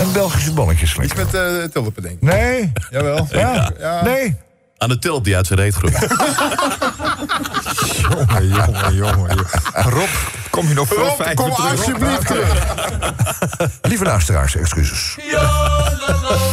[0.00, 1.04] een Belgische bolletjeslik?
[1.04, 2.22] Iets met uh, tulpen, denk ik.
[2.22, 2.72] Nee?
[2.90, 3.26] Jawel.
[3.30, 3.70] Ja?
[3.78, 4.04] Ja.
[4.04, 4.36] Nee?
[4.78, 5.98] Aan de tulp die uit zijn reet groeit.
[8.00, 9.36] Jongen, jongen, jongen.
[9.72, 10.08] Rob,
[10.50, 12.74] kom je nog voor vijf kom alsjeblieft terug.
[13.82, 15.16] Lieve luisteraars, excuses.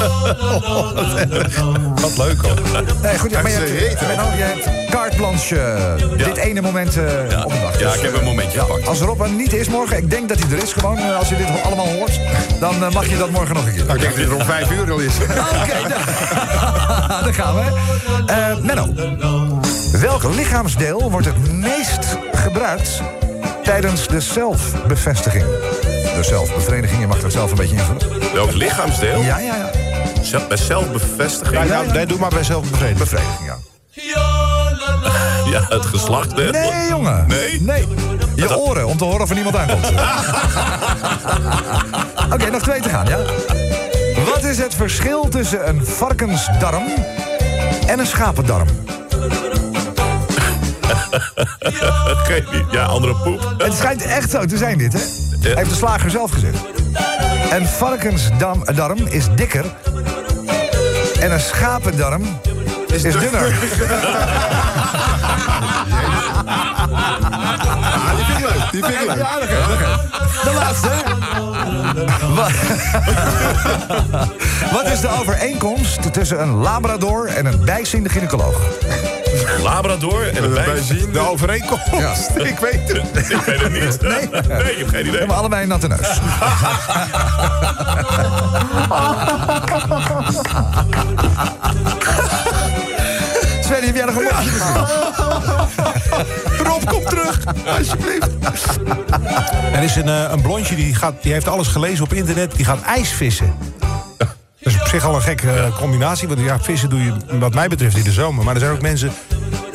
[2.01, 2.53] Wat leuk hoor.
[3.01, 4.07] Nee, goed, ja, maar je hebt?
[4.07, 7.43] Menno, je hebt carte blanche eh, dit ene moment eh, Ja.
[7.43, 7.79] op de dag.
[7.79, 8.87] Ja, ik heb een momentje gepakt.
[8.87, 11.29] Als Rob er niet is morgen, ik denk dat hij er is gewoon, eh, als
[11.29, 12.19] je dit allemaal hoort,
[12.59, 13.85] dan mag je dat morgen nog een keer.
[13.85, 15.13] Nou, ik denk dat het er om vijf uur al is.
[15.61, 15.87] Oké,
[17.07, 17.61] daar gaan we.
[18.61, 18.87] Menno,
[19.91, 23.01] welk lichaamsdeel wordt het meest gebruikt
[23.63, 25.43] tijdens de zelfbevestiging?
[26.15, 28.33] De zelfbevrediging, je mag dat zelf een beetje invullen.
[28.33, 29.21] Welk lichaamsdeel?
[29.21, 29.69] Ja, ja, ja.
[30.21, 31.67] Zelf- Bij zelfbevestiging?
[31.67, 32.97] Ja, nee, doe maar bij zelfbevrediging.
[32.99, 33.57] Bevrediging, ja.
[35.51, 36.51] Ja, het geslachtsdeel.
[36.51, 37.27] Nee, jongen.
[37.27, 37.61] Nee?
[37.61, 37.87] Nee.
[38.35, 39.85] Je oren, om te horen of er niemand aankomt.
[42.33, 43.17] Oké, nog twee te gaan, ja?
[44.25, 46.83] Wat is het verschil tussen een varkensdarm
[47.87, 48.67] en een schapendarm?
[52.23, 52.65] Geen idee.
[52.71, 53.53] Ja, andere poep.
[53.57, 54.99] Het schijnt echt zo te zijn, dit, hè?
[55.49, 55.55] Ja.
[55.55, 56.57] Heeft de slager zelf gezegd.
[57.51, 59.65] Een varkensdarm darm is dikker.
[61.19, 62.39] En een schapendarm
[62.87, 63.49] is dunner.
[68.15, 68.71] die vind ik leuk.
[68.71, 69.17] Die vind ik leuk.
[69.17, 69.39] Ja.
[70.43, 70.89] De laatste.
[72.33, 72.51] Wat,
[74.83, 78.61] wat is de overeenkomst tussen een labrador en een bijziende gynaecoloog?
[79.71, 81.11] Labrador en een bijzien.
[81.11, 81.87] De overeenkomst.
[82.51, 83.29] Ik weet het.
[83.31, 84.01] Ik weet het niet.
[84.01, 84.11] Nee?
[84.57, 85.17] Nee, ik heb geen We idee.
[85.17, 86.07] hebben allebei een natte neus.
[93.63, 94.85] Sven, heb jij nog een misschien?
[96.65, 97.39] Rob, kom terug.
[97.77, 98.29] Alsjeblieft.
[99.73, 102.55] Er is een, eh, een blondje die, gaat, die heeft alles gelezen op internet.
[102.55, 103.53] Die gaat ijsvissen.
[104.17, 106.27] Dat is op zich al een gekke eh, combinatie.
[106.27, 108.43] Want ja, vissen doe je wat mij betreft in de zomer.
[108.43, 109.11] Maar er zijn ook mensen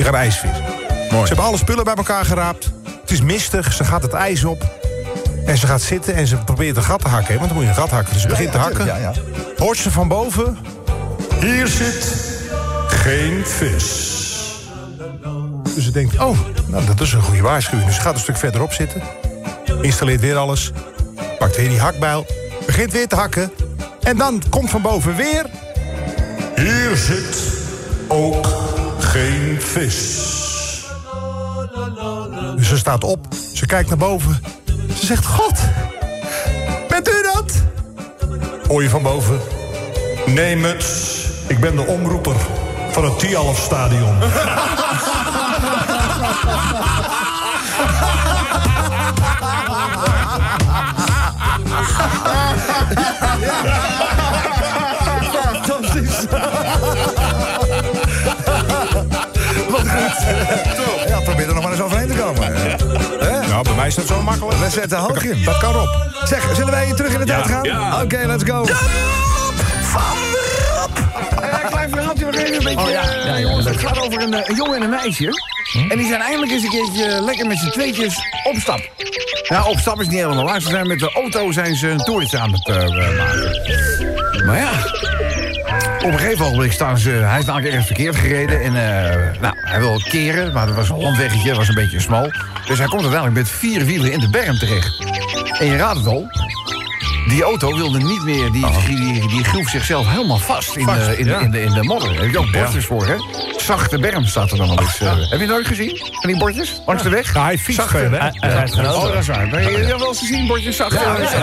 [0.07, 0.65] gaan ijsvissen.
[1.11, 2.71] Ze hebben alle spullen bij elkaar geraapt.
[3.01, 3.73] Het is mistig.
[3.73, 4.71] Ze gaat het ijs op.
[5.47, 7.35] En ze gaat zitten en ze probeert een gat te hakken.
[7.35, 8.13] Want dan moet je een gat hakken.
[8.13, 8.87] Dus ze begint te hakken.
[8.87, 9.13] Ja, ja.
[9.57, 10.59] Hoort ze van boven.
[11.41, 12.17] Hier zit
[12.89, 14.15] geen vis.
[15.75, 17.87] Dus ze denkt, oh, nou, dat is een goede waarschuwing.
[17.87, 19.03] Dus ze gaat een stuk verderop zitten.
[19.81, 20.73] Installeert weer alles.
[21.39, 22.27] Pakt weer die hakbijl.
[22.67, 23.53] Begint weer te hakken.
[24.03, 25.47] En dan komt van boven weer...
[26.55, 27.43] Hier zit
[28.09, 28.66] ook
[29.17, 30.35] geen vis.
[32.57, 33.27] Dus ze staat op.
[33.55, 34.41] Ze kijkt naar boven.
[34.99, 35.61] Ze zegt, God,
[36.89, 37.53] bent u dat?
[38.69, 39.41] Hoor je van boven?
[40.27, 41.25] Nee, muts.
[41.47, 42.37] Ik ben de omroeper
[42.91, 44.19] van het Tialf Stadion.
[61.09, 62.53] Ja, probeer er nog maar eens overheen te komen.
[63.49, 64.59] Nou, bij mij is dat zo makkelijk.
[64.59, 65.45] We zetten hoog in.
[65.45, 65.89] Dat kan op.
[66.25, 67.65] Zeg, zullen wij terug in de tijd gaan?
[67.65, 68.03] Ja.
[68.03, 68.61] Oké, let's go.
[68.63, 68.67] Een
[71.71, 72.81] klein verhaaltje nog even een beetje.
[72.85, 73.03] Oh, ja.
[73.03, 75.31] eh, Ja, jongen, het gaat over een, eh, een jongen en een meisje.
[75.89, 78.81] En die zijn eindelijk eens een keertje lekker met z'n tweetjes op stap.
[79.49, 80.61] Nou, op stap is niet helemaal waar.
[80.61, 84.47] Ze zijn met de auto zijn ze een toertje aan het eh, maken.
[84.47, 84.71] Maar ja,
[86.05, 87.11] op een gegeven ogenblik staan ze...
[87.11, 88.61] Hij is namelijk ergens verkeerd gereden.
[88.61, 91.55] En eh, nou, hij wil keren, maar dat was een landweggetje.
[91.55, 92.31] was een beetje smal.
[92.67, 95.05] Dus hij komt uiteindelijk met vier wielen in de berm terecht.
[95.59, 96.29] En je raadt het al.
[97.29, 101.15] Die auto wilde niet meer, die, die, die, die groef zichzelf helemaal vast in, de,
[101.19, 101.39] in, ja.
[101.39, 102.13] in, de, in de modder.
[102.13, 103.17] Daar heb je ook bordjes voor, hè?
[103.67, 105.01] Zachte berm staat er dan wel eens.
[105.01, 105.31] eh.
[105.31, 105.97] Heb je nooit gezien?
[105.97, 106.81] Van die bordjes?
[106.87, 107.35] Langs de weg?
[107.35, 108.29] Ja, hij fietst Zachte- veel, hè?
[108.89, 109.49] Oh, dat is waar.
[109.49, 110.99] Maar je, je hebt wel eens gezien, bordjes zachte,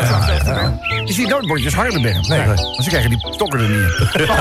[0.10, 0.78] zachte.
[1.06, 2.28] Je ziet nooit bordjes harde berm.
[2.28, 4.28] Nee, want ze krijgen die stokken er niet in.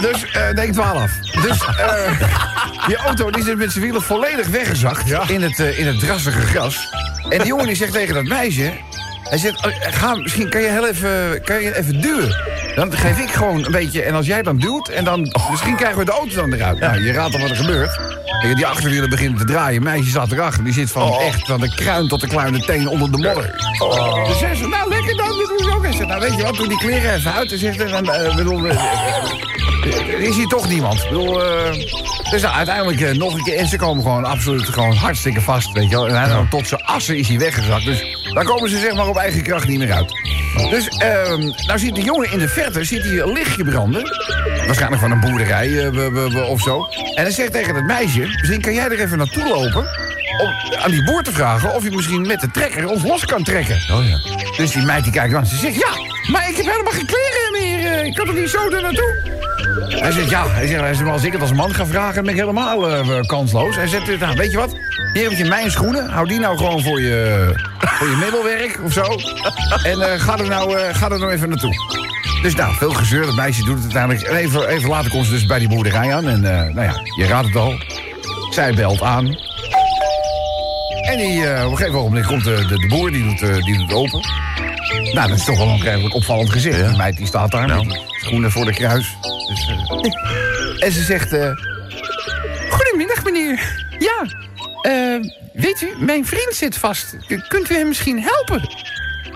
[0.00, 0.20] Dus...
[0.22, 1.10] Dus, eh nee, 12.
[1.42, 2.28] Dus, eh
[2.86, 6.88] die auto die zit met zijn wielen volledig weggezakt in, het, in het drassige gras.
[7.28, 8.72] En die jongen die zegt tegen dat meisje...
[9.22, 12.36] Hij zegt, oh, ga, misschien kan je, heel even, kan je even duwen.
[12.74, 14.02] Dan geef ik gewoon een beetje...
[14.02, 16.80] En als jij dan duwt, en dan, misschien krijgen we de auto dan eruit.
[16.80, 18.00] Nou, je raadt al wat er gebeurt.
[18.54, 19.82] Die achterwielen beginnen te draaien.
[19.82, 20.64] Meisje staat erachter.
[20.64, 23.54] Die zit van echt van de kruin tot de kleine teen onder de modder.
[24.26, 25.82] Dus zei ze, nou lekker dan, we doen ook.
[25.82, 27.52] Hij zegt, nou weet je wat, doe die kleren even uit.
[27.52, 28.76] En zegt, en dan, eh, bedoel, eh,
[29.84, 31.02] er is hier toch niemand.
[31.02, 31.72] Ik bedoel, eh,
[32.30, 33.56] dus nou, uiteindelijk eh, nog een keer.
[33.56, 36.08] En ze komen gewoon absoluut gewoon hartstikke vast, weet je wel.
[36.08, 37.84] En hij, tot zijn assen is hij weggezakt.
[37.84, 40.12] Dus daar komen ze zeg maar op eigen kracht niet meer uit.
[40.70, 44.02] Dus, ehm, nou ziet de jongen in de verte ziet hij een lichtje branden.
[44.66, 46.86] Waarschijnlijk van een boerderij eh, of zo.
[47.14, 49.86] En hij zegt tegen het meisje, misschien kan jij er even naartoe lopen...
[50.40, 53.42] om aan die boer te vragen of hij misschien met de trekker ons los kan
[53.42, 53.76] trekken.
[53.92, 54.18] Oh ja.
[54.56, 55.46] Dus die meid die kijkt aan.
[55.46, 55.90] Ze zegt, ja,
[56.30, 57.92] maar ik heb helemaal geen kleren meer.
[57.92, 59.30] eh, Ik kan er niet zo er naartoe.
[59.88, 60.48] Hij zegt, ja.
[60.48, 63.76] Hij zegt, als ik het als man ga vragen, ben ik helemaal eh, kansloos.
[63.76, 64.76] Hij zegt, nou, weet je wat?
[65.12, 66.08] Hier heb je mijn schoenen.
[66.08, 69.04] Hou die nou gewoon voor je, voor je middelwerk of zo.
[69.82, 71.74] En eh, ga, er nou, eh, ga er nou even naartoe.
[72.42, 73.26] Dus nou, veel gezeur.
[73.26, 74.22] Dat meisje doet het uiteindelijk.
[74.22, 76.28] En even, even later komt ze dus bij die boerderij aan.
[76.28, 77.74] En eh, nou ja, je raadt het al.
[78.50, 79.26] Zij belt aan.
[81.02, 83.92] En die, op een gegeven ogenblik komt de, de, de boer, die doet, die doet
[83.92, 84.20] open.
[85.12, 86.88] Nou, dat is toch wel een redelijk opvallend gezicht.
[86.88, 89.16] Die meid die staat daar met die schoenen voor de kruis.
[89.48, 89.68] Dus,
[90.78, 91.36] en ze zegt...
[92.70, 93.81] Goedemiddag, meneer.
[94.82, 94.92] Eh,
[95.52, 97.16] weet u, mijn vriend zit vast.
[97.48, 98.60] Kunt u hem misschien helpen?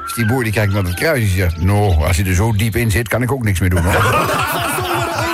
[0.07, 1.63] dus die boer die kijkt naar het kruis en zegt...
[1.63, 3.83] Nou, als hij er zo diep in zit, kan ik ook niks meer doen.
[3.83, 5.25] Hoor.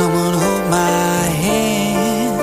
[0.00, 2.40] Come hold my hand.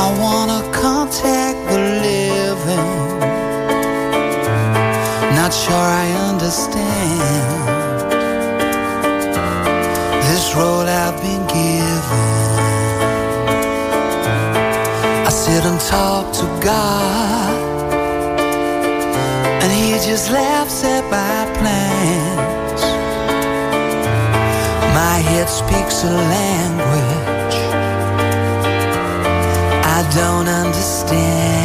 [0.00, 2.92] I wanna contact the living.
[5.38, 8.00] Not sure I understand
[10.28, 12.30] this role I've been given.
[15.28, 17.52] I sit and talk to God,
[19.62, 21.81] and He just laughs at my plan.
[25.42, 27.56] that speaks a language
[29.84, 31.61] I don't understand.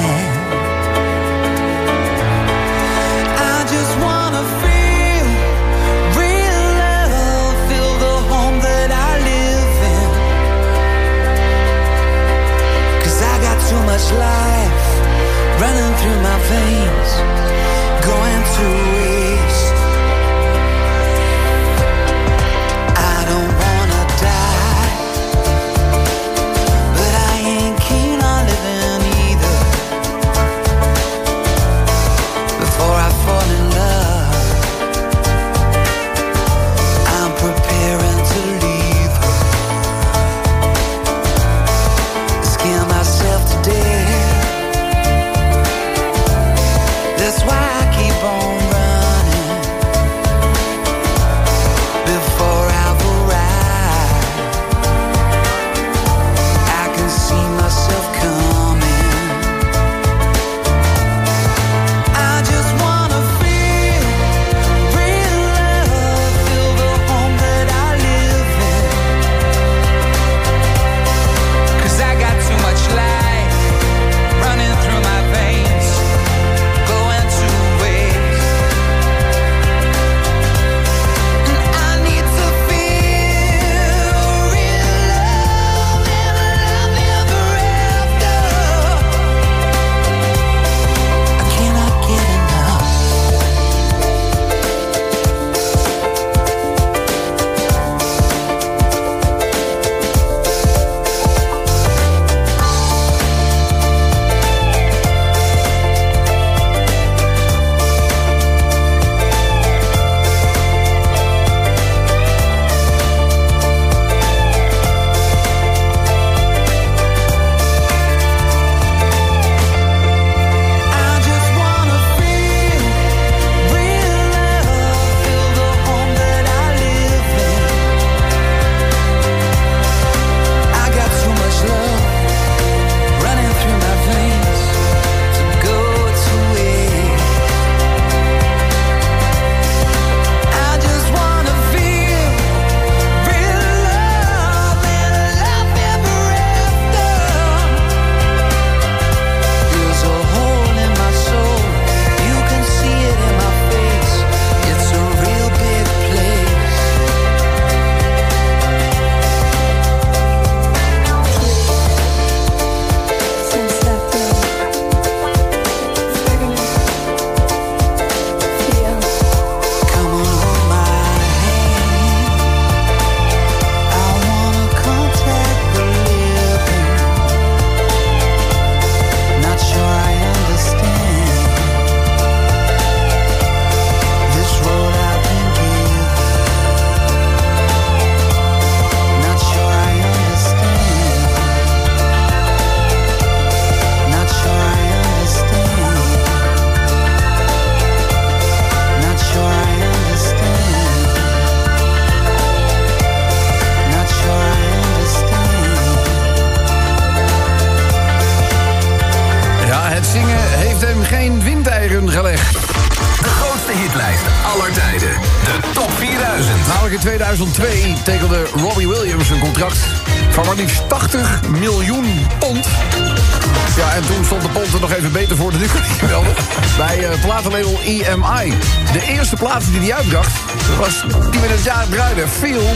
[229.37, 230.31] de plaats die hij uitdacht
[230.77, 231.01] was
[231.31, 232.27] die met het jaar draaide.
[232.27, 232.67] Veel.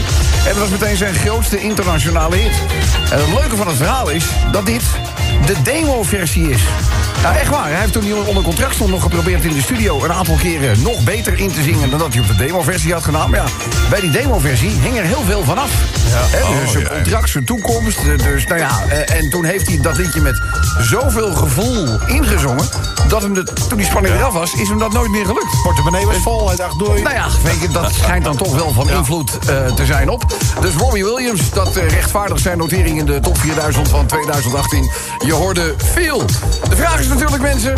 [0.46, 2.52] En dat was meteen zijn grootste internationale hit.
[3.10, 4.82] En het leuke van het verhaal is dat dit
[5.46, 6.62] de demo-versie is.
[7.22, 7.68] Nou, echt waar.
[7.68, 10.04] Hij heeft toen hij onder contract stond nog geprobeerd in de studio...
[10.04, 13.04] een aantal keren nog beter in te zingen dan dat hij op de demo-versie had
[13.04, 13.30] gedaan.
[13.30, 13.46] Maar ja,
[13.90, 15.70] bij die demo-versie hing er heel veel van af.
[16.10, 16.38] Ja.
[16.38, 17.98] Dus oh, zijn contract, zijn toekomst.
[18.02, 20.40] Dus nou ja, eh, en toen heeft hij dat liedje met
[20.80, 22.68] zoveel gevoel ingezongen...
[23.08, 25.62] dat hem de, toen die spanning eraf was, is hem dat nooit meer gelukt.
[25.62, 27.02] Portemonnee was vol, hij dacht doei.
[27.02, 30.24] Nou ja, weet je, dat schijnt dan toch wel van invloed eh, te zijn op.
[30.60, 34.90] Dus Robbie Williams, dat eh, rechtvaardigt zijn notering in de top 4000 van 2018.
[35.18, 36.26] Je hoorde veel.
[36.68, 37.74] De vraag is natuurlijk, mensen...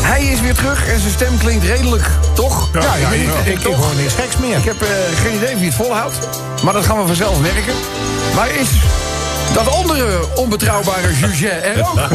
[0.00, 2.68] Hij is weer terug en zijn stem klinkt redelijk, toch?
[2.72, 3.76] Ja, ja, weet ik, niet, ik, ik toch?
[3.76, 4.56] hoor niks geks meer.
[4.56, 4.88] Ik heb eh,
[5.22, 6.18] geen idee wie het volhoudt.
[6.64, 7.74] Maar dat gaan we vanzelf merken.
[8.34, 8.68] Maar is
[9.54, 11.98] dat andere onbetrouwbare Juget er ook?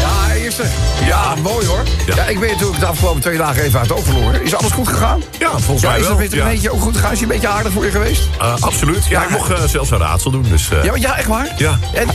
[0.00, 0.66] Ja, is er.
[1.06, 1.82] Ja, mooi hoor.
[2.14, 2.24] Ja.
[2.24, 4.42] ik ben natuurlijk de afgelopen twee dagen even uit het oog verloren.
[4.42, 5.22] Is alles goed gegaan?
[5.38, 6.16] Ja, volgens Ja, mij is wel.
[6.18, 6.44] dat weer Ja.
[6.44, 7.12] een beetje ook goed gegaan?
[7.12, 8.22] Is hij een beetje aardig voor je geweest?
[8.40, 9.06] Eh, absoluut.
[9.06, 10.46] Ja, ik mocht eh, zelfs een raadsel doen.
[10.48, 11.48] Dus, eh, Ja, maar ja echt waar?
[11.56, 11.78] ja.
[11.94, 12.08] En,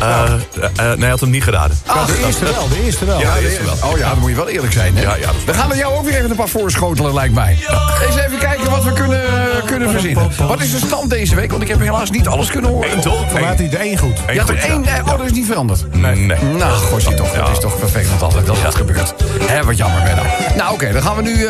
[0.00, 0.32] eh,
[0.76, 1.78] nee, hij had hem niet geraden.
[1.86, 3.18] ah, De eerste wel, de eerste wel.
[3.20, 3.90] Ja, Ja, de eerste wel.
[3.90, 4.96] Oh ja, dan moet je wel eerlijk zijn.
[4.96, 5.02] Hè?
[5.02, 7.34] Ja, ja, dat is We gaan er jou ook weer even een paar voorschotelen, lijkt
[7.34, 7.58] mij.
[8.06, 9.20] Eens even kijken wat we kunnen,
[9.64, 10.30] kunnen verzinnen.
[10.48, 11.50] Wat is de stand deze week?
[11.50, 12.92] Want ik heb helaas niet alles kunnen horen.
[12.92, 13.32] Eén toch?
[13.32, 14.18] Er één goed.
[14.32, 14.84] Ja, er één.
[14.84, 15.96] eh, Oh, dat is niet veranderd.
[15.96, 16.16] Nee.
[16.16, 16.38] nee.
[16.58, 17.32] Nou, gosje toch.
[17.32, 19.14] Dat is toch vervelend altijd dat dat gebeurt.
[19.42, 20.22] Hè, wat jammer, Benno.
[20.56, 21.46] Nou, oké, dan gaan we nu eh,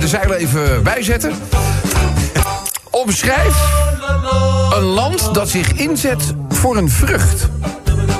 [0.00, 1.32] de zeilen even bijzetten.
[2.90, 3.54] Omschrijf
[4.76, 7.48] een land dat zich inzet voor een vrucht.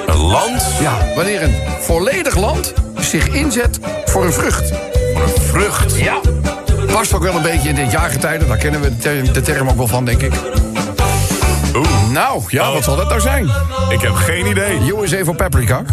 [0.06, 4.72] Een land Ja, wanneer een volledig land zich inzet voor een vrucht.
[5.14, 5.96] voor een vrucht.
[5.98, 6.20] Ja.
[6.98, 8.46] Past ook wel een beetje in dit jaargetijde.
[8.46, 10.32] Daar kennen we de term, de term ook wel van, denk ik.
[11.74, 13.50] Oeh, Nou, ja, wat zal dat nou zijn?
[13.88, 14.94] ik heb geen idee.
[14.96, 15.82] USA voor paprika.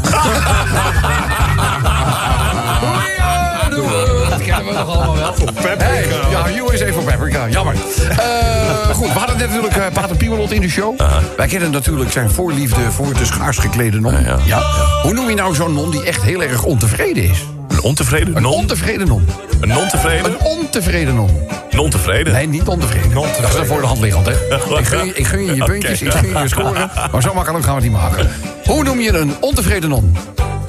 [4.30, 5.34] Dat kennen we nog allemaal wel.
[5.78, 7.50] Hey, ja, USA voor paprika.
[7.50, 7.76] Jammer.
[8.10, 11.00] Eh, goed, we hadden net natuurlijk eh, Pater Piemelot in de show.
[11.38, 14.24] Wij kennen natuurlijk zijn voorliefde voor de schaars geklede non.
[14.24, 14.62] Ja, ja.
[15.02, 17.46] Hoe noem je nou zo'n non die echt heel erg ontevreden is?
[17.86, 18.54] Een ontevreden Een non?
[18.54, 19.26] ontevreden non.
[19.62, 20.26] Een non-tevreden?
[20.32, 21.30] Een ontevreden non.
[21.72, 22.34] Non-tevreden?
[22.34, 23.14] Nee, niet ontevreden.
[23.14, 24.32] Dat is dan voor de hand liggend, hè?
[24.80, 26.92] Ik gun, je- ik gun je je puntjes, ik gun je je scoren.
[27.12, 28.30] Maar zo makkelijk gaan we het niet maken.
[28.66, 30.18] Hoe noem je een ontevreden non?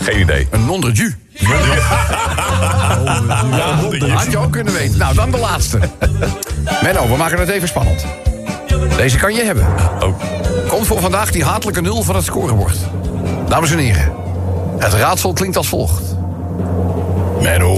[0.01, 0.49] Geen idee.
[0.51, 1.13] Een non de jus.
[4.13, 4.99] Had je ook kunnen weten.
[4.99, 5.79] Nou, dan de laatste.
[6.83, 8.05] Menno, we maken het even spannend.
[8.97, 9.67] Deze kan je hebben.
[10.03, 10.15] Oh.
[10.69, 12.77] Komt voor vandaag die hatelijke nul van het scorebord.
[13.49, 14.13] Dames en heren,
[14.79, 16.16] het raadsel klinkt als volgt.
[17.47, 17.75] Menno.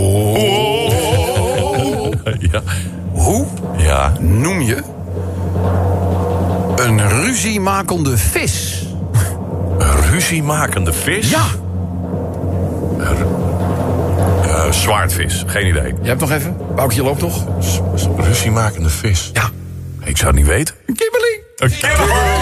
[2.38, 2.62] Ja.
[3.12, 3.46] Hoe
[3.76, 4.12] Ja.
[4.20, 4.82] noem je
[6.76, 8.86] een ruziemakende vis?
[9.78, 11.30] Een ruziemakende vis?
[11.30, 11.44] Ja.
[14.42, 15.44] Eh, zwaardvis.
[15.46, 15.94] Geen idee.
[16.02, 16.56] Je hebt nog even?
[16.76, 17.24] Boukje loopt
[17.60, 17.80] s-
[18.16, 19.30] Ruziemakende vis?
[19.32, 19.48] Ja.
[20.04, 20.74] Ik zou het niet weten.
[20.86, 21.40] Een kibbeling.
[21.56, 22.37] Een kibbeling!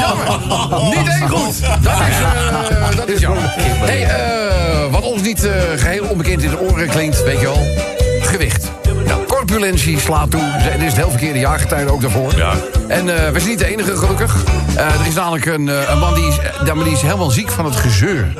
[0.00, 0.38] Jammer.
[0.84, 1.60] Niet één goed.
[1.82, 3.54] Dat is, eh, dat is jammer.
[3.58, 7.66] Hey, eh, wat ons niet eh, geheel onbekend in de oren klinkt, weet je wel.
[8.22, 8.70] Gewicht.
[9.06, 10.42] Nou, corpulentie slaat toe.
[10.62, 12.36] Dit is het heel verkeerde jaargetijde ook daarvoor.
[12.36, 12.52] Ja.
[12.88, 14.44] En we zijn niet de enige, gelukkig.
[14.76, 16.36] Er is namelijk een, een man die is,
[16.84, 18.32] die is helemaal ziek van het gezeur.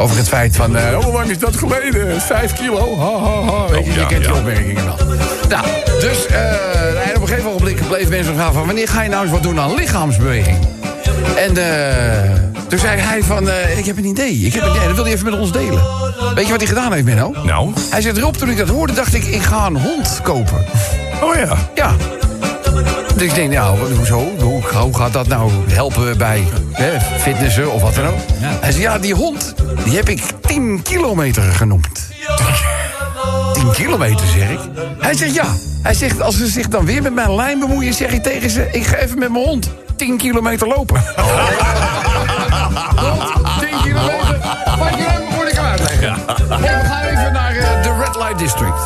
[0.00, 2.20] Over het feit van, eh, hoe lang is dat geleden?
[2.20, 2.98] Vijf kilo?
[2.98, 3.68] Ha, ha, ha.
[3.68, 4.96] Weet je, ja, kent die opmerkingen dan.
[5.48, 5.66] Nou,
[6.00, 8.66] dus en op een gegeven ogenblik bleef mensen vragen van...
[8.66, 10.56] wanneer ga je nou eens wat doen aan lichaamsbeweging?
[11.36, 12.34] En eh,
[12.68, 14.34] toen zei hij van, ik heb een idee.
[14.34, 15.82] Ik heb een idee, dat wil hij even met ons delen.
[16.34, 17.34] Weet je wat hij gedaan heeft, Menno?
[17.44, 17.72] Nou?
[17.90, 20.64] Hij zegt erop, toen ik dat hoorde, dacht ik, ik ga een hond kopen.
[21.22, 21.56] Oh ja.
[21.74, 21.96] Ja.
[23.18, 24.32] Dus ik denk, nou, hoezo?
[24.38, 28.18] Hoe, hoe gaat dat nou helpen bij hè, fitnessen of wat dan ook?
[28.38, 29.54] Hij zei, ja, die hond,
[29.84, 32.08] die heb ik 10 kilometer genoemd.
[33.52, 34.58] 10 kilometer, zeg ik.
[34.98, 35.46] Hij zegt, ja.
[35.82, 38.68] Hij zegt, als ze zich dan weer met mijn lijn bemoeien, zeg ik tegen ze...
[38.72, 41.02] ik ga even met mijn hond 10 kilometer lopen.
[42.96, 44.38] Hond, 10 kilometer.
[44.78, 46.14] Wat je moet ik hem uitleggen.
[46.48, 48.78] We gaan even naar eh, de Red Light District.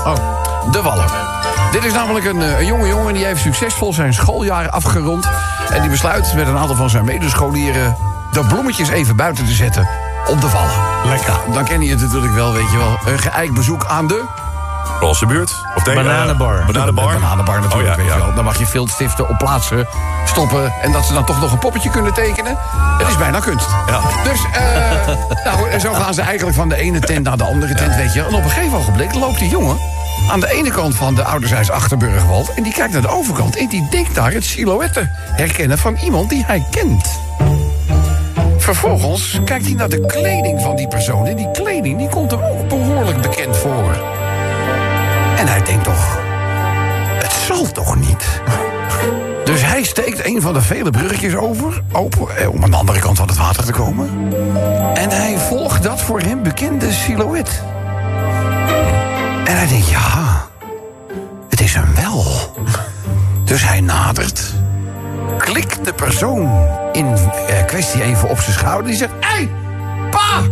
[0.72, 1.41] De Wallen.
[1.72, 5.28] Dit is namelijk een, eh, een jonge jongen die heeft succesvol zijn schooljaar afgerond.
[5.72, 7.96] En die besluit met een aantal van zijn medescholieren...
[8.32, 9.88] de bloemetjes even buiten te zetten
[10.26, 10.70] op de Wallen.
[11.04, 11.32] Lekker.
[11.32, 12.98] Nou, dan ken je het natuurlijk wel, weet je wel.
[13.12, 14.24] Een geëikt bezoek aan de...
[15.00, 15.54] Roze buurt?
[15.74, 16.58] Of Bananenbar.
[16.60, 17.12] eh, bananenbar?
[17.14, 18.24] De bananenbar natuurlijk, Oh, ja, weet je ja.
[18.26, 18.34] wel.
[18.34, 19.86] Dan mag je viltstiften op plaatsen
[20.24, 20.72] stoppen...
[20.82, 22.56] en dat ze dan toch nog een poppetje kunnen tekenen.
[22.98, 23.66] Het is bijna kunst.
[23.86, 24.00] Ja.
[24.24, 25.06] Dus, eh,
[25.52, 28.12] nou, en zo gaan ze eigenlijk van de ene tent naar de andere tent, weet
[28.12, 28.20] je.
[28.24, 29.76] En op een gegeven ogenblik loopt die jongen
[30.30, 32.54] aan de ene kant van de ouderzijds Achterburgwald...
[32.54, 35.06] en die kijkt naar de overkant en die denkt daar het silhouet te
[35.36, 37.20] herkennen van iemand die hij kent.
[38.56, 41.26] Vervolgens kijkt hij naar de kleding van die persoon...
[41.26, 43.92] en die kleding die komt hem ook behoorlijk bekend voor.
[45.36, 46.18] En hij denkt toch,
[47.22, 48.40] het zal toch niet?
[49.44, 53.00] Dus hij steekt een van de vele bruggetjes over, open, eh, om aan de andere
[53.00, 54.08] kant van het water te komen.
[54.94, 57.62] En hij volgt dat voor hem bekende silhouet.
[59.44, 60.48] En hij denkt, ja,
[61.48, 62.24] het is hem wel.
[63.44, 64.54] Dus hij nadert,
[65.38, 68.86] klikt de persoon in eh, kwestie even op zijn schouder.
[68.86, 69.48] Die zegt, hé, hey,
[70.10, 70.42] pa,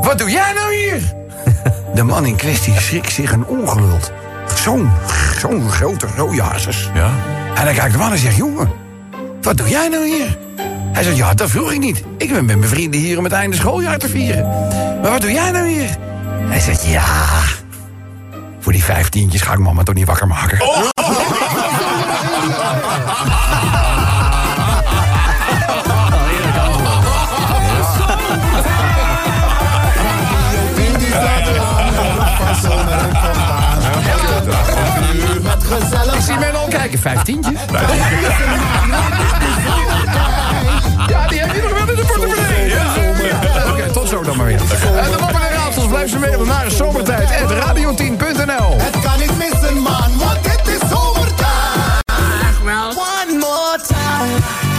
[0.00, 1.14] wat doe jij nou hier?
[1.94, 4.12] De man in kwestie schrikt zich een ongeluld.
[4.54, 4.90] Zo'n
[5.38, 6.90] zo'n grote rode hazes.
[6.94, 7.10] Ja.
[7.54, 8.70] En dan kijkt de man en zegt, jongen,
[9.42, 10.38] wat doe jij nou hier?
[10.92, 12.02] Hij zegt, ja, dat vroeg ik niet.
[12.16, 14.48] Ik ben met mijn vrienden hier om het einde schooljaar te vieren.
[15.02, 15.96] Maar wat doe jij nou hier?
[16.48, 17.04] Hij zegt, ja,
[18.70, 20.58] voor die vijftientjes ga ik mama toch niet wakker maken.
[36.14, 37.60] Ik zie men al kijken, vijftientjes.
[41.08, 42.72] Ja, die heb je nog wel in de portemonnee.
[43.72, 44.60] Oké, tot zo dan maar weer.
[45.90, 48.76] De blijf ze mailen naar zomertijd.radio10.nl.
[48.78, 52.04] Het kan niet missen, man, want dit is zomertijd.
[52.88, 54.69] One more time.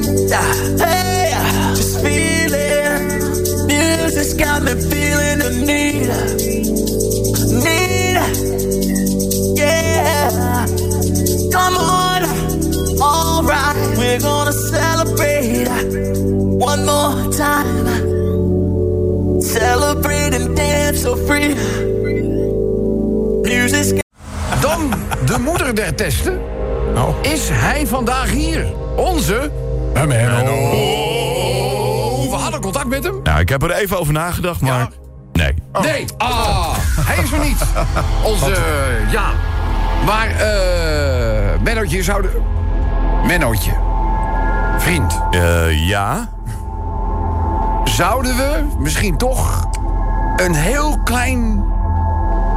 [0.00, 0.80] Tonight.
[0.80, 1.30] Hey,
[1.74, 3.66] just feeling.
[3.66, 6.08] Music's got me feeling the need.
[7.64, 8.16] Need.
[9.56, 10.66] Yeah.
[11.50, 12.22] Come on.
[13.00, 15.68] Alright, we're gonna celebrate
[16.58, 17.86] one more time.
[19.40, 21.54] Celebrate and dance so free.
[23.42, 24.00] Music's
[24.60, 24.94] Dan
[25.26, 26.40] de moeder der testen.
[27.22, 28.66] Is hij vandaag hier?
[28.96, 29.50] Onze...
[29.94, 30.70] Menno.
[32.30, 33.20] We hadden contact met hem.
[33.22, 34.88] Nou, ik heb er even over nagedacht, maar...
[35.32, 35.54] Nee.
[35.82, 36.06] Nee.
[36.16, 37.64] Ah, hij is er niet.
[38.24, 38.56] Onze...
[39.10, 39.30] ja.
[40.06, 41.60] Maar, eh...
[41.62, 42.40] Mennootje zou de...
[43.26, 43.72] Mennootje.
[44.78, 45.20] Vriend.
[45.30, 46.28] Eh, ja.
[47.84, 49.68] Zouden we misschien toch
[50.36, 51.64] een heel klein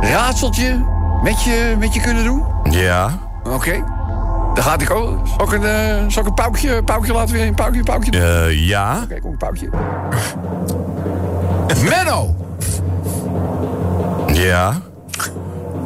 [0.02, 0.86] raadseltje
[1.24, 2.44] met je, met je kunnen doen?
[2.70, 3.10] Ja.
[3.44, 3.84] Oké.
[4.56, 5.28] Dan gaat ik ook.
[5.42, 7.48] Ik een, eh, zal ik een paukje, paukje laten weer?
[7.48, 8.22] Een paukje, paukje doen?
[8.22, 9.00] Eh, ja.
[9.04, 9.70] Oké, kom een paukje.
[11.90, 12.36] Menno,
[14.28, 14.74] Ja.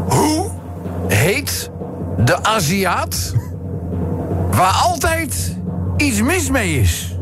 [0.07, 0.49] hoe
[1.07, 1.69] heet
[2.17, 3.33] de Aziat
[4.51, 5.57] waar altijd
[5.97, 7.15] iets mis mee is?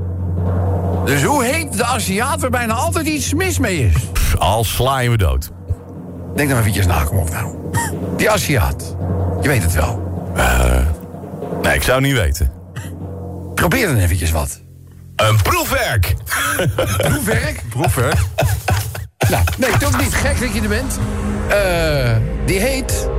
[1.05, 3.93] Dus hoe heet de Aziat waar bijna altijd iets mis mee is?
[4.13, 5.51] Pff, Al sla je me dood.
[6.35, 7.55] Denk dan eventjes na, kom op nou.
[8.17, 8.95] Die Aziat.
[9.41, 10.06] Je weet het wel.
[11.77, 12.51] Ik zou niet weten.
[13.55, 14.61] Probeer dan eventjes wat.
[15.15, 16.13] Een proefwerk!
[16.97, 17.61] Proefwerk?
[17.69, 18.17] Proefwerk.
[19.29, 20.99] Nou, nee, toch niet gek dat je er bent.
[21.49, 23.09] Eh, die heet...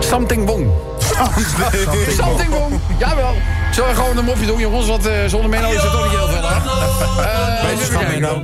[0.00, 0.70] Something Wong.
[2.08, 2.80] Something Wong.
[2.98, 3.34] Jawel.
[3.72, 4.86] Zullen we gewoon een mopje doen, jongens?
[4.86, 6.54] Want eh, zonder Menno is het toch niet heel veel, hè?
[6.54, 7.62] Eh,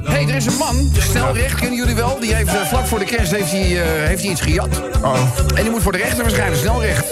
[0.08, 2.20] hey, er is een man, snelrecht, kennen jullie wel.
[2.20, 3.60] Die heeft vlak voor de kerst heeft hij,
[4.06, 4.82] heeft hij iets gejat.
[5.02, 5.18] Oh.
[5.54, 7.04] En die moet voor de rechter verschijnen, snelrecht.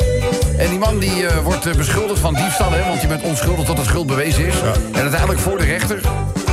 [0.59, 3.65] En die man die eh, wordt eh, beschuldigd van diefstal, hè, want je bent onschuldig
[3.65, 4.55] tot het schuld bewezen is.
[4.93, 6.01] En uiteindelijk voor de rechter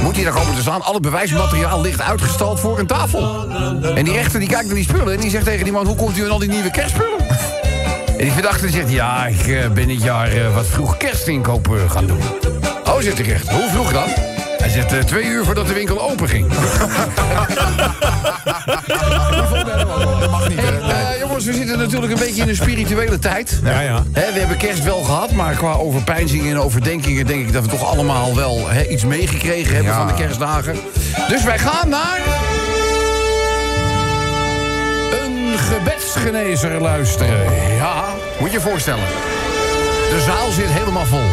[0.03, 0.81] moet hij daar komen te staan.
[0.81, 3.49] Alle bewijsmateriaal ligt uitgestald voor een tafel.
[3.95, 5.85] En die rechter die kijkt naar die spullen en die zegt tegen die man...
[5.85, 7.19] hoe komt u aan al die nieuwe kerstspullen?
[8.21, 12.05] En die verdachte zegt, ja, ik eh, ben dit jaar eh, wat vroeg kerstinkoop gaan
[12.05, 12.19] doen.
[12.85, 14.07] Oh, zegt de rechter, hoe vroeg dan?
[14.57, 16.51] Hij zegt, eh, twee uur voordat de winkel open ging.
[20.19, 21.00] Dat mag niet, hè?
[21.31, 23.59] Jongens, we zitten natuurlijk een beetje in een spirituele tijd.
[23.63, 24.03] Ja, ja.
[24.13, 27.25] We hebben kerst wel gehad, maar qua overpeinzingen en overdenkingen...
[27.25, 29.97] denk ik dat we toch allemaal wel iets meegekregen hebben Ja.
[29.97, 30.75] van de kerstdagen.
[31.27, 32.19] Dus wij gaan naar...
[35.21, 37.53] Een gebedsgenezer luisteren.
[37.75, 38.03] Ja,
[38.39, 39.05] moet je je voorstellen.
[40.09, 41.29] De zaal zit helemaal vol.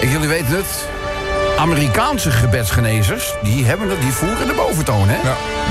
[0.00, 0.88] En jullie weten het...
[1.58, 5.18] Amerikaanse gebedsgenezers, die, hebben het, die voeren de boventoon, hè?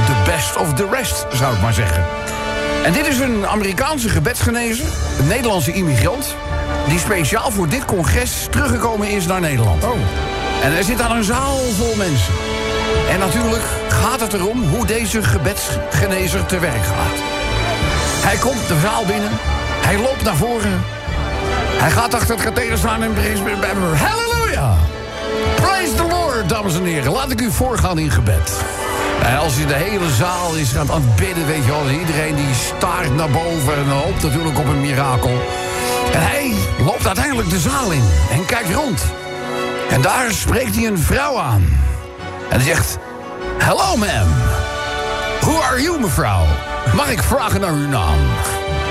[0.06, 2.04] The best of the rest, zou ik maar zeggen.
[2.86, 4.86] En dit is een Amerikaanse gebedsgenezer,
[5.20, 6.36] een Nederlandse immigrant...
[6.88, 9.84] die speciaal voor dit congres teruggekomen is naar Nederland.
[9.84, 9.92] Oh.
[10.64, 12.34] En er zit aan een zaal vol mensen.
[13.10, 17.18] En natuurlijk gaat het erom hoe deze gebedsgenezer te werk gaat.
[18.26, 19.32] Hij komt de zaal binnen,
[19.86, 20.84] hij loopt naar voren...
[21.78, 23.16] hij gaat achter het katheder staan en...
[23.96, 24.76] Halleluja!
[25.56, 27.12] Praise the Lord, dames en heren.
[27.12, 28.52] Laat ik u voorgaan in gebed.
[29.26, 31.90] En als je de hele zaal is aan het bidden, weet je wel...
[31.90, 35.42] iedereen die staart naar boven en hoopt natuurlijk op een mirakel.
[36.14, 36.54] En hij
[36.86, 39.04] loopt uiteindelijk de zaal in en kijkt rond.
[39.90, 41.80] En daar spreekt hij een vrouw aan.
[42.50, 42.98] En hij zegt...
[43.58, 44.28] Hello, ma'am.
[45.40, 46.46] Who are you, mevrouw?
[46.96, 48.20] Mag ik vragen naar uw naam?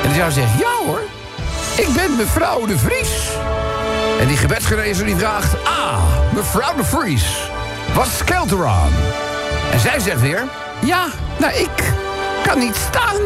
[0.02, 0.58] En die vrouw zegt...
[0.58, 1.00] Ja, hoor.
[1.76, 3.28] Ik ben mevrouw de Vries.
[4.20, 5.64] En die gebedsgenezer die vraagt...
[5.64, 6.02] Ah,
[6.32, 7.50] mevrouw de Vries,
[7.94, 8.92] wat scheelt er aan?
[9.72, 10.42] En zij zegt weer...
[10.84, 11.06] Ja,
[11.38, 11.92] nou, ik
[12.46, 13.20] kan niet staan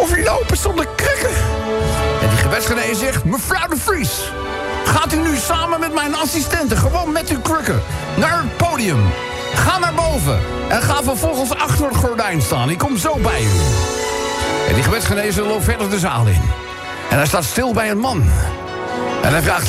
[0.00, 1.34] of lopen zonder krukken.
[2.22, 3.24] En die gebedsgenezer zegt...
[3.24, 4.32] Mevrouw de Vries,
[4.84, 6.76] gaat u nu samen met mijn assistenten...
[6.76, 7.82] gewoon met uw krukken
[8.16, 9.02] naar het podium.
[9.54, 10.38] Ga naar boven
[10.68, 12.70] en ga vervolgens achter het gordijn staan.
[12.70, 13.60] Ik kom zo bij u.
[14.68, 16.42] En die gebedsgenezer loopt verder de zaal in.
[17.10, 18.30] En hij staat stil bij een man.
[19.22, 19.68] En hij vraagt...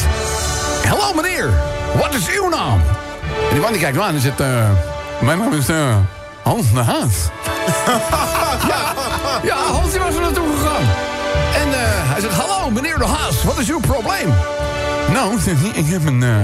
[0.87, 1.49] Hallo meneer,
[1.95, 2.81] wat is uw naam?
[3.47, 4.39] En die man die kijkt aan en zegt...
[4.39, 4.69] eh,
[5.21, 5.95] mijn naam is eh,
[6.43, 7.29] Hans de Haas.
[8.69, 8.93] ja,
[9.43, 10.83] ja, Hans die was er naartoe gegaan.
[11.55, 12.33] En eh, hij zegt...
[12.33, 14.33] Hallo meneer de Haas, wat is uw probleem?
[15.13, 15.39] Nou,
[15.73, 16.35] ik heb een, uh,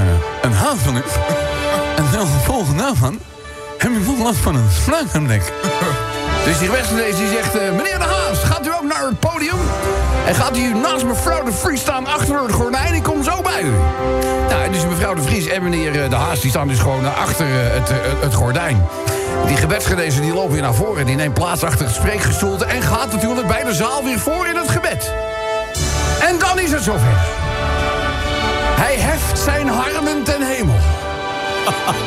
[0.42, 1.12] een haasvangers.
[1.98, 3.20] en ten gevolge daarvan
[3.78, 5.54] heb ik last van een sluitgebrek.
[6.46, 7.56] Dus die rechtsgenees die zegt...
[7.56, 9.58] eh, meneer de Haas, gaat u ook naar het podium?
[10.26, 12.94] En gaat u naast mevrouw de Vries staan achter het gordijn?
[12.94, 13.72] Ik kom zo bij u.
[14.50, 16.40] Nou, dus mevrouw de Vries en meneer eh, de Haas...
[16.40, 17.46] die staan dus gewoon eh, achter
[18.22, 18.88] het, gordijn.
[19.46, 21.06] Die gebedsgenezen die lopen weer naar voren.
[21.06, 22.66] Die neemt plaats achter het spreekgestoelte...
[22.66, 25.14] en gaat natuurlijk bij de zaal weer voor in het gebed.
[26.22, 27.18] En dan is het zover.
[28.76, 30.80] Hij heft zijn armen ten hemel.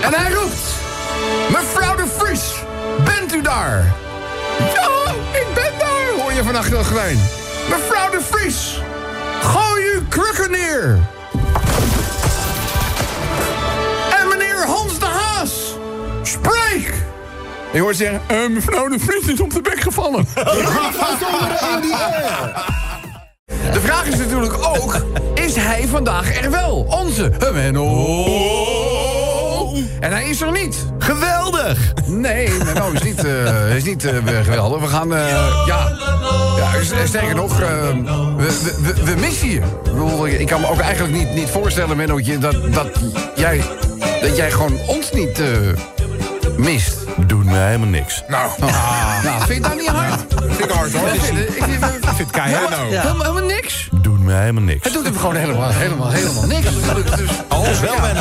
[0.07, 0.83] en hij roept...
[1.51, 2.55] Mevrouw de Vries,
[3.05, 3.93] bent u daar?
[4.59, 7.19] Ja, ik ben daar, hoor je van achter het gordijn.
[7.69, 8.81] Mevrouw de Vries,
[9.43, 10.99] gooi uw krukken neer.
[14.21, 15.75] En meneer Hans de Haas,
[16.23, 16.95] spreek.
[17.73, 20.27] Je hoort zeggen, eh, mevrouw de Vries is op de bek gevallen.
[23.73, 25.05] De vraag is natuurlijk ook,
[25.35, 26.87] is hij vandaag er wel?
[26.89, 29.14] Onze Menno.
[30.01, 30.87] En hij is er niet.
[30.99, 31.93] Geweldig!
[32.07, 34.81] Nee, Menno is niet, eh, is niet eh, geweldig.
[34.81, 35.93] We gaan, eh, ja,
[36.57, 37.65] ja, sterker nog, we,
[38.83, 40.39] we, we, missen je.
[40.39, 42.89] Ik, kan me ook eigenlijk niet, niet voorstellen, Mennootje, dat, dat,
[43.37, 43.63] jij,
[44.21, 45.43] dat jij gewoon ons niet
[46.57, 46.97] mist.
[47.27, 48.23] Doet mij helemaal niks.
[48.29, 48.73] Nou, Nou,
[49.47, 50.21] vind je dat niet hard?
[50.47, 51.09] vind ik hard hoor.
[51.09, 52.69] Ik vind, ik vind, ik vind het keihard.
[52.69, 53.01] helemaal, Ja.
[53.01, 53.89] helemaal, helemaal niks.
[53.93, 54.85] Doet mij helemaal niks.
[54.85, 56.67] Het doet hem gewoon helemaal, helemaal, helemaal niks.
[57.17, 58.21] Dus, Alles wel, Benno.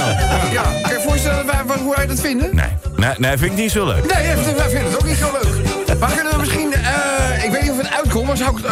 [0.52, 2.56] ja, kan je voorstellen wij- hoe wij dat vinden?
[2.56, 4.14] Nee, nee, nee, vind ik niet zo leuk.
[4.16, 4.26] Nee,
[4.56, 6.00] wij vinden het ook niet zo leuk.
[6.00, 8.72] Maar kunnen we misschien, eh, ik weet niet of het uitkomt, maar zou ik eh,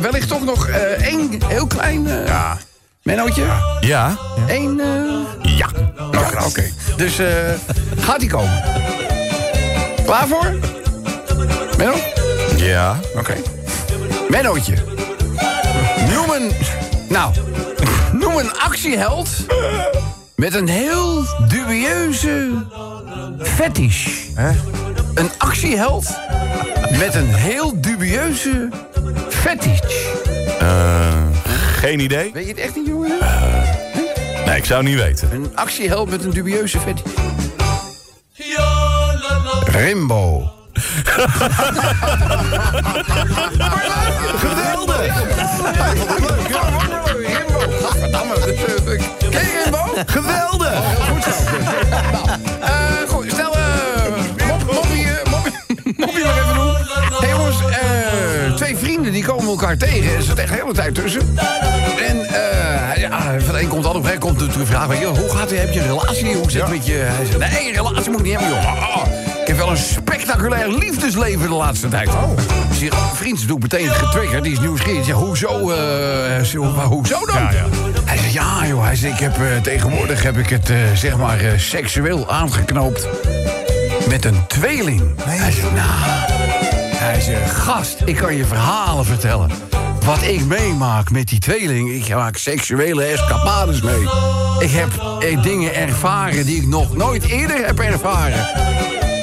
[0.00, 0.76] wellicht toch nog eh,
[1.06, 2.58] één heel klein eh Ja.
[3.02, 3.44] Mennootje?
[3.80, 4.16] Ja?
[4.46, 4.80] Eén,
[5.42, 5.68] Ja.
[6.06, 6.64] Oké, oké.
[6.96, 7.26] Dus eh
[8.00, 8.62] gaat die komen?
[10.12, 10.54] Klaar voor?
[11.78, 11.94] Menno?
[12.56, 13.00] Ja.
[13.16, 13.34] Oké.
[14.28, 14.74] Mennootje.
[16.10, 16.50] Noem een...
[17.08, 17.34] Nou,
[18.12, 19.28] noem een actieheld...
[20.34, 22.50] met een heel dubieuze
[23.38, 24.08] fetish.
[25.14, 26.18] Een actieheld
[26.98, 28.68] met een heel dubieuze
[29.28, 29.80] fetish.
[30.58, 31.26] Eh,
[31.76, 32.30] geen idee.
[32.32, 33.18] Weet je het echt niet, jongen?
[34.46, 35.28] Nee, ik zou het niet weten.
[35.32, 37.12] Een actieheld met een dubieuze fetish.
[39.82, 40.50] Rimbo.
[44.38, 45.14] Geweldig!
[49.30, 49.78] Ken je Rimbo?
[50.06, 50.80] Geweldig!
[51.10, 51.30] Goed zo.
[52.00, 52.28] Nou,
[52.60, 53.62] eh, goed, stel, eh,
[54.48, 55.52] mop, moppie, eh, moppie,
[55.96, 56.74] moppie nog even doen.
[57.20, 60.16] Hé jongens, eh, twee vrienden die komen elkaar tegen.
[60.16, 61.38] Er zit echt de hele tijd tussen.
[62.08, 65.50] En eh, ja, van de een komt altijd op komt vraag, weet je, hoe gaat
[65.50, 66.34] het, heb je een relatie?
[66.34, 66.92] Hoe zit het met je?
[66.92, 68.66] Hij zegt, nee, een relatie moet ik niet hebben, joh.
[68.66, 69.21] Ah, ah,
[69.56, 72.08] heb wel een spectaculair liefdesleven de laatste tijd.
[72.08, 72.30] Oh.
[72.72, 74.42] Zeg, vriend, meteen getriggerd.
[74.42, 75.04] Die is nieuwsgierig.
[75.04, 77.46] Zeg, hoezo, eh, zo- hoezo dan?
[78.04, 81.16] Hij zegt, ja joh, hij zegt, ik heb, eh, tegenwoordig heb ik het eh, zeg
[81.16, 83.08] maar eh, seksueel aangeknoopt
[84.08, 85.02] met een tweeling.
[85.22, 86.30] Hij zegt, nou,
[86.96, 89.50] hij zegt, gast, ik kan je verhalen vertellen.
[90.04, 94.02] Wat ik meemaak met die tweeling, ik maak seksuele escapades mee.
[94.58, 94.88] Ik heb
[95.20, 98.46] eh, dingen ervaren die ik nog nooit eerder heb ervaren.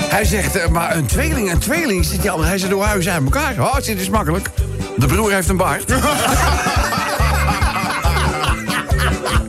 [0.09, 3.23] Hij zegt, eh, maar een tweeling, een tweeling, zit hij, hij zegt, hoe huis uit
[3.23, 3.53] elkaar?
[3.59, 4.49] Oh, dit is makkelijk.
[4.95, 5.91] De broer heeft een baard.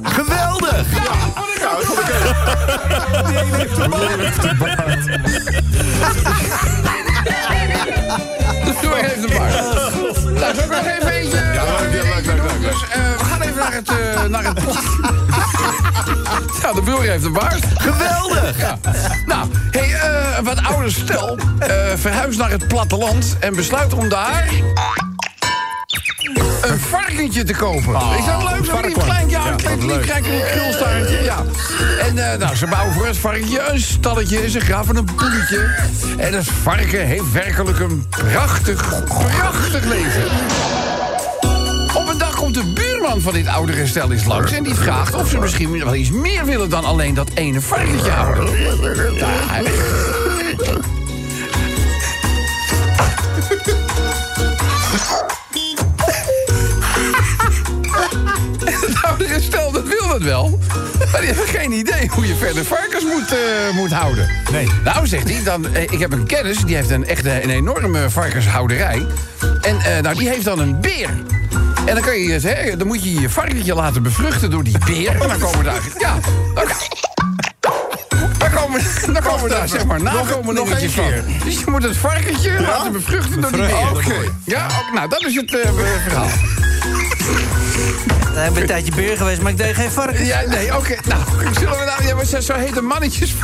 [0.02, 0.86] Geweldig!
[8.64, 9.54] De broer heeft een baard.
[10.24, 11.36] Nou, zal ik nog even eentje...
[11.36, 13.39] Ja, leuk, leuk, leuk,
[13.88, 14.82] Eh, naar het, naar het plat.
[16.62, 17.64] Ja, de broer heeft een baard.
[17.76, 18.58] Geweldig!
[18.58, 18.78] Ja.
[19.26, 23.36] Nou, hey, eh, een wat ouder stel eh verhuist naar het platteland...
[23.40, 24.48] en besluit om daar...
[26.62, 27.94] Een varkentje te kopen.
[28.18, 28.64] is dat leuk?
[28.64, 29.78] Zo'n lief klein, ja, een klein,
[30.52, 31.22] krulstaartje.
[31.22, 31.44] Ja.
[32.00, 35.74] En eh, nou, ze bouwen voor het varkentje een stalletje en ze graven een poeltje.
[36.16, 40.24] En het varken heeft werkelijk een prachtig, prachtig leven.
[43.14, 44.52] Buurman van dit oudere stel eens langs...
[44.52, 48.10] en die vraagt of ze misschien wel iets meer willen dan alleen dat ene varkentje
[48.10, 48.44] houden.
[49.14, 49.62] Ja,
[58.60, 60.58] Het oudere stel, dat wil dat wel.
[61.12, 64.28] Maar die hebben geen idee hoe je verder varkens moet, eh, moet houden.
[64.52, 64.68] Nee.
[64.84, 67.50] Nou, zegt hij, dan, eh, ik heb een kennis, die heeft een, echt een, een
[67.50, 69.06] enorme varkenshouderij.
[69.60, 71.10] En eh, nou, die heeft dan een beer.
[71.90, 74.78] En dan, kan je, het, hè, dan moet je je varkentje laten bevruchten door die
[74.86, 75.20] beer.
[75.22, 75.80] En dan komen daar...
[75.98, 76.18] Ja,
[76.54, 76.66] dan,
[78.38, 78.80] dan komen,
[79.12, 81.12] dan komen daar, zeg maar, nakomelingetje van.
[81.44, 83.90] Dus je moet het varkentje laten bevruchten door die beer.
[83.90, 84.14] Oké.
[84.44, 85.70] Ja, ook, nou, dat is het eh,
[86.04, 86.28] verhaal.
[88.34, 90.28] Heb ik een tijdje beer geweest, maar ik deed geen varkens.
[90.28, 90.94] Ja, nee, oké.
[91.08, 91.22] Nou,
[91.58, 92.04] zullen we nou...
[92.06, 93.34] Ja, maar zo- zo heet de mannetjes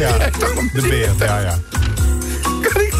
[0.00, 0.16] Ja,
[0.74, 1.58] de beer, ja, ja.
[2.62, 2.94] Kan ik...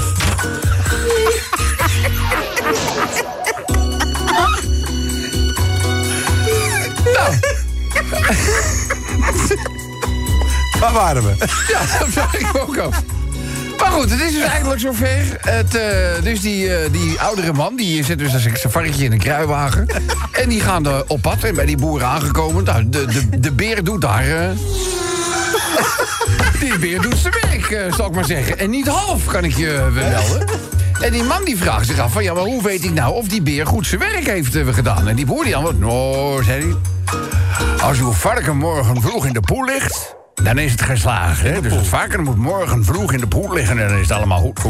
[10.80, 11.34] Waar waren we?
[11.68, 13.02] ja, dat vraag ik ook af.
[13.80, 15.38] Maar goed, het is dus eigenlijk zover.
[15.40, 19.12] Het, eh, dus die, eh, die oudere man, die zit dus als een varkentje in
[19.12, 19.86] een kruiwagen.
[20.32, 22.64] En die gaan er op pad en bij die boeren aangekomen.
[22.64, 24.28] Nou, de, de, de beer doet daar...
[24.28, 24.48] eh,
[26.60, 28.58] die beer doet zijn werk, zal ik maar zeggen.
[28.58, 30.48] En niet half, kan ik je melden.
[31.00, 32.22] En die man die vraagt zich af van...
[32.22, 35.08] ja, maar hoe weet ik nou of die beer goed zijn werk heeft gedaan?
[35.08, 35.80] En die boer die antwoordt...
[35.80, 36.74] nou, zei hij...
[37.82, 40.14] als uw varken morgen vroeg in de poel ligt...
[40.34, 41.52] dan is het geslagen.
[41.52, 41.60] Hè?
[41.60, 43.78] Dus het varken moet morgen vroeg in de poel liggen...
[43.78, 44.62] en dan is het allemaal goed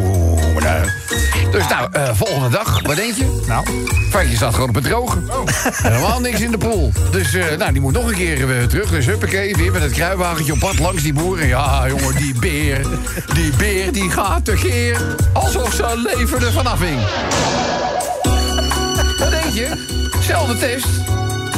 [1.52, 3.42] Dus nou, eh, volgende dag, wat denk je?
[3.46, 3.64] Nou,
[4.10, 5.18] Varkentje staat gewoon op het droge.
[5.82, 6.92] Helemaal niks in de poel.
[7.10, 8.90] Dus eh, nou, die moet nog een keer eh, terug.
[8.90, 11.46] Dus huppakee, weer met het kruiwagentje op pad langs die boeren.
[11.46, 12.86] Ja, jongen, die beer,
[13.34, 15.16] die beer, die gaat tekeer.
[15.32, 17.00] Alsof ze leven er vanaf hing.
[19.18, 19.98] Wat denk je?
[20.20, 20.88] Zelfde test.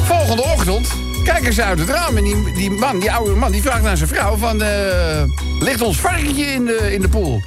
[0.05, 2.17] Volgende ochtend kijken ze uit het raam.
[2.17, 4.61] En die, die man, die oude man, die vraagt naar zijn vrouw van...
[4.61, 5.23] eh,
[5.59, 7.41] ligt ons varkentje in de, in de poel?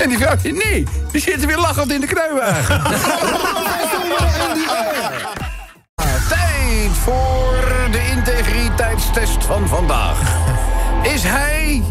[0.00, 2.82] En die vrouw zegt, nee, die zitten weer lachend in de kruiwagen.
[6.28, 10.18] Tijd voor de integriteitstest van vandaag.
[11.02, 11.82] Is hij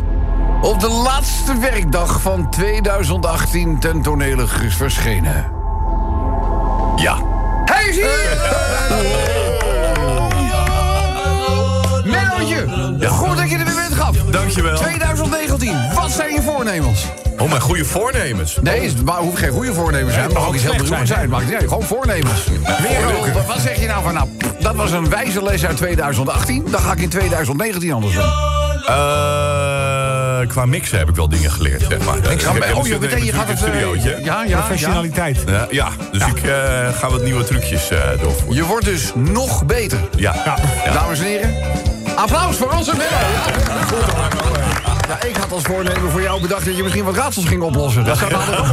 [0.61, 5.51] op de laatste werkdag van 2018 ten tonele verschenen?
[6.95, 7.17] Ja.
[7.65, 9.34] Hij is hier!
[13.09, 14.15] Goed dat je er weer bent gehad.
[14.31, 14.77] Dankjewel.
[14.77, 17.05] 2019, wat zijn je voornemens?
[17.37, 18.57] Oh, mijn goede voornemens.
[18.61, 20.25] Nee, het ma- hoeft geen goede voornemens zijn.
[20.25, 21.07] Het mag ook iets heel beroemd zijn.
[21.07, 21.29] zijn.
[21.29, 22.43] Maakt niet uit, gewoon voornemens.
[22.81, 23.33] Weer roken.
[23.47, 24.27] Wat, zeg je nou van, nou,
[24.59, 26.65] dat was een wijze les uit 2018.
[26.71, 28.23] Dan ga ik in 2019 anders doen.
[28.87, 32.17] Eh, qua mixen heb ik wel dingen geleerd, zeg maar.
[32.17, 33.57] Ik maar- heb oh, een je meteen, je gaat het...
[33.61, 34.09] eh, studiootje.
[34.09, 34.57] ja, ja, ja.
[34.57, 35.37] Professionaliteit.
[35.47, 36.51] Ja, ja, dus ik eh,
[36.99, 38.55] ga wat nieuwe trucjes eh doorvoeren.
[38.55, 39.99] Je wordt dus nog beter.
[40.15, 40.35] Ja.
[40.85, 40.91] ja.
[40.93, 41.53] Dames en heren,
[42.15, 43.17] applaus voor onze Menno.
[45.07, 48.03] Ja, ik had als voornemen voor jou bedacht dat je misschien wat raadsels ging oplossen.
[48.05, 48.65] Dat zou dan ook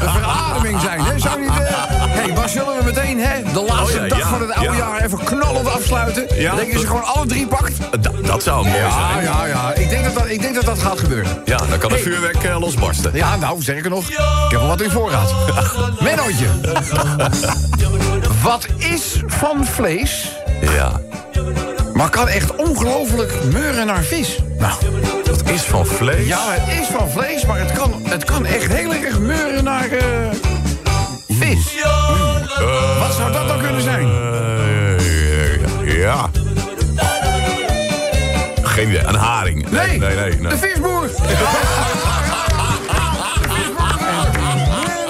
[0.00, 1.00] een verademing zijn.
[1.04, 1.18] Hè?
[1.18, 1.48] Zou niet...
[1.50, 1.56] eh,
[1.88, 4.72] hey, maar zullen we meteen hè, de laatste Oh ja, dag ja, van het oude
[4.72, 4.78] ja.
[4.78, 6.26] jaar even knallend afsluiten?
[6.40, 7.72] Ja, denk je ze gewoon alle drie pakt?
[8.00, 9.24] Da- dat zou mooi Ja, zijn.
[9.24, 9.72] ja, ja.
[9.74, 11.42] Ik denk dat dat, ik denk dat, dat gaat gebeuren.
[11.44, 12.12] Ja, dan kan het Hey.
[12.12, 13.10] vuurwerk eh, losbarsten.
[13.14, 14.16] Ja, nou, sterker nog, ik
[14.48, 15.32] heb wel wat in voorraad.
[16.00, 16.46] Mennootje.
[18.42, 20.28] Wat is van vlees,
[20.60, 21.00] Ja.
[22.02, 24.38] Maar kan echt ongelooflijk meuren naar vis?
[24.58, 24.72] Nou,
[25.24, 26.26] Dat is van vlees.
[26.26, 29.90] ja, het is van vlees, maar het kan, het kan echt heel erg meuren naar
[29.90, 30.06] eh,
[31.28, 31.74] vis.
[31.82, 34.06] Eh, Wat zou dat dan kunnen zijn?
[34.06, 36.30] eh, ja.
[38.62, 39.04] Geen idee.
[39.04, 39.70] Een haring.
[39.70, 40.40] Nee, nee, nee.
[40.40, 40.48] nee.
[40.50, 41.10] de visboer.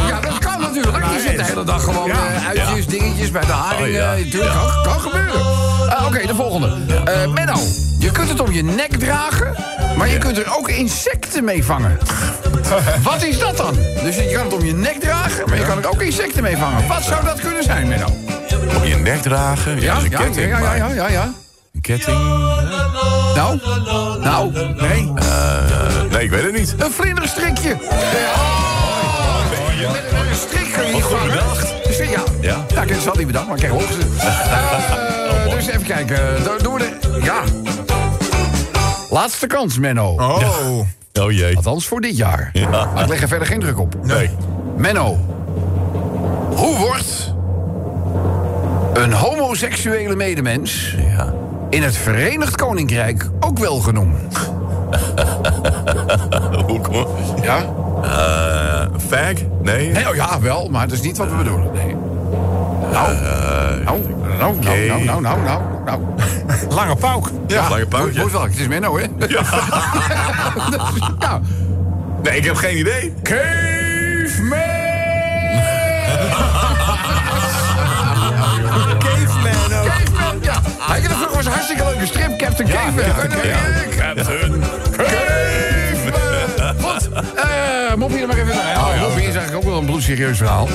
[0.08, 1.08] Ja, dat kan natuurlijk.
[1.10, 3.86] Die zit de hele dag gewoon eh, uitjes, dingetjes bij de haring.
[3.86, 4.14] Oh, ja.
[4.14, 5.71] natuurlijk, kan, kan gebeuren.
[5.98, 6.68] Eh, Oké, de volgende.
[7.04, 7.58] Eh Menno,
[7.98, 9.54] je kunt het om je nek dragen,
[9.96, 11.98] maar je kunt er ook insecten mee vangen.
[13.02, 13.74] Wat is dat dan?
[14.02, 16.56] Dus je kan het om je nek dragen, maar je kan er ook insecten mee
[16.56, 16.86] vangen.
[16.88, 18.06] Wat zou dat kunnen zijn, Menno?
[18.76, 19.80] Op je nek dragen.
[19.80, 20.50] Ja, Ja, ja, ketting.
[20.50, 21.32] ja, ja, ja, ja, ja.
[21.74, 22.18] Een ketting.
[23.34, 23.58] Nou,
[24.20, 25.12] nou, nee.
[25.14, 26.74] Eh, nee, ik weet het niet.
[26.78, 27.76] Een vlinderstrikje.
[29.92, 31.34] Met met een strik kun je niet vangen.
[31.34, 32.22] ja, ja.
[32.40, 32.64] Ja.
[32.74, 33.96] ja ik zal niet bedacht, maar kijk, hoogste.
[35.34, 36.44] Eh, dus even kijken.
[36.44, 37.18] Dan doen we de...
[37.22, 37.42] Ja.
[39.10, 40.12] Laatste kans, Menno.
[40.14, 40.78] Oh.
[41.20, 41.56] Oh jee.
[41.56, 42.50] Althans voor dit jaar.
[42.52, 42.68] Ja.
[42.68, 43.94] Maar ik leg er verder geen druk op.
[44.02, 44.30] Nee.
[44.76, 45.18] Menno.
[46.56, 47.34] Hoe wordt
[48.94, 51.32] een homoseksuele medemens Ja.
[51.70, 54.36] in het Verenigd Koninkrijk ook wel genoemd?
[56.66, 57.06] Hoe kom
[57.42, 57.58] Ja?
[58.02, 59.32] Eh, fag?
[59.62, 59.90] Nee.
[59.90, 61.70] Nee, oh ja, wel, maar dat is niet wat we bedoelen.
[61.72, 61.96] Nee.
[62.92, 63.14] Nou,
[63.84, 64.00] nou, nou,
[64.38, 64.86] nou, oké.
[64.86, 66.00] nou, nou, nou, nou, nou.
[66.68, 67.26] Lange pauk.
[67.46, 68.20] Ja, lange pauwtje.
[68.20, 69.04] moet wel, het is Menno, hè?
[69.16, 69.30] Dus,
[71.18, 71.40] nou,
[72.22, 73.14] Nee, ik heb geen idee.
[73.22, 74.58] caveman!
[78.98, 79.86] Caveman ook.
[79.86, 80.60] Caveman, ja.
[80.78, 83.04] Hij had vroeger was een hartstikke leuke strip, Captain Caveman.
[83.04, 83.40] Captain
[83.96, 84.64] Caveman.
[86.80, 88.76] Goed, eh Moppie er maar even bij.
[88.76, 90.68] Oh, Moppie is eigenlijk ook wel een bloedserieus verhaal.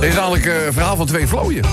[0.00, 1.64] Dit is namelijk eh, een verhaal van twee vlooien.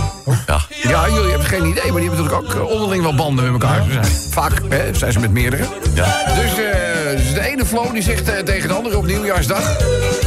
[0.47, 0.59] Ja.
[0.83, 3.61] Ja, jullie hebben geen idee, maar die hebben natuurlijk ook eh, onderling wel banden met
[3.61, 3.83] elkaar.
[4.29, 5.63] Vaak hè, zijn ze met meerdere.
[5.93, 6.05] Ja.
[6.35, 9.77] Dus, eh, dus de ene vloo die zegt tegen de andere op nieuwjaarsdag...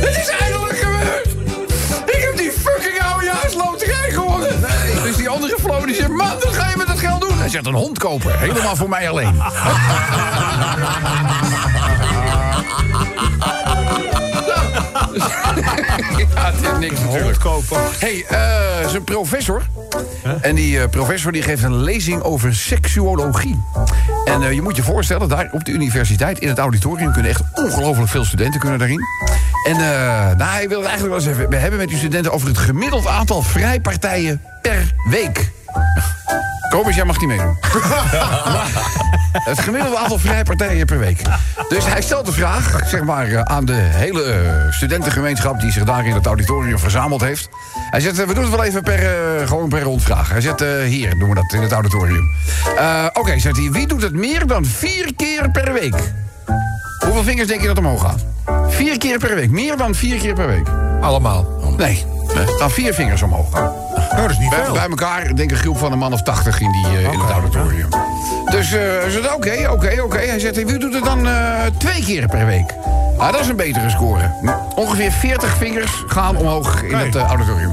[0.01, 1.27] Het is eindelijk gebeurd!
[2.06, 4.60] Ik heb die fucking oudejaarsloterij gewonnen!
[4.60, 5.02] Nee.
[5.02, 6.09] Dus die andere vloo die zegt...
[6.09, 7.39] Man, wat ga je met dat geld doen?
[7.39, 8.39] Hij zegt een hond kopen.
[8.39, 9.43] Helemaal voor mij alleen.
[16.34, 17.38] ja, het is niks natuurlijk.
[17.38, 17.78] kopen.
[17.98, 18.60] hey, eh
[18.90, 19.62] zijn professor.
[20.40, 23.64] En die eh, professor die geeft een lezing over seksuologie.
[24.24, 27.12] En eh, je moet je voorstellen, daar op de universiteit, in het auditorium...
[27.12, 29.00] kunnen echt ongelooflijk veel studenten kunnen daarin.
[29.66, 29.76] En
[30.36, 32.32] nou, hij wil het eigenlijk wel eens even hebben met die studenten...
[32.32, 35.50] over het gemiddeld aantal vrijpartijen per week.
[36.68, 37.56] Kobus, jij mag niet meedoen.
[39.32, 41.22] Het gemiddelde aantal vrijpartijen per week.
[41.68, 45.60] Dus hij stelt de vraag zeg maar, eh, aan de hele eh, studentengemeenschap...
[45.60, 47.48] die zich daar in het auditorium verzameld heeft.
[47.90, 48.98] Hij zegt, eh, we doen het wel even per,
[49.47, 50.30] gewoon per rondvraag.
[50.30, 52.30] Hij zegt, eh, hier doen we dat in het auditorium.
[52.76, 56.12] Eh, Oké, zegt hij, wie doet het meer dan vier keer per week?
[57.05, 58.24] Hoeveel vingers denk je dat omhoog gaat?
[58.68, 60.68] Vier keer per week, meer dan vier keer per week.
[61.01, 61.47] Allemaal.
[61.76, 62.05] Nee,
[62.59, 63.72] gaan vier vingers omhoog.
[64.10, 64.72] Nou, dat is niet Bij, veel.
[64.72, 67.20] bij elkaar, denk ik, een groep van een man of tachtig in, die, eh, in
[67.20, 67.88] het auditorium.
[68.50, 70.18] Dus eh hij zegt, oké, oké, oké.
[70.18, 71.34] Hij zegt, wie doet het dan eh,
[71.78, 72.74] twee keer per week?
[73.16, 74.30] Ah, dat is een betere score.
[74.74, 77.70] Ongeveer 40 vingers gaan omhoog in het eh, auditorium.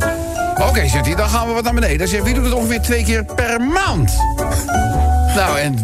[0.69, 1.97] Oké, zegt hij, dan gaan we wat naar beneden.
[1.97, 4.11] Hij zegt, wie doet het ongeveer twee keer per maand?
[5.35, 5.79] nou, en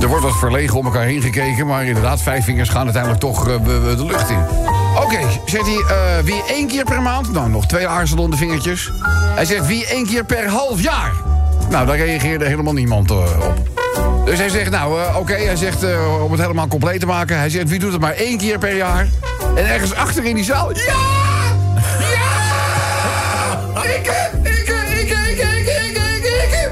[0.00, 1.66] er wordt wat verlegen om elkaar heen gekeken...
[1.66, 4.38] maar inderdaad, vijf vingers gaan uiteindelijk toch eh, de lucht in.
[5.02, 7.32] Oké, zegt hij, eh, wie één keer per maand...
[7.32, 8.92] Nou, nog twee aarzelende vingertjes.
[9.34, 11.12] Hij zegt, wie één keer per half jaar?
[11.70, 13.68] Nou, daar reageerde helemaal niemand eh, op.
[14.24, 15.82] Dus hij zegt, nou, eh, oké, hij zegt,
[16.22, 17.38] om het helemaal compleet te maken...
[17.38, 19.08] hij zegt, wie doet het maar één keer per jaar?
[19.54, 20.82] En ergens achter in die zaal, ja!
[22.00, 22.36] Ja!
[23.82, 24.08] Ik, ik,
[24.42, 24.68] ik,
[24.98, 26.70] ik, ik, ik.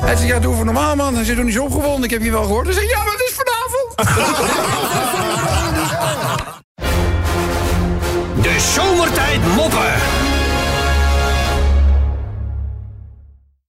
[0.00, 1.14] Hij zegt, ja, doe voor normaal, man.
[1.14, 2.66] Hij zit doe niet zo opgewonden, ik heb je wel gehoord.
[2.66, 5.28] Hij zegt, ja, maar het is vanavond.
[8.60, 10.29] zomertijd moppen.